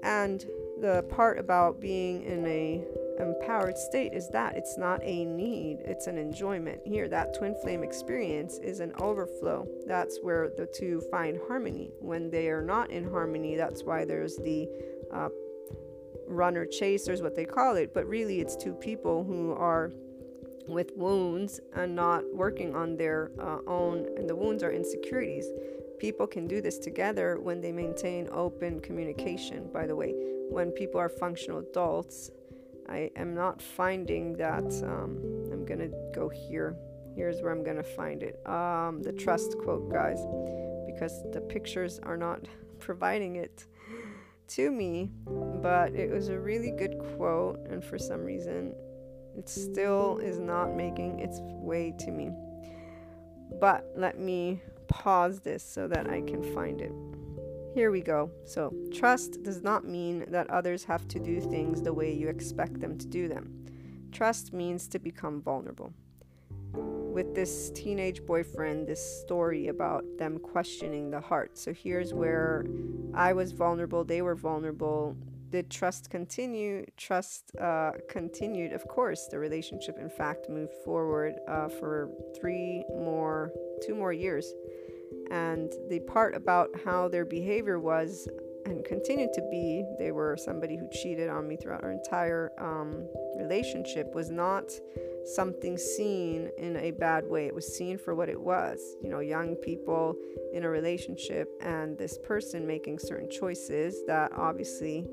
And 0.04 0.44
the 0.80 1.04
part 1.10 1.38
about 1.38 1.80
being 1.80 2.24
in 2.24 2.46
a 2.48 2.84
empowered 3.20 3.78
state 3.78 4.14
is 4.14 4.30
that 4.30 4.56
it's 4.56 4.78
not 4.78 5.02
a 5.04 5.26
need, 5.26 5.80
it's 5.86 6.08
an 6.08 6.18
enjoyment. 6.18 6.82
Here, 6.86 7.08
that 7.10 7.34
twin 7.34 7.56
flame 7.62 7.84
experience 7.84 8.58
is 8.60 8.80
an 8.80 8.94
overflow. 9.00 9.68
That's 9.88 10.20
where 10.22 10.50
the 10.56 10.66
two 10.66 11.02
find 11.12 11.40
harmony. 11.48 11.92
When 12.00 12.30
they 12.30 12.50
are 12.50 12.62
not 12.62 12.92
in 12.92 13.10
harmony, 13.10 13.56
that's 13.56 13.84
why 13.84 14.06
there's 14.06 14.38
the 14.38 14.68
uh, 15.14 15.30
runner 16.28 16.66
chasers, 16.66 17.22
what 17.22 17.36
they 17.36 17.46
call 17.46 17.76
it. 17.76 17.94
But 17.94 18.08
really, 18.08 18.40
it's 18.40 18.56
two 18.56 18.74
people 18.74 19.24
who 19.24 19.54
are 19.54 19.92
with 20.68 20.92
wounds 20.96 21.60
and 21.76 21.96
not 21.96 22.24
working 22.34 22.76
on 22.76 22.96
their 22.96 23.32
uh, 23.40 23.58
own, 23.68 24.08
and 24.18 24.30
the 24.30 24.36
wounds 24.36 24.64
are 24.64 24.72
insecurities. 24.72 25.46
People 26.00 26.26
can 26.26 26.48
do 26.48 26.62
this 26.62 26.78
together 26.80 27.40
when 27.40 27.62
they 27.62 27.72
maintain 27.72 28.28
open 28.32 28.80
communication, 28.80 29.70
by 29.72 29.86
the 29.86 29.96
way. 29.96 30.14
When 30.50 30.72
people 30.72 31.00
are 31.00 31.10
functional 31.10 31.60
adults, 31.60 32.32
I 32.92 33.10
am 33.16 33.34
not 33.34 33.62
finding 33.62 34.34
that. 34.34 34.66
Um, 34.84 35.18
I'm 35.52 35.66
gonna 35.66 35.90
go 36.14 36.28
here. 36.28 36.76
Here's 37.16 37.42
where 37.42 37.52
I'm 37.52 37.64
gonna 37.64 37.84
find 37.84 38.22
it. 38.22 38.46
Um, 38.46 39.02
the 39.02 39.14
trust 39.14 39.58
quote, 39.60 39.90
guys, 39.90 40.20
because 40.86 41.24
the 41.32 41.40
pictures 41.40 42.00
are 42.04 42.18
not 42.18 42.48
providing 42.80 43.38
it 43.38 43.66
to 44.50 44.72
me. 44.72 45.10
But 45.62 45.96
it 45.96 46.12
was 46.12 46.28
a 46.28 46.38
really 46.38 46.72
good 46.72 47.00
quote, 47.16 47.66
and 47.70 47.82
for 47.84 47.98
some 47.98 48.26
reason, 48.26 48.76
it 49.38 49.48
still 49.48 50.18
is 50.18 50.38
not 50.40 50.76
making 50.76 51.22
its 51.22 51.40
way 51.42 51.94
to 52.00 52.12
me. 52.12 52.32
But 53.62 53.86
let 53.96 54.20
me 54.20 54.62
pause 54.90 55.40
this 55.40 55.64
so 55.64 55.88
that 55.88 56.10
I 56.10 56.22
can 56.22 56.44
find 56.54 56.82
it. 56.82 56.92
Here 57.74 57.90
we 57.90 58.02
go. 58.02 58.30
So, 58.44 58.74
trust 58.94 59.44
does 59.44 59.62
not 59.62 59.86
mean 59.86 60.26
that 60.28 60.50
others 60.50 60.84
have 60.84 61.08
to 61.08 61.20
do 61.20 61.40
things 61.40 61.82
the 61.82 61.94
way 61.94 62.12
you 62.12 62.28
expect 62.28 62.82
them 62.82 62.98
to 62.98 63.08
do 63.08 63.30
them. 63.30 63.66
Trust 64.12 64.52
means 64.52 64.90
to 64.90 65.00
become 65.00 65.42
vulnerable. 65.42 65.94
With 66.74 67.34
this 67.34 67.72
teenage 67.72 68.26
boyfriend, 68.26 68.88
this 68.88 69.22
story 69.22 69.70
about 69.70 70.04
them 70.18 70.38
questioning 70.40 71.12
the 71.12 71.22
heart. 71.22 71.58
So, 71.58 71.74
here's 71.74 72.14
where 72.14 72.66
I 73.14 73.32
was 73.32 73.54
vulnerable, 73.54 74.04
they 74.04 74.22
were 74.22 74.36
vulnerable. 74.36 75.16
Did 75.50 75.70
trust 75.70 76.10
continue? 76.10 76.86
Trust 76.98 77.52
uh, 77.58 77.92
continued, 78.10 78.74
of 78.74 78.86
course. 78.90 79.28
The 79.28 79.40
relationship, 79.40 79.98
in 79.98 80.10
fact, 80.10 80.50
moved 80.50 80.74
forward 80.84 81.36
uh, 81.48 81.70
for 81.70 82.10
three 82.38 82.84
more, 82.90 83.52
two 83.82 83.96
more 83.96 84.12
years 84.12 84.54
and 85.32 85.74
the 85.88 86.00
part 86.02 86.36
about 86.36 86.70
how 86.84 87.08
their 87.08 87.26
behavior 87.26 87.80
was 87.80 88.28
and 88.66 88.86
continued 88.86 89.34
to 89.34 89.42
be 89.50 89.84
they 89.98 90.12
were 90.12 90.38
somebody 90.38 90.78
who 90.78 90.88
cheated 90.92 91.30
on 91.30 91.48
me 91.48 91.56
throughout 91.56 91.84
our 91.84 91.92
entire 91.92 92.52
um, 92.60 93.08
relationship 93.38 94.14
was 94.14 94.30
not 94.30 94.72
something 95.26 95.78
seen 95.78 96.50
in 96.58 96.76
a 96.78 96.92
bad 96.92 97.26
way. 97.26 97.46
It 97.46 97.54
was 97.54 97.76
seen 97.76 97.98
for 97.98 98.14
what 98.14 98.30
it 98.30 98.40
was 98.40 98.80
you 99.02 99.10
know 99.10 99.20
young 99.20 99.56
people 99.56 100.16
in 100.54 100.64
a 100.64 100.70
relationship 100.70 101.50
and 101.62 101.98
this 101.98 102.18
person 102.20 102.68
making 102.68 103.00
certain 103.00 103.30
choices 103.30 104.04
that 104.08 104.32
obviously 104.36 105.08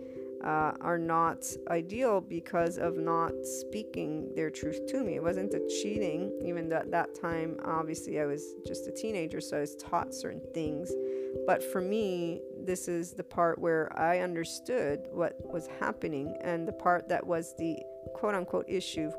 uh, 0.45 0.72
are 0.80 0.99
not 0.99 1.45
ideal 1.68 2.20
because 2.20 2.78
of 2.78 2.97
not 2.97 3.32
speaking 3.45 4.32
their 4.34 4.51
truth 4.51 4.86
to 4.89 5.03
me. 5.03 5.16
It 5.16 5.22
wasn't 5.22 5.55
a 5.55 5.66
cheating, 5.68 6.32
even 6.45 6.68
though 6.68 6.76
at 6.76 6.91
that 6.93 7.14
time, 7.14 7.57
obviously, 7.64 8.20
I 8.20 8.26
was 8.26 8.55
just 8.66 8.86
a 8.86 8.93
teenager, 8.93 9.41
so 9.41 9.57
I 9.57 9.61
was 9.61 9.74
taught 9.76 10.14
certain 10.14 10.43
things. 10.55 10.93
But 11.47 11.62
for 11.62 11.80
me, 11.80 12.41
this 12.64 12.89
is 12.89 13.12
the 13.12 13.24
part 13.24 13.59
where 13.59 13.93
I 13.99 14.20
understood 14.20 15.09
what 15.11 15.34
was 15.45 15.68
happening, 15.80 16.36
and 16.41 16.66
the 16.66 16.72
part 16.72 17.09
that 17.09 17.26
was 17.26 17.55
the 17.59 17.78
quote 18.14 18.34
unquote 18.34 18.66
issue 18.68 19.11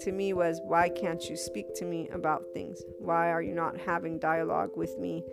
to 0.00 0.12
me 0.12 0.32
was 0.32 0.60
why 0.64 0.88
can't 0.88 1.28
you 1.28 1.36
speak 1.36 1.74
to 1.76 1.84
me 1.84 2.08
about 2.10 2.44
things? 2.52 2.82
Why 2.98 3.30
are 3.30 3.42
you 3.42 3.54
not 3.54 3.78
having 3.78 4.18
dialogue 4.18 4.70
with 4.76 4.98
me? 4.98 5.24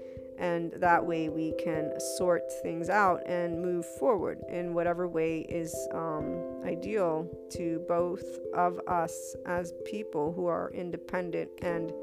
And 0.42 0.74
that 0.74 1.06
way 1.06 1.30
we 1.30 1.54
can 1.64 1.94
sort 2.18 2.42
things 2.64 2.90
out 2.90 3.22
and 3.28 3.62
move 3.62 3.86
forward 3.86 4.40
in 4.50 4.74
whatever 4.74 5.08
way 5.08 5.42
is 5.42 5.74
um, 5.94 6.44
ideal 6.66 7.30
to 7.52 7.80
both 7.88 8.24
of 8.56 8.80
us 8.88 9.36
as 9.46 9.74
people 9.86 10.34
who 10.34 10.48
are 10.48 10.72
independent 10.74 11.50
and 11.62 11.94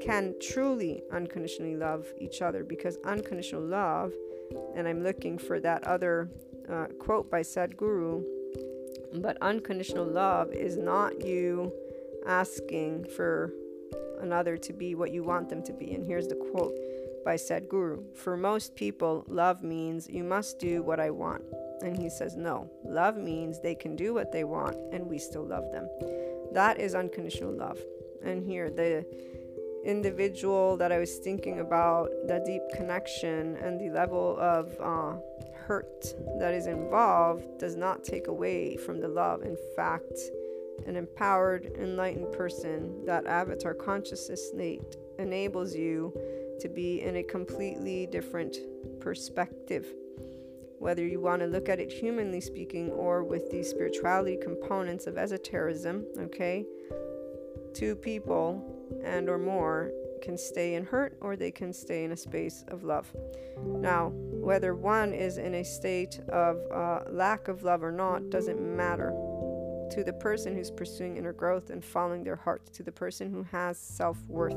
can 0.00 0.34
truly 0.40 1.02
unconditionally 1.10 1.74
love 1.74 2.06
each 2.20 2.42
other. 2.42 2.62
Because 2.62 2.98
unconditional 3.04 3.62
love 3.62 4.12
and 4.76 4.86
i'm 4.86 5.02
looking 5.02 5.38
for 5.38 5.58
that 5.58 5.82
other 5.84 6.30
uh, 6.68 6.86
quote 7.00 7.28
by 7.28 7.40
sadhguru 7.40 8.22
but 9.14 9.36
unconditional 9.40 10.04
love 10.06 10.52
is 10.52 10.76
not 10.76 11.24
you 11.24 11.72
asking 12.26 13.04
for 13.04 13.52
another 14.20 14.56
to 14.56 14.72
be 14.72 14.94
what 14.94 15.12
you 15.12 15.22
want 15.22 15.48
them 15.48 15.62
to 15.62 15.72
be. 15.72 15.94
And 15.94 16.04
here's 16.04 16.26
the 16.26 16.34
quote 16.34 16.74
by 17.26 17.34
Sadhguru. 17.34 18.16
For 18.16 18.36
most 18.36 18.76
people, 18.76 19.24
love 19.26 19.62
means 19.62 20.08
you 20.08 20.22
must 20.22 20.60
do 20.60 20.82
what 20.82 21.00
I 21.00 21.10
want. 21.10 21.42
And 21.82 21.94
he 21.94 22.08
says, 22.08 22.36
no, 22.36 22.70
love 22.84 23.16
means 23.16 23.60
they 23.60 23.74
can 23.74 23.96
do 23.96 24.14
what 24.14 24.30
they 24.30 24.44
want 24.44 24.76
and 24.92 25.06
we 25.06 25.18
still 25.18 25.44
love 25.44 25.70
them. 25.72 25.88
That 26.52 26.80
is 26.80 26.94
unconditional 26.94 27.52
love. 27.52 27.78
And 28.24 28.42
here, 28.42 28.70
the 28.70 29.04
individual 29.84 30.76
that 30.78 30.92
I 30.92 30.98
was 30.98 31.16
thinking 31.16 31.60
about, 31.60 32.10
the 32.28 32.42
deep 32.46 32.62
connection 32.74 33.56
and 33.56 33.78
the 33.78 33.90
level 33.90 34.38
of 34.38 34.72
uh, 34.80 35.18
hurt 35.66 36.14
that 36.38 36.54
is 36.54 36.66
involved, 36.66 37.58
does 37.58 37.74
not 37.74 38.04
take 38.04 38.28
away 38.28 38.76
from 38.76 39.00
the 39.00 39.08
love. 39.08 39.42
In 39.42 39.56
fact, 39.74 40.16
an 40.86 40.94
empowered, 40.96 41.72
enlightened 41.78 42.32
person, 42.32 43.04
that 43.04 43.26
avatar 43.26 43.74
consciousness 43.74 44.48
state 44.48 44.96
enables 45.18 45.74
you 45.74 46.12
to 46.60 46.68
be 46.68 47.02
in 47.02 47.16
a 47.16 47.22
completely 47.22 48.06
different 48.06 48.56
perspective. 49.00 49.86
Whether 50.78 51.06
you 51.06 51.20
want 51.20 51.40
to 51.40 51.46
look 51.46 51.68
at 51.68 51.80
it 51.80 51.90
humanly 51.90 52.40
speaking 52.40 52.90
or 52.90 53.24
with 53.24 53.50
the 53.50 53.62
spirituality 53.62 54.36
components 54.36 55.06
of 55.06 55.16
esotericism, 55.16 56.04
okay? 56.18 56.66
Two 57.74 57.96
people 57.96 59.00
and 59.04 59.28
or 59.28 59.38
more 59.38 59.90
can 60.22 60.36
stay 60.36 60.74
in 60.74 60.84
hurt 60.84 61.16
or 61.20 61.36
they 61.36 61.50
can 61.50 61.72
stay 61.72 62.04
in 62.04 62.12
a 62.12 62.16
space 62.16 62.64
of 62.68 62.84
love. 62.84 63.10
Now, 63.58 64.10
whether 64.10 64.74
one 64.74 65.12
is 65.12 65.38
in 65.38 65.54
a 65.54 65.64
state 65.64 66.20
of 66.28 66.58
uh, 66.72 67.00
lack 67.10 67.48
of 67.48 67.62
love 67.62 67.82
or 67.82 67.92
not 67.92 68.30
doesn't 68.30 68.60
matter 68.60 69.12
to 69.90 70.02
the 70.04 70.12
person 70.12 70.54
who's 70.54 70.70
pursuing 70.70 71.16
inner 71.16 71.32
growth 71.32 71.70
and 71.70 71.84
following 71.84 72.24
their 72.24 72.36
heart, 72.36 72.72
to 72.72 72.82
the 72.82 72.92
person 72.92 73.30
who 73.30 73.42
has 73.44 73.78
self 73.78 74.18
worth. 74.28 74.56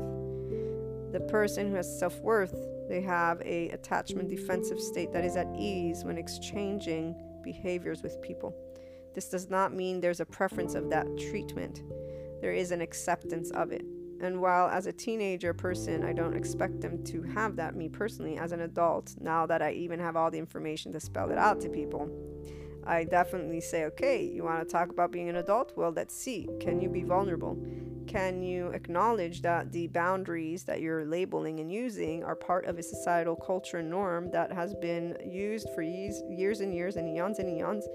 The 1.12 1.20
person 1.20 1.68
who 1.68 1.74
has 1.74 1.98
self 1.98 2.20
worth, 2.20 2.54
they 2.88 3.00
have 3.00 3.40
a 3.42 3.68
attachment 3.70 4.28
defensive 4.28 4.80
state 4.80 5.12
that 5.12 5.24
is 5.24 5.36
at 5.36 5.48
ease 5.56 6.04
when 6.04 6.18
exchanging 6.18 7.16
behaviors 7.42 8.02
with 8.02 8.20
people. 8.22 8.54
This 9.14 9.28
does 9.28 9.50
not 9.50 9.74
mean 9.74 10.00
there's 10.00 10.20
a 10.20 10.26
preference 10.26 10.74
of 10.74 10.88
that 10.90 11.06
treatment. 11.18 11.82
There 12.40 12.52
is 12.52 12.70
an 12.70 12.80
acceptance 12.80 13.50
of 13.50 13.72
it. 13.72 13.84
And 14.20 14.40
while 14.40 14.68
as 14.68 14.86
a 14.86 14.92
teenager 14.92 15.54
person, 15.54 16.04
I 16.04 16.12
don't 16.12 16.36
expect 16.36 16.80
them 16.80 17.02
to 17.04 17.22
have 17.22 17.56
that, 17.56 17.74
me 17.74 17.88
personally, 17.88 18.36
as 18.36 18.52
an 18.52 18.60
adult, 18.60 19.14
now 19.18 19.46
that 19.46 19.62
I 19.62 19.72
even 19.72 19.98
have 19.98 20.14
all 20.14 20.30
the 20.30 20.38
information 20.38 20.92
to 20.92 21.00
spell 21.00 21.30
it 21.30 21.38
out 21.38 21.60
to 21.62 21.68
people, 21.70 22.10
I 22.84 23.04
definitely 23.04 23.60
say, 23.60 23.84
okay, 23.84 24.22
you 24.22 24.44
want 24.44 24.66
to 24.66 24.70
talk 24.70 24.90
about 24.90 25.10
being 25.10 25.28
an 25.28 25.36
adult? 25.36 25.72
Well, 25.76 25.92
let's 25.94 26.14
see. 26.14 26.48
Can 26.60 26.80
you 26.80 26.88
be 26.88 27.02
vulnerable? 27.02 27.58
Can 28.10 28.42
you 28.42 28.70
acknowledge 28.70 29.40
that 29.42 29.70
the 29.70 29.86
boundaries 29.86 30.64
that 30.64 30.80
you're 30.80 31.04
labeling 31.04 31.60
and 31.60 31.70
using 31.70 32.24
are 32.24 32.34
part 32.34 32.64
of 32.64 32.76
a 32.76 32.82
societal 32.82 33.36
culture 33.36 33.82
norm 33.82 34.32
that 34.32 34.52
has 34.52 34.74
been 34.74 35.16
used 35.24 35.68
for 35.76 35.82
years, 35.82 36.20
years 36.28 36.58
and 36.58 36.74
years 36.74 36.96
and 36.96 37.08
eons 37.08 37.38
and 37.38 37.48
eons? 37.48 37.86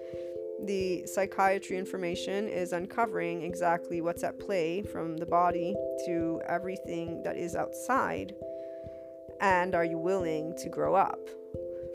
The 0.64 1.06
psychiatry 1.06 1.78
information 1.78 2.48
is 2.48 2.72
uncovering 2.72 3.42
exactly 3.42 4.00
what's 4.00 4.24
at 4.24 4.40
play 4.40 4.84
from 4.84 5.18
the 5.18 5.26
body 5.26 5.76
to 6.06 6.42
everything 6.48 7.22
that 7.24 7.36
is 7.36 7.54
outside. 7.54 8.34
And 9.42 9.76
are 9.76 9.84
you 9.84 9.98
willing 9.98 10.56
to 10.60 10.70
grow 10.70 10.96
up? 10.96 11.20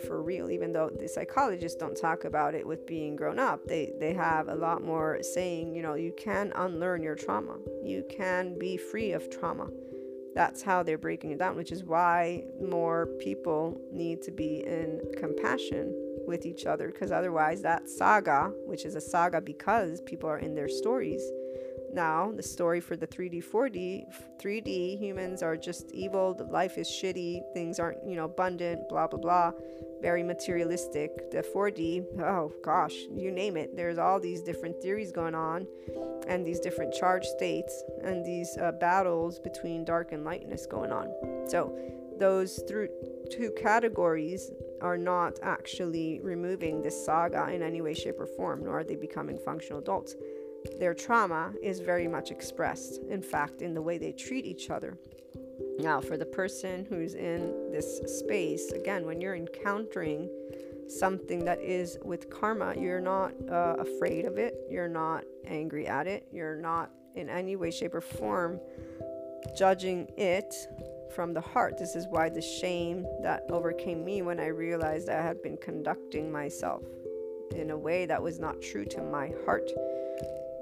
For 0.00 0.22
real, 0.22 0.50
even 0.50 0.72
though 0.72 0.90
the 0.90 1.08
psychologists 1.08 1.78
don't 1.78 1.96
talk 1.96 2.24
about 2.24 2.54
it 2.54 2.66
with 2.66 2.86
being 2.86 3.16
grown 3.16 3.38
up. 3.38 3.66
They, 3.66 3.92
they 3.98 4.12
have 4.14 4.48
a 4.48 4.54
lot 4.54 4.82
more 4.82 5.18
saying, 5.22 5.74
you 5.74 5.82
know, 5.82 5.94
you 5.94 6.12
can 6.16 6.52
unlearn 6.54 7.02
your 7.02 7.14
trauma, 7.14 7.56
you 7.82 8.04
can 8.08 8.58
be 8.58 8.76
free 8.76 9.12
of 9.12 9.30
trauma. 9.30 9.68
That's 10.34 10.62
how 10.62 10.82
they're 10.82 10.98
breaking 10.98 11.32
it 11.32 11.38
down, 11.38 11.56
which 11.56 11.72
is 11.72 11.82
why 11.82 12.44
more 12.60 13.06
people 13.18 13.80
need 13.92 14.22
to 14.22 14.30
be 14.30 14.62
in 14.64 15.00
compassion 15.18 15.92
with 16.26 16.46
each 16.46 16.66
other 16.66 16.88
because 16.88 17.10
otherwise, 17.10 17.62
that 17.62 17.88
saga, 17.88 18.52
which 18.64 18.84
is 18.84 18.94
a 18.94 19.00
saga 19.00 19.40
because 19.40 20.00
people 20.02 20.28
are 20.28 20.38
in 20.38 20.54
their 20.54 20.68
stories, 20.68 21.22
now 21.92 22.32
the 22.34 22.42
story 22.42 22.80
for 22.80 22.96
the 22.96 23.06
3D 23.06 23.42
4D 23.44 24.04
3D 24.40 24.98
humans 24.98 25.42
are 25.42 25.56
just 25.56 25.90
evil 25.92 26.36
life 26.50 26.78
is 26.78 26.88
shitty 26.88 27.40
things 27.54 27.78
aren't 27.78 27.98
you 28.06 28.16
know 28.16 28.24
abundant 28.24 28.88
blah 28.88 29.06
blah 29.06 29.18
blah 29.18 29.52
very 30.00 30.22
materialistic. 30.22 31.30
The 31.30 31.42
4D, 31.42 32.20
oh 32.20 32.52
gosh, 32.64 32.94
you 33.14 33.30
name 33.30 33.56
it. 33.56 33.76
There's 33.76 33.98
all 33.98 34.18
these 34.18 34.42
different 34.42 34.80
theories 34.80 35.12
going 35.12 35.34
on, 35.34 35.66
and 36.26 36.44
these 36.44 36.60
different 36.60 36.94
charge 36.94 37.24
states, 37.24 37.84
and 38.02 38.24
these 38.24 38.56
uh, 38.58 38.72
battles 38.72 39.38
between 39.38 39.84
dark 39.84 40.12
and 40.12 40.24
lightness 40.24 40.66
going 40.66 40.92
on. 40.92 41.12
So, 41.48 41.76
those 42.18 42.62
through 42.68 42.88
two 43.30 43.50
categories 43.52 44.50
are 44.82 44.98
not 44.98 45.38
actually 45.42 46.20
removing 46.22 46.82
this 46.82 47.04
saga 47.04 47.48
in 47.50 47.62
any 47.62 47.80
way, 47.80 47.94
shape, 47.94 48.18
or 48.18 48.26
form, 48.26 48.64
nor 48.64 48.80
are 48.80 48.84
they 48.84 48.96
becoming 48.96 49.38
functional 49.38 49.78
adults. 49.78 50.16
Their 50.78 50.94
trauma 50.94 51.52
is 51.62 51.80
very 51.80 52.08
much 52.08 52.30
expressed, 52.30 53.00
in 53.08 53.22
fact, 53.22 53.62
in 53.62 53.74
the 53.74 53.82
way 53.82 53.98
they 53.98 54.12
treat 54.12 54.44
each 54.44 54.70
other 54.70 54.98
now, 55.82 56.00
for 56.00 56.18
the 56.18 56.26
person 56.26 56.86
who's 56.88 57.14
in 57.14 57.70
this 57.70 58.00
space, 58.18 58.70
again, 58.72 59.06
when 59.06 59.20
you're 59.20 59.34
encountering 59.34 60.28
something 60.88 61.44
that 61.46 61.60
is 61.60 61.98
with 62.04 62.28
karma, 62.28 62.74
you're 62.76 63.00
not 63.00 63.32
uh, 63.50 63.76
afraid 63.78 64.26
of 64.26 64.36
it, 64.36 64.56
you're 64.70 64.88
not 64.88 65.24
angry 65.46 65.86
at 65.86 66.06
it, 66.06 66.26
you're 66.32 66.56
not 66.56 66.90
in 67.14 67.30
any 67.30 67.56
way, 67.56 67.70
shape, 67.70 67.94
or 67.94 68.02
form 68.02 68.60
judging 69.56 70.10
it 70.18 70.54
from 71.14 71.32
the 71.32 71.40
heart. 71.40 71.78
This 71.78 71.96
is 71.96 72.06
why 72.08 72.28
the 72.28 72.42
shame 72.42 73.06
that 73.22 73.44
overcame 73.48 74.04
me 74.04 74.20
when 74.20 74.38
I 74.38 74.48
realized 74.48 75.08
I 75.08 75.22
had 75.22 75.42
been 75.42 75.56
conducting 75.56 76.30
myself 76.30 76.82
in 77.52 77.70
a 77.70 77.76
way 77.76 78.04
that 78.06 78.22
was 78.22 78.38
not 78.38 78.60
true 78.60 78.84
to 78.84 79.02
my 79.02 79.32
heart 79.46 79.70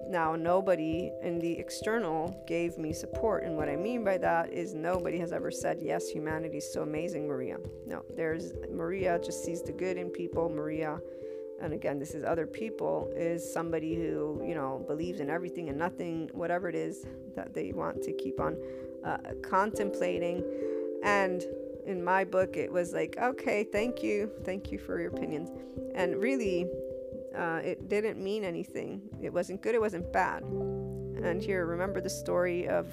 now, 0.08 0.34
nobody 0.34 1.12
in 1.22 1.38
the 1.38 1.58
external 1.58 2.42
gave 2.46 2.78
me 2.78 2.92
support. 2.92 3.44
And 3.44 3.56
what 3.56 3.68
I 3.68 3.76
mean 3.76 4.04
by 4.04 4.16
that 4.18 4.50
is 4.50 4.74
nobody 4.74 5.18
has 5.18 5.32
ever 5.32 5.50
said, 5.50 5.80
Yes, 5.82 6.08
humanity 6.08 6.58
is 6.58 6.72
so 6.72 6.82
amazing, 6.82 7.28
Maria. 7.28 7.58
No, 7.86 8.02
there's 8.16 8.54
Maria 8.70 9.18
just 9.22 9.44
sees 9.44 9.62
the 9.62 9.72
good 9.72 9.98
in 9.98 10.08
people. 10.08 10.48
Maria, 10.48 10.98
and 11.60 11.74
again, 11.74 11.98
this 11.98 12.14
is 12.14 12.24
other 12.24 12.46
people, 12.46 13.12
is 13.14 13.52
somebody 13.52 13.96
who, 13.96 14.42
you 14.46 14.54
know, 14.54 14.82
believes 14.86 15.20
in 15.20 15.28
everything 15.28 15.68
and 15.68 15.78
nothing, 15.78 16.30
whatever 16.32 16.68
it 16.68 16.74
is 16.74 17.06
that 17.36 17.52
they 17.52 17.72
want 17.72 18.02
to 18.02 18.12
keep 18.12 18.40
on 18.40 18.56
uh, 19.04 19.18
contemplating. 19.42 20.42
And 21.02 21.44
in 21.86 22.02
my 22.02 22.24
book, 22.24 22.56
it 22.56 22.72
was 22.72 22.92
like, 22.92 23.16
okay, 23.18 23.64
thank 23.64 24.02
you. 24.02 24.30
Thank 24.44 24.72
you 24.72 24.78
for 24.78 25.00
your 25.00 25.10
opinions. 25.10 25.50
And 25.94 26.16
really, 26.16 26.66
uh, 27.36 27.60
it 27.64 27.88
didn't 27.88 28.22
mean 28.22 28.44
anything. 28.44 29.02
It 29.22 29.32
wasn't 29.32 29.62
good, 29.62 29.74
it 29.74 29.80
wasn't 29.80 30.12
bad. 30.12 30.42
And 30.42 31.42
here, 31.42 31.66
remember 31.66 32.00
the 32.00 32.10
story 32.10 32.68
of 32.68 32.92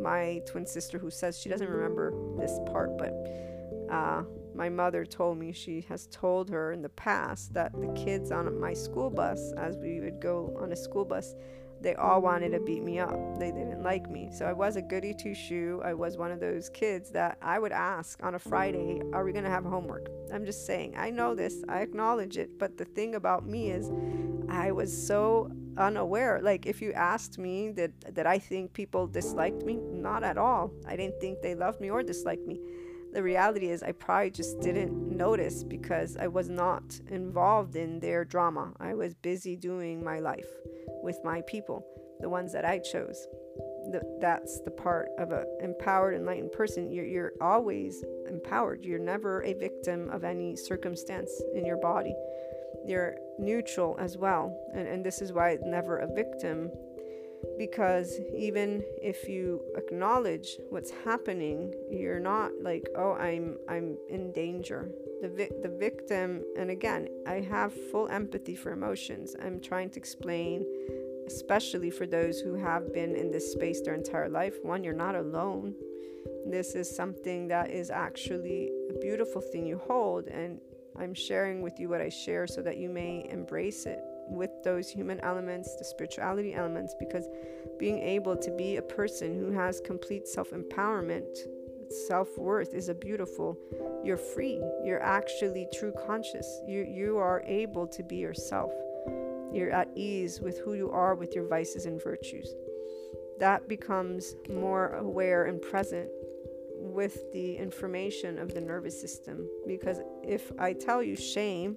my 0.00 0.42
twin 0.46 0.66
sister 0.66 0.98
who 0.98 1.10
says 1.10 1.38
she 1.38 1.48
doesn't 1.48 1.68
remember 1.68 2.12
this 2.38 2.58
part, 2.66 2.96
but 2.98 3.12
uh, 3.90 4.22
my 4.54 4.68
mother 4.68 5.04
told 5.04 5.38
me 5.38 5.52
she 5.52 5.82
has 5.88 6.06
told 6.10 6.50
her 6.50 6.72
in 6.72 6.82
the 6.82 6.88
past 6.90 7.54
that 7.54 7.72
the 7.80 7.88
kids 7.92 8.30
on 8.30 8.58
my 8.58 8.72
school 8.72 9.10
bus, 9.10 9.52
as 9.52 9.76
we 9.76 10.00
would 10.00 10.20
go 10.20 10.56
on 10.60 10.72
a 10.72 10.76
school 10.76 11.04
bus, 11.04 11.34
they 11.80 11.94
all 11.94 12.20
wanted 12.20 12.50
to 12.50 12.60
beat 12.60 12.82
me 12.82 12.98
up. 12.98 13.38
They 13.38 13.50
didn't 13.50 13.82
like 13.82 14.10
me. 14.10 14.30
So 14.32 14.46
I 14.46 14.52
was 14.52 14.76
a 14.76 14.82
goody 14.82 15.14
two 15.14 15.34
shoe. 15.34 15.80
I 15.84 15.94
was 15.94 16.16
one 16.16 16.30
of 16.30 16.40
those 16.40 16.68
kids 16.68 17.10
that 17.12 17.38
I 17.40 17.58
would 17.58 17.72
ask 17.72 18.22
on 18.22 18.34
a 18.34 18.38
Friday, 18.38 19.00
Are 19.12 19.24
we 19.24 19.32
going 19.32 19.44
to 19.44 19.50
have 19.50 19.64
homework? 19.64 20.08
I'm 20.32 20.44
just 20.44 20.66
saying, 20.66 20.94
I 20.96 21.10
know 21.10 21.34
this, 21.34 21.62
I 21.68 21.80
acknowledge 21.80 22.36
it. 22.36 22.58
But 22.58 22.76
the 22.76 22.84
thing 22.84 23.14
about 23.14 23.46
me 23.46 23.70
is, 23.70 23.90
I 24.48 24.72
was 24.72 24.90
so 24.90 25.50
unaware. 25.76 26.40
Like, 26.42 26.66
if 26.66 26.82
you 26.82 26.92
asked 26.92 27.38
me 27.38 27.70
that, 27.72 27.92
that 28.14 28.26
I 28.26 28.38
think 28.38 28.72
people 28.72 29.06
disliked 29.06 29.64
me, 29.64 29.78
not 29.92 30.22
at 30.22 30.36
all. 30.36 30.72
I 30.86 30.96
didn't 30.96 31.20
think 31.20 31.40
they 31.40 31.54
loved 31.54 31.80
me 31.80 31.90
or 31.90 32.02
disliked 32.02 32.46
me 32.46 32.60
the 33.12 33.22
reality 33.22 33.70
is 33.70 33.82
I 33.82 33.90
probably 33.90 34.30
just 34.30 34.60
didn't 34.60 34.92
notice 35.16 35.64
because 35.64 36.16
I 36.16 36.28
was 36.28 36.48
not 36.48 37.00
involved 37.08 37.74
in 37.74 37.98
their 37.98 38.24
drama. 38.24 38.72
I 38.78 38.94
was 38.94 39.14
busy 39.14 39.56
doing 39.56 40.04
my 40.04 40.20
life 40.20 40.46
with 41.02 41.18
my 41.24 41.42
people, 41.42 41.86
the 42.20 42.28
ones 42.28 42.52
that 42.52 42.64
I 42.64 42.78
chose. 42.78 43.26
The, 43.92 44.02
that's 44.20 44.60
the 44.60 44.70
part 44.70 45.08
of 45.18 45.32
an 45.32 45.44
empowered, 45.62 46.14
enlightened 46.14 46.52
person. 46.52 46.90
You're, 46.92 47.06
you're 47.06 47.32
always 47.40 48.04
empowered. 48.28 48.84
You're 48.84 48.98
never 48.98 49.42
a 49.42 49.54
victim 49.54 50.10
of 50.10 50.22
any 50.22 50.54
circumstance 50.54 51.30
in 51.54 51.64
your 51.64 51.78
body. 51.78 52.14
You're 52.86 53.16
neutral 53.38 53.96
as 53.98 54.18
well. 54.18 54.54
And, 54.74 54.86
and 54.86 55.04
this 55.04 55.20
is 55.22 55.32
why 55.32 55.50
it's 55.50 55.64
never 55.64 55.98
a 55.98 56.14
victim 56.14 56.70
because 57.60 58.18
even 58.34 58.82
if 59.02 59.28
you 59.28 59.60
acknowledge 59.76 60.56
what's 60.70 60.90
happening 61.04 61.74
you're 61.90 62.24
not 62.34 62.50
like 62.62 62.88
oh 62.96 63.12
i'm 63.28 63.58
i'm 63.68 63.98
in 64.08 64.32
danger. 64.32 64.90
The 65.20 65.28
vi- 65.28 65.56
the 65.60 65.68
victim 65.68 66.42
and 66.56 66.70
again 66.70 67.02
i 67.26 67.38
have 67.54 67.70
full 67.90 68.08
empathy 68.08 68.56
for 68.56 68.70
emotions. 68.72 69.36
I'm 69.44 69.60
trying 69.60 69.90
to 69.90 69.98
explain 69.98 70.64
especially 71.26 71.90
for 71.90 72.06
those 72.06 72.40
who 72.40 72.54
have 72.54 72.94
been 72.94 73.14
in 73.14 73.30
this 73.30 73.52
space 73.52 73.82
their 73.82 73.94
entire 73.94 74.30
life 74.30 74.56
one 74.62 74.82
you're 74.82 75.02
not 75.06 75.14
alone. 75.14 75.74
This 76.46 76.74
is 76.74 76.86
something 77.00 77.46
that 77.48 77.70
is 77.70 77.90
actually 77.90 78.70
a 78.88 78.94
beautiful 79.06 79.42
thing 79.42 79.66
you 79.66 79.78
hold 79.92 80.28
and 80.28 80.52
i'm 81.00 81.14
sharing 81.28 81.60
with 81.66 81.78
you 81.78 81.88
what 81.90 82.00
i 82.00 82.08
share 82.08 82.46
so 82.46 82.60
that 82.62 82.76
you 82.78 82.88
may 82.88 83.28
embrace 83.30 83.84
it 83.94 84.00
with 84.30 84.50
those 84.64 84.88
human 84.88 85.20
elements, 85.20 85.76
the 85.76 85.84
spirituality 85.84 86.54
elements, 86.54 86.94
because 86.98 87.28
being 87.78 87.98
able 87.98 88.36
to 88.36 88.50
be 88.52 88.76
a 88.76 88.82
person 88.82 89.34
who 89.34 89.50
has 89.50 89.80
complete 89.80 90.28
self 90.28 90.50
empowerment, 90.50 91.36
self 92.06 92.38
worth 92.38 92.74
is 92.74 92.88
a 92.88 92.94
beautiful. 92.94 93.58
You're 94.04 94.16
free. 94.16 94.62
You're 94.84 95.02
actually 95.02 95.68
true 95.74 95.92
conscious. 96.06 96.60
You, 96.66 96.82
you 96.82 97.18
are 97.18 97.42
able 97.46 97.86
to 97.88 98.02
be 98.02 98.16
yourself. 98.16 98.72
You're 99.52 99.72
at 99.72 99.90
ease 99.96 100.40
with 100.40 100.60
who 100.60 100.74
you 100.74 100.90
are, 100.90 101.14
with 101.14 101.34
your 101.34 101.46
vices 101.48 101.86
and 101.86 102.02
virtues. 102.02 102.54
That 103.40 103.68
becomes 103.68 104.36
more 104.48 104.94
aware 104.94 105.46
and 105.46 105.60
present 105.60 106.08
with 106.76 107.30
the 107.32 107.56
information 107.56 108.38
of 108.38 108.54
the 108.54 108.60
nervous 108.60 109.00
system. 109.00 109.48
Because 109.66 109.98
if 110.22 110.52
I 110.58 110.72
tell 110.72 111.02
you 111.02 111.16
shame, 111.16 111.76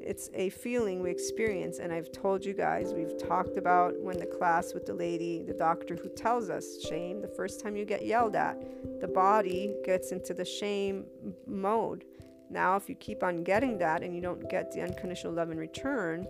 it's 0.00 0.30
a 0.34 0.48
feeling 0.50 1.02
we 1.02 1.10
experience. 1.10 1.78
And 1.78 1.92
I've 1.92 2.10
told 2.10 2.44
you 2.44 2.54
guys, 2.54 2.92
we've 2.92 3.16
talked 3.18 3.56
about 3.56 3.98
when 4.00 4.18
the 4.18 4.26
class 4.26 4.74
with 4.74 4.86
the 4.86 4.94
lady, 4.94 5.42
the 5.42 5.54
doctor 5.54 5.96
who 5.96 6.08
tells 6.08 6.50
us 6.50 6.82
shame, 6.88 7.20
the 7.20 7.28
first 7.28 7.60
time 7.60 7.76
you 7.76 7.84
get 7.84 8.06
yelled 8.06 8.34
at, 8.34 8.60
the 9.00 9.08
body 9.08 9.74
gets 9.84 10.12
into 10.12 10.34
the 10.34 10.44
shame 10.44 11.04
mode. 11.46 12.04
Now, 12.48 12.76
if 12.76 12.88
you 12.88 12.94
keep 12.96 13.22
on 13.22 13.44
getting 13.44 13.78
that 13.78 14.02
and 14.02 14.14
you 14.14 14.20
don't 14.20 14.48
get 14.50 14.72
the 14.72 14.82
unconditional 14.82 15.32
love 15.32 15.50
in 15.50 15.58
return, 15.58 16.26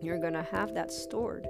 you're 0.00 0.18
going 0.18 0.32
to 0.32 0.42
have 0.42 0.74
that 0.74 0.90
stored. 0.90 1.46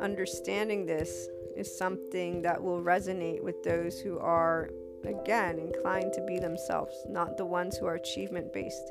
Understanding 0.00 0.84
this 0.84 1.28
is 1.56 1.74
something 1.76 2.42
that 2.42 2.62
will 2.62 2.82
resonate 2.82 3.42
with 3.42 3.62
those 3.62 4.00
who 4.00 4.18
are, 4.18 4.68
again, 5.04 5.58
inclined 5.58 6.12
to 6.12 6.20
be 6.26 6.38
themselves, 6.38 6.94
not 7.08 7.36
the 7.36 7.46
ones 7.46 7.76
who 7.76 7.86
are 7.86 7.94
achievement 7.94 8.52
based. 8.52 8.90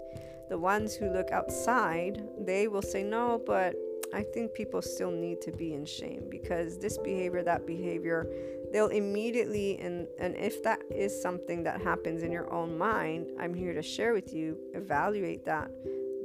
The 0.50 0.58
ones 0.58 0.96
who 0.96 1.10
look 1.10 1.32
outside, 1.32 2.24
they 2.40 2.68
will 2.68 2.82
say, 2.82 3.04
No, 3.04 3.42
but 3.46 3.76
I 4.14 4.24
think 4.24 4.54
people 4.54 4.82
still 4.82 5.12
need 5.12 5.42
to 5.42 5.52
be 5.52 5.74
in 5.74 5.86
shame 5.86 6.26
because 6.30 6.78
this 6.78 6.98
behavior, 6.98 7.42
that 7.44 7.66
behavior, 7.66 8.28
they'll 8.72 8.88
immediately, 8.88 9.80
and, 9.80 10.08
and 10.20 10.36
if 10.36 10.62
that 10.64 10.82
is 10.92 11.20
something 11.20 11.64
that 11.64 11.82
happens 11.82 12.22
in 12.22 12.32
your 12.32 12.52
own 12.54 12.78
mind, 12.78 13.32
I'm 13.40 13.54
here 13.54 13.74
to 13.74 13.82
share 13.82 14.14
with 14.14 14.34
you, 14.34 14.58
evaluate 14.74 15.46
that 15.46 15.72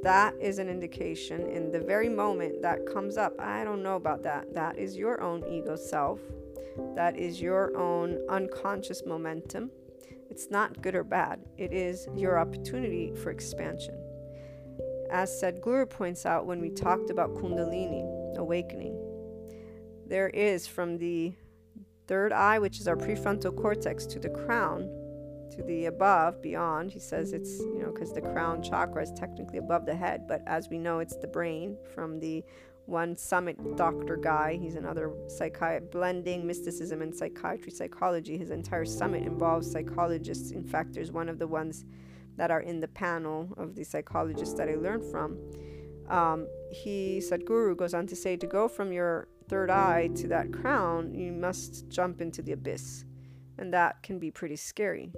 that 0.01 0.33
is 0.39 0.59
an 0.59 0.69
indication 0.69 1.47
in 1.47 1.71
the 1.71 1.79
very 1.79 2.07
moment 2.07 2.61
that 2.61 2.85
comes 2.85 3.17
up. 3.17 3.33
I 3.39 3.65
don't 3.65 3.83
know 3.83 3.95
about 3.95 4.23
that. 4.23 4.53
That 4.53 4.77
is 4.77 4.95
your 4.95 5.21
own 5.21 5.43
ego 5.45 5.75
self. 5.75 6.21
That 6.95 7.17
is 7.17 7.41
your 7.41 7.75
own 7.75 8.19
unconscious 8.29 9.03
momentum. 9.05 9.71
It's 10.29 10.49
not 10.49 10.81
good 10.81 10.95
or 10.95 11.03
bad, 11.03 11.39
it 11.57 11.73
is 11.73 12.07
your 12.15 12.39
opportunity 12.39 13.13
for 13.15 13.31
expansion. 13.31 14.08
As 15.11 15.41
Sadhguru 15.41 15.89
points 15.89 16.25
out 16.25 16.45
when 16.45 16.61
we 16.61 16.69
talked 16.69 17.09
about 17.09 17.33
Kundalini, 17.33 18.37
awakening, 18.37 18.95
there 20.05 20.29
is 20.29 20.67
from 20.67 20.97
the 20.97 21.33
third 22.07 22.31
eye, 22.31 22.59
which 22.59 22.79
is 22.79 22.87
our 22.87 22.95
prefrontal 22.95 23.55
cortex, 23.55 24.05
to 24.05 24.19
the 24.19 24.29
crown, 24.29 24.81
to 25.51 25.63
the 25.63 25.85
above, 25.85 26.41
beyond. 26.41 26.91
He 26.91 26.99
says 26.99 27.33
it's, 27.33 27.59
you 27.59 27.79
know, 27.81 27.91
because 27.91 28.13
the 28.13 28.21
crown 28.21 28.61
chakra 28.61 29.01
is 29.01 29.11
technically 29.11 29.57
above 29.57 29.85
the 29.85 29.95
head, 29.95 30.27
but 30.27 30.41
as 30.45 30.69
we 30.69 30.77
know, 30.77 30.99
it's 30.99 31.15
the 31.15 31.27
brain 31.27 31.77
from 31.95 32.19
the 32.19 32.43
one 32.85 33.15
summit 33.15 33.77
doctor 33.77 34.15
guy. 34.15 34.57
He's 34.61 34.75
another 34.75 35.11
psychiatrist, 35.27 35.91
blending 35.91 36.45
mysticism 36.45 37.01
and 37.01 37.15
psychiatry, 37.15 37.71
psychology. 37.71 38.37
His 38.37 38.49
entire 38.49 38.85
summit 38.85 39.23
involves 39.23 39.71
psychologists. 39.71 40.51
In 40.51 40.63
fact, 40.63 40.93
there's 40.93 41.11
one 41.11 41.29
of 41.29 41.39
the 41.39 41.47
ones 41.47 41.85
that 42.39 42.49
are 42.49 42.61
in 42.61 42.79
the 42.79 42.87
panel 42.87 43.53
of 43.57 43.75
the 43.75 43.83
psychologists 43.83 44.55
that 44.55 44.67
I 44.67 44.75
learned 44.75 45.05
from. 45.11 45.37
Um, 46.09 46.47
he, 46.71 47.21
Sadhguru, 47.21 47.77
goes 47.77 47.93
on 47.93 48.07
to 48.07 48.15
say 48.15 48.35
to 48.35 48.47
go 48.47 48.67
from 48.67 48.91
your 48.91 49.27
third 49.47 49.69
eye 49.69 50.09
to 50.15 50.27
that 50.29 50.51
crown, 50.51 51.13
you 51.13 51.31
must 51.31 51.87
jump 51.89 52.19
into 52.19 52.41
the 52.41 52.53
abyss. 52.53 53.05
And 53.59 53.71
that 53.73 54.01
can 54.01 54.17
be 54.17 54.31
pretty 54.31 54.55
scary 54.55 55.13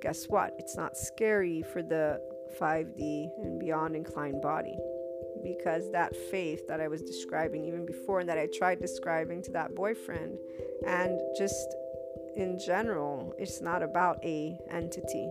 guess 0.00 0.26
what? 0.28 0.54
It's 0.58 0.76
not 0.76 0.96
scary 0.96 1.62
for 1.72 1.82
the 1.82 2.20
5D 2.60 3.28
and 3.42 3.58
beyond 3.58 3.96
inclined 3.96 4.40
body 4.40 4.76
because 5.44 5.90
that 5.92 6.14
faith 6.30 6.66
that 6.66 6.80
I 6.80 6.88
was 6.88 7.02
describing 7.02 7.64
even 7.64 7.86
before 7.86 8.20
and 8.20 8.28
that 8.28 8.38
I 8.38 8.48
tried 8.58 8.80
describing 8.80 9.42
to 9.44 9.52
that 9.52 9.74
boyfriend 9.74 10.38
and 10.86 11.20
just 11.36 11.74
in 12.34 12.58
general 12.58 13.34
it's 13.38 13.60
not 13.60 13.82
about 13.82 14.18
a 14.24 14.58
entity 14.70 15.30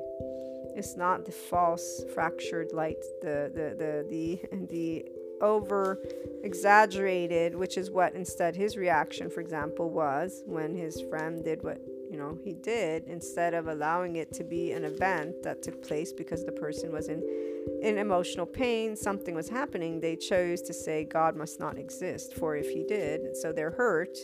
it's 0.77 0.95
not 0.95 1.25
the 1.25 1.31
false 1.31 2.03
fractured 2.13 2.71
light 2.71 3.03
the 3.21 3.51
the 3.53 3.75
the 3.77 4.05
the, 4.09 4.65
the 4.69 5.05
over 5.41 5.99
exaggerated 6.43 7.55
which 7.55 7.77
is 7.77 7.91
what 7.91 8.13
instead 8.15 8.55
his 8.55 8.77
reaction 8.77 9.29
for 9.29 9.41
example 9.41 9.89
was 9.89 10.43
when 10.45 10.75
his 10.75 11.01
friend 11.09 11.43
did 11.43 11.63
what 11.63 11.79
you 12.09 12.17
know 12.17 12.37
he 12.43 12.53
did 12.53 13.03
instead 13.07 13.53
of 13.53 13.67
allowing 13.67 14.15
it 14.15 14.31
to 14.33 14.43
be 14.43 14.71
an 14.71 14.85
event 14.85 15.35
that 15.43 15.61
took 15.61 15.81
place 15.85 16.13
because 16.13 16.45
the 16.45 16.51
person 16.51 16.91
was 16.91 17.07
in 17.07 17.21
in 17.81 17.97
emotional 17.97 18.45
pain 18.45 18.95
something 18.95 19.35
was 19.35 19.49
happening 19.49 19.99
they 19.99 20.15
chose 20.15 20.61
to 20.61 20.73
say 20.73 21.03
god 21.03 21.35
must 21.35 21.59
not 21.59 21.77
exist 21.77 22.33
for 22.35 22.55
if 22.55 22.69
he 22.69 22.83
did 22.83 23.35
so 23.35 23.51
they're 23.51 23.71
hurt 23.71 24.17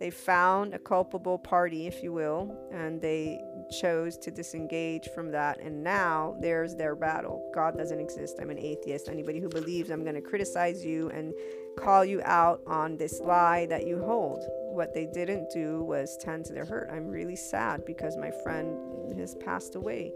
they 0.00 0.10
found 0.10 0.74
a 0.74 0.78
culpable 0.78 1.38
party 1.38 1.86
if 1.86 2.02
you 2.02 2.12
will 2.12 2.56
and 2.72 3.00
they 3.00 3.38
chose 3.70 4.16
to 4.16 4.30
disengage 4.30 5.08
from 5.14 5.30
that 5.30 5.58
and 5.60 5.82
now 5.82 6.36
there's 6.40 6.74
their 6.74 6.94
battle 6.94 7.50
god 7.54 7.76
doesn't 7.76 8.00
exist 8.00 8.38
i'm 8.40 8.50
an 8.50 8.58
atheist 8.58 9.08
anybody 9.08 9.40
who 9.40 9.48
believes 9.48 9.90
i'm 9.90 10.02
going 10.02 10.14
to 10.14 10.20
criticize 10.20 10.84
you 10.84 11.08
and 11.10 11.32
call 11.78 12.04
you 12.04 12.22
out 12.24 12.60
on 12.66 12.96
this 12.96 13.20
lie 13.20 13.66
that 13.66 13.86
you 13.86 13.98
hold 13.98 14.46
what 14.76 14.92
they 14.92 15.06
didn't 15.06 15.50
do 15.50 15.82
was 15.82 16.16
tend 16.18 16.44
to 16.44 16.52
their 16.52 16.66
hurt. 16.66 16.90
I'm 16.92 17.08
really 17.08 17.34
sad 17.34 17.84
because 17.86 18.16
my 18.16 18.30
friend 18.30 19.18
has 19.18 19.34
passed 19.34 19.74
away. 19.74 20.12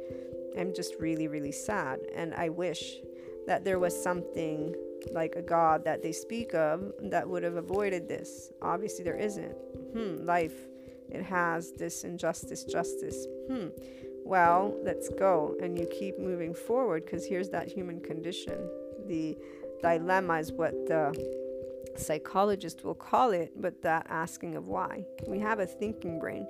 I'm 0.56 0.74
just 0.74 0.94
really, 1.00 1.28
really 1.28 1.50
sad. 1.50 2.00
And 2.14 2.34
I 2.34 2.50
wish 2.50 2.96
that 3.46 3.64
there 3.64 3.78
was 3.78 4.00
something 4.00 4.74
like 5.12 5.34
a 5.34 5.42
God 5.42 5.84
that 5.84 6.02
they 6.02 6.12
speak 6.12 6.54
of 6.54 6.92
that 7.04 7.26
would 7.26 7.42
have 7.42 7.56
avoided 7.56 8.06
this. 8.06 8.52
Obviously, 8.60 9.02
there 9.02 9.16
isn't. 9.16 9.52
Hmm, 9.94 10.26
life, 10.26 10.52
it 11.12 11.22
has 11.22 11.72
this 11.72 12.04
injustice, 12.04 12.64
justice. 12.64 13.26
Hmm, 13.48 13.68
well, 14.24 14.74
let's 14.82 15.08
go. 15.08 15.56
And 15.62 15.78
you 15.78 15.86
keep 15.86 16.18
moving 16.18 16.54
forward 16.54 17.04
because 17.04 17.24
here's 17.24 17.48
that 17.50 17.68
human 17.68 18.00
condition. 18.00 18.68
The 19.06 19.36
dilemma 19.82 20.38
is 20.38 20.52
what 20.52 20.72
the 20.86 21.14
psychologist 21.96 22.84
will 22.84 22.94
call 22.94 23.32
it, 23.32 23.52
but 23.56 23.82
that 23.82 24.06
asking 24.08 24.54
of 24.56 24.68
why. 24.68 25.04
We 25.26 25.38
have 25.40 25.58
a 25.58 25.66
thinking 25.66 26.18
brain. 26.18 26.46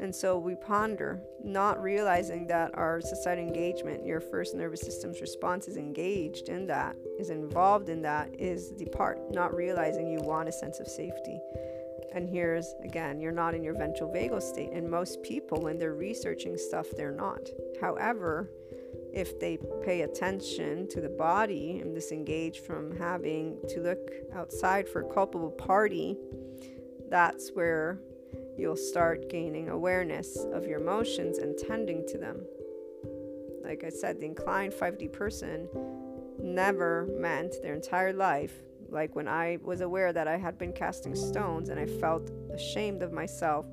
And 0.00 0.12
so 0.12 0.36
we 0.36 0.56
ponder, 0.56 1.20
not 1.44 1.80
realizing 1.80 2.48
that 2.48 2.72
our 2.74 3.00
society 3.00 3.42
engagement, 3.42 4.04
your 4.04 4.20
first 4.20 4.52
nervous 4.56 4.80
system's 4.80 5.20
response 5.20 5.68
is 5.68 5.76
engaged 5.76 6.48
in 6.48 6.66
that, 6.66 6.96
is 7.20 7.30
involved 7.30 7.88
in 7.88 8.02
that, 8.02 8.28
is 8.36 8.74
the 8.78 8.86
part, 8.86 9.30
not 9.30 9.54
realizing 9.54 10.08
you 10.08 10.18
want 10.18 10.48
a 10.48 10.52
sense 10.52 10.80
of 10.80 10.88
safety. 10.88 11.40
And 12.14 12.28
here's 12.28 12.74
again, 12.84 13.20
you're 13.20 13.32
not 13.32 13.54
in 13.54 13.62
your 13.62 13.74
ventral 13.74 14.10
vagal 14.10 14.42
state. 14.42 14.70
And 14.72 14.90
most 14.90 15.22
people, 15.22 15.60
when 15.60 15.78
they're 15.78 15.94
researching 15.94 16.56
stuff, 16.56 16.86
they're 16.96 17.12
not. 17.12 17.48
However, 17.80 18.50
if 19.12 19.38
they 19.38 19.58
pay 19.84 20.02
attention 20.02 20.88
to 20.88 21.00
the 21.00 21.08
body 21.08 21.80
and 21.80 21.94
disengage 21.94 22.60
from 22.60 22.96
having 22.96 23.58
to 23.68 23.80
look 23.80 24.10
outside 24.34 24.88
for 24.88 25.02
a 25.02 25.14
culpable 25.14 25.50
party, 25.50 26.16
that's 27.10 27.50
where 27.50 27.98
you'll 28.56 28.76
start 28.76 29.28
gaining 29.28 29.68
awareness 29.68 30.38
of 30.52 30.66
your 30.66 30.80
emotions 30.80 31.38
and 31.38 31.58
tending 31.58 32.06
to 32.08 32.18
them. 32.18 32.40
Like 33.64 33.84
I 33.84 33.90
said, 33.90 34.20
the 34.20 34.26
inclined 34.26 34.72
5D 34.72 35.12
person 35.12 35.68
never 36.42 37.08
meant 37.18 37.56
their 37.62 37.74
entire 37.74 38.12
life, 38.12 38.54
like 38.92 39.16
when 39.16 39.26
I 39.26 39.58
was 39.62 39.80
aware 39.80 40.12
that 40.12 40.28
I 40.28 40.36
had 40.36 40.58
been 40.58 40.72
casting 40.72 41.14
stones 41.14 41.68
and 41.68 41.80
I 41.80 41.86
felt 41.86 42.30
ashamed 42.52 43.02
of 43.02 43.12
myself 43.12 43.66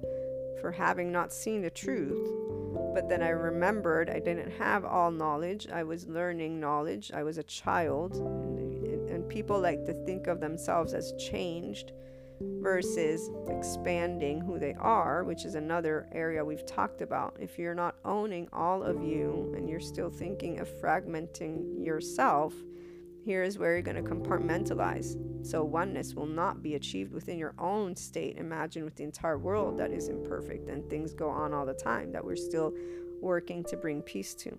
for 0.61 0.71
having 0.71 1.11
not 1.11 1.31
seen 1.31 1.61
the 1.61 1.69
truth 1.69 2.49
but 2.93 3.07
then 3.07 3.21
I 3.21 3.29
remembered 3.29 4.09
I 4.09 4.19
didn't 4.19 4.51
have 4.51 4.85
all 4.85 5.11
knowledge. 5.11 5.67
I 5.71 5.83
was 5.83 6.07
learning 6.07 6.59
knowledge. 6.59 7.11
I 7.13 7.23
was 7.23 7.37
a 7.37 7.43
child. 7.43 8.15
And, 8.15 9.09
people 9.29 9.59
like 9.59 9.85
to 9.85 9.93
think 10.05 10.25
of 10.25 10.39
themselves 10.39 10.95
as 10.95 11.13
changed 11.19 11.91
versus 12.41 13.29
expanding 13.47 14.41
who 14.41 14.57
they 14.57 14.73
are, 14.73 15.23
which 15.23 15.45
is 15.45 15.53
another 15.53 16.07
area 16.13 16.43
we've 16.43 16.65
talked 16.65 17.01
about. 17.01 17.35
If 17.39 17.59
you're 17.59 17.75
not 17.75 17.95
owning 18.03 18.49
all 18.51 18.81
of 18.81 19.03
you 19.03 19.53
and 19.55 19.69
you're 19.69 19.79
still 19.79 20.09
thinking 20.09 20.59
of 20.59 20.67
fragmenting 20.81 21.85
yourself, 21.85 22.55
Here's 23.25 23.57
where 23.57 23.73
you're 23.73 23.81
going 23.81 24.03
to 24.03 24.09
compartmentalize. 24.09 25.17
So, 25.45 25.63
oneness 25.63 26.13
will 26.13 26.25
not 26.25 26.61
be 26.61 26.75
achieved 26.75 27.13
within 27.13 27.37
your 27.37 27.53
own 27.59 27.95
state. 27.95 28.37
Imagine 28.37 28.83
with 28.83 28.95
the 28.95 29.03
entire 29.03 29.37
world 29.37 29.77
that 29.77 29.91
is 29.91 30.09
imperfect 30.09 30.67
and 30.69 30.89
things 30.89 31.13
go 31.13 31.29
on 31.29 31.53
all 31.53 31.65
the 31.65 31.73
time 31.73 32.11
that 32.11 32.23
we're 32.23 32.35
still 32.35 32.73
working 33.21 33.63
to 33.65 33.77
bring 33.77 34.01
peace 34.01 34.33
to. 34.35 34.57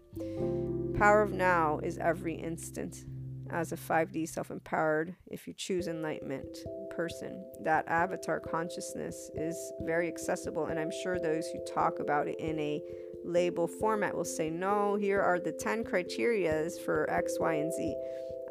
Power 0.99 1.23
of 1.23 1.33
now 1.33 1.81
is 1.83 1.99
every 1.99 2.35
instant. 2.35 3.05
as 3.53 3.73
a 3.73 3.77
5D 3.77 4.29
self 4.29 4.51
empowered, 4.51 5.17
if 5.27 5.49
you 5.49 5.55
choose 5.55 5.89
enlightenment 5.89 6.59
person, 6.91 7.45
that 7.63 7.89
avatar 7.89 8.39
consciousness 8.39 9.31
is 9.35 9.73
very 9.83 10.07
accessible. 10.07 10.67
And 10.67 10.79
I'm 10.79 10.93
sure 11.03 11.19
those 11.19 11.47
who 11.49 11.59
talk 11.65 11.99
about 11.99 12.29
it 12.29 12.39
in 12.39 12.59
a 12.61 12.81
label 13.25 13.67
format 13.67 14.15
will 14.15 14.25
say, 14.25 14.51
no, 14.51 14.95
here 14.95 15.21
are 15.21 15.41
the 15.41 15.53
10 15.53 15.85
criterias 15.85 16.81
for 16.81 17.11
X, 17.11 17.39
Y, 17.41 17.55
and 17.55 17.73
Z. 17.73 17.97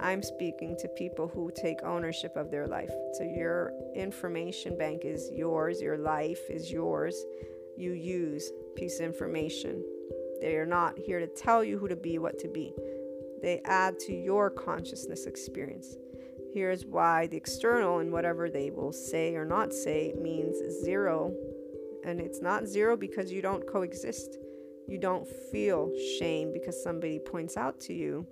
I'm 0.02 0.24
speaking 0.24 0.78
to 0.80 0.88
people 0.90 1.28
who 1.28 1.52
take 1.54 1.84
ownership 1.84 2.36
of 2.38 2.52
their 2.52 2.68
life. 2.68 2.92
So 3.14 3.24
your 3.24 3.74
information 3.96 4.78
bank 4.78 5.04
is 5.04 5.30
yours, 5.34 5.82
your 5.82 5.98
life 5.98 6.40
is 6.50 6.72
yours. 6.72 7.26
You 7.78 7.92
use 7.92 8.52
piece 8.76 9.00
of 9.00 9.06
information. 9.06 9.84
They 10.42 10.56
are 10.56 10.66
not 10.66 10.98
here 10.98 11.20
to 11.20 11.28
tell 11.28 11.64
you 11.64 11.78
who 11.78 11.88
to 11.90 11.96
be, 11.96 12.18
what 12.18 12.40
to 12.40 12.48
be. 12.48 12.74
They 13.42 13.62
add 13.66 14.00
to 14.00 14.14
your 14.14 14.50
consciousness 14.50 15.26
experience. 15.26 15.96
Here's 16.54 16.86
why 16.86 17.28
the 17.28 17.38
external 17.38 18.00
and 18.00 18.12
whatever 18.12 18.50
they 18.50 18.72
will 18.72 18.94
say 18.94 19.36
or 19.36 19.46
not 19.46 19.74
say 19.74 20.14
means 20.20 20.58
zero. 20.84 21.34
And 22.06 22.20
it's 22.20 22.42
not 22.42 22.68
zero 22.68 22.96
because 22.96 23.32
you 23.32 23.42
don't 23.42 23.68
coexist. 23.68 24.38
You 24.88 24.98
don't 24.98 25.28
feel 25.52 25.92
shame 26.18 26.52
because 26.52 26.82
somebody 26.82 27.20
points 27.20 27.58
out 27.58 27.80
to 27.82 27.94
you 27.94 28.26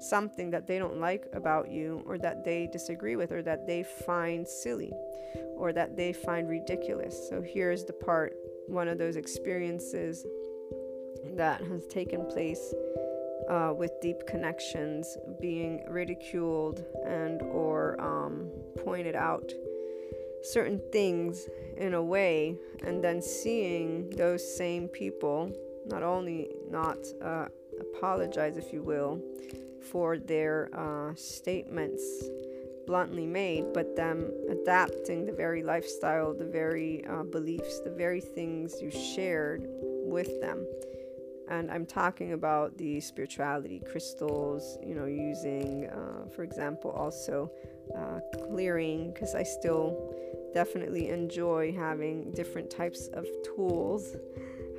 something 0.00 0.50
that 0.50 0.66
they 0.66 0.78
don't 0.78 0.98
like 0.98 1.26
about 1.32 1.70
you 1.70 2.02
or 2.06 2.18
that 2.18 2.44
they 2.44 2.68
disagree 2.72 3.16
with 3.16 3.32
or 3.32 3.42
that 3.42 3.66
they 3.66 3.82
find 3.82 4.46
silly 4.46 4.92
or 5.56 5.72
that 5.72 5.96
they 5.96 6.12
find 6.12 6.48
ridiculous. 6.48 7.28
So 7.28 7.42
here's 7.42 7.84
the 7.84 7.92
part 7.92 8.36
one 8.66 8.88
of 8.88 8.98
those 8.98 9.16
experiences 9.16 10.24
that 11.34 11.60
has 11.62 11.86
taken 11.86 12.26
place 12.26 12.74
uh, 13.48 13.72
with 13.76 13.92
deep 14.00 14.26
connections 14.26 15.16
being 15.40 15.84
ridiculed 15.88 16.84
and 17.04 17.42
or 17.42 18.00
um, 18.00 18.50
pointed 18.84 19.14
out 19.14 19.52
certain 20.42 20.80
things 20.92 21.48
in 21.76 21.94
a 21.94 22.02
way 22.02 22.56
and 22.84 23.02
then 23.02 23.20
seeing 23.20 24.10
those 24.10 24.56
same 24.56 24.88
people 24.88 25.52
not 25.86 26.02
only 26.02 26.50
not 26.70 26.98
uh, 27.22 27.46
apologize 27.80 28.56
if 28.56 28.72
you 28.72 28.82
will 28.82 29.20
for 29.90 30.18
their 30.18 30.68
uh, 30.74 31.14
statements 31.14 32.02
bluntly 32.86 33.26
made, 33.26 33.72
but 33.72 33.96
them 33.96 34.30
adapting 34.48 35.26
the 35.26 35.32
very 35.32 35.62
lifestyle, 35.62 36.32
the 36.32 36.44
very 36.44 37.04
uh, 37.06 37.24
beliefs, 37.24 37.80
the 37.80 37.90
very 37.90 38.20
things 38.20 38.80
you 38.80 38.90
shared 38.90 39.66
with 39.68 40.40
them. 40.40 40.66
And 41.48 41.70
I'm 41.70 41.86
talking 41.86 42.32
about 42.32 42.76
the 42.76 43.00
spirituality 43.00 43.80
crystals, 43.90 44.78
you 44.84 44.94
know, 44.94 45.06
using, 45.06 45.86
uh, 45.86 46.28
for 46.34 46.42
example, 46.42 46.90
also 46.90 47.50
uh, 47.96 48.20
clearing, 48.48 49.12
because 49.12 49.34
I 49.34 49.44
still 49.44 50.14
definitely 50.54 51.08
enjoy 51.08 51.72
having 51.72 52.32
different 52.32 52.70
types 52.70 53.08
of 53.14 53.26
tools 53.44 54.16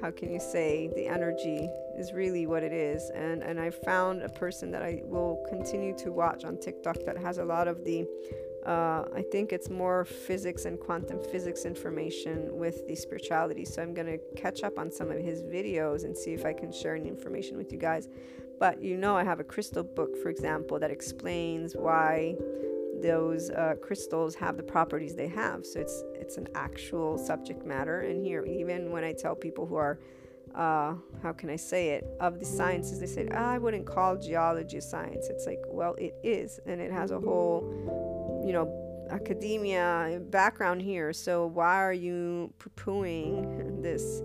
how 0.02 0.12
can 0.12 0.32
you 0.32 0.39
say 0.39 0.89
the 0.95 1.08
energy 1.08 1.70
is 1.98 2.14
really 2.14 2.45
what 2.45 2.64
it 2.64 2.72
is 2.72 3.10
and 3.16 3.43
and 3.43 3.60
i 3.60 3.70
found 3.70 4.22
a 4.22 4.30
person 4.30 4.72
that 4.72 4.82
i 4.82 5.02
will 5.04 5.43
continue 5.50 5.95
to 5.98 6.12
watch 6.12 6.43
on 6.45 6.58
tiktok 6.58 6.98
that 7.06 7.18
has 7.18 7.38
a 7.38 7.45
lot 7.45 7.68
of 7.68 7.84
the 7.84 8.06
uh, 8.66 9.04
i 9.16 9.24
think 9.32 9.52
it's 9.52 9.70
more 9.70 10.06
physics 10.06 10.66
and 10.66 10.80
quantum 10.80 11.20
physics 11.32 11.66
information 11.66 12.50
with 12.52 12.88
the 12.88 12.95
spirituality 12.95 13.66
so 13.66 13.82
i'm 13.82 13.93
going 13.93 14.08
to 14.08 14.20
catch 14.36 14.64
up 14.64 14.78
on 14.78 14.91
some 14.91 15.10
of 15.10 15.18
his 15.18 15.43
videos 15.43 16.04
and 16.04 16.16
see 16.16 16.34
if 16.34 16.45
i 16.45 16.54
can 16.54 16.72
share 16.72 16.95
any 16.95 17.08
information 17.08 17.58
with 17.58 17.72
you 17.72 17.78
guys 17.78 18.08
but 18.60 18.82
you 18.82 18.98
know 18.98 19.16
i 19.16 19.24
have 19.24 19.39
a 19.39 19.43
crystal 19.43 19.84
book 19.84 20.16
for 20.22 20.30
example 20.30 20.80
that 20.80 20.91
explains 20.91 21.76
why 21.76 22.36
those 23.02 23.50
uh, 23.52 23.76
crystals 23.82 24.36
have 24.36 24.58
the 24.58 24.64
properties 24.64 25.16
they 25.16 25.28
have. 25.28 25.66
So 25.66 25.80
it's 25.80 26.04
it's 26.14 26.38
an 26.38 26.48
actual 26.56 27.18
subject 27.18 27.66
matter. 27.66 28.02
And 28.02 28.24
here, 28.24 28.43
even 28.45 28.91
when 28.91 29.04
I 29.04 29.14
tell 29.14 29.36
people 29.36 29.66
who 29.66 29.76
are, 29.76 30.00
uh, 30.58 30.95
how 31.22 31.34
can 31.34 31.49
I 31.49 31.55
say 31.55 31.89
it, 31.89 32.05
of 32.20 32.39
the 32.39 32.45
sciences, 32.45 32.99
they 32.99 33.05
say, 33.05 33.28
oh, 33.32 33.38
I 33.38 33.60
wouldn't 33.60 33.86
call 33.86 34.18
geology 34.18 34.78
a 34.78 34.82
science. 34.82 35.28
It's 35.30 35.45
like, 35.45 35.62
well, 35.68 35.93
it 35.99 36.16
is, 36.24 36.60
and 36.66 36.82
it 36.82 36.91
has 36.91 37.12
a 37.12 37.20
whole, 37.20 38.41
you 38.45 38.53
know, 38.53 38.84
academia 39.12 40.20
background 40.30 40.82
here. 40.82 41.14
So 41.14 41.45
why 41.45 41.76
are 41.78 41.93
you 41.93 42.53
poo-pooing 42.58 43.84
this? 43.84 44.22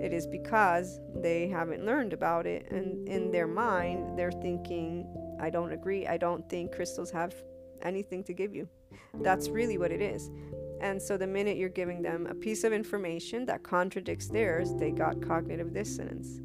It 0.00 0.12
is 0.12 0.26
because 0.26 0.98
they 1.14 1.46
haven't 1.48 1.84
learned 1.84 2.14
about 2.14 2.46
it, 2.46 2.70
and 2.70 3.06
in 3.06 3.30
their 3.30 3.46
mind, 3.46 4.18
they're 4.18 4.32
thinking, 4.32 5.06
I 5.40 5.50
don't 5.50 5.72
agree. 5.72 6.06
I 6.06 6.16
don't 6.16 6.48
think 6.48 6.72
crystals 6.72 7.10
have 7.10 7.34
anything 7.82 8.24
to 8.24 8.32
give 8.32 8.54
you. 8.54 8.66
That's 9.20 9.48
really 9.50 9.76
what 9.76 9.92
it 9.92 10.00
is. 10.00 10.30
And 10.80 11.00
so 11.00 11.16
the 11.16 11.26
minute 11.26 11.56
you're 11.56 11.68
giving 11.68 12.02
them 12.02 12.26
a 12.26 12.34
piece 12.34 12.64
of 12.64 12.72
information 12.72 13.46
that 13.46 13.62
contradicts 13.62 14.28
theirs, 14.28 14.74
they 14.74 14.90
got 14.90 15.22
cognitive 15.22 15.72
dissonance. 15.72 16.40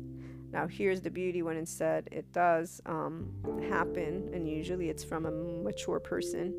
Now, 0.52 0.68
here's 0.68 1.02
the 1.02 1.10
beauty 1.10 1.44
when 1.44 1.56
instead 1.56 2.10
it 2.12 2.32
does 2.34 2.82
um, 2.86 3.32
happen, 3.70 4.30
and 4.34 4.48
usually 4.48 4.90
it's 4.90 5.04
from 5.04 5.26
a 5.26 5.32
mature 5.32 6.00
person. 6.00 6.54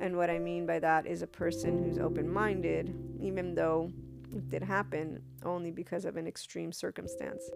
And 0.00 0.16
what 0.16 0.28
I 0.28 0.38
mean 0.38 0.66
by 0.66 0.78
that 0.80 1.06
is 1.06 1.22
a 1.22 1.26
person 1.26 1.82
who's 1.82 1.98
open 1.98 2.30
minded, 2.30 2.94
even 3.20 3.54
though 3.54 3.90
it 4.34 4.50
did 4.50 4.62
happen 4.62 5.22
only 5.44 5.70
because 5.70 6.04
of 6.04 6.16
an 6.16 6.26
extreme 6.26 6.72
circumstance. 6.72 7.48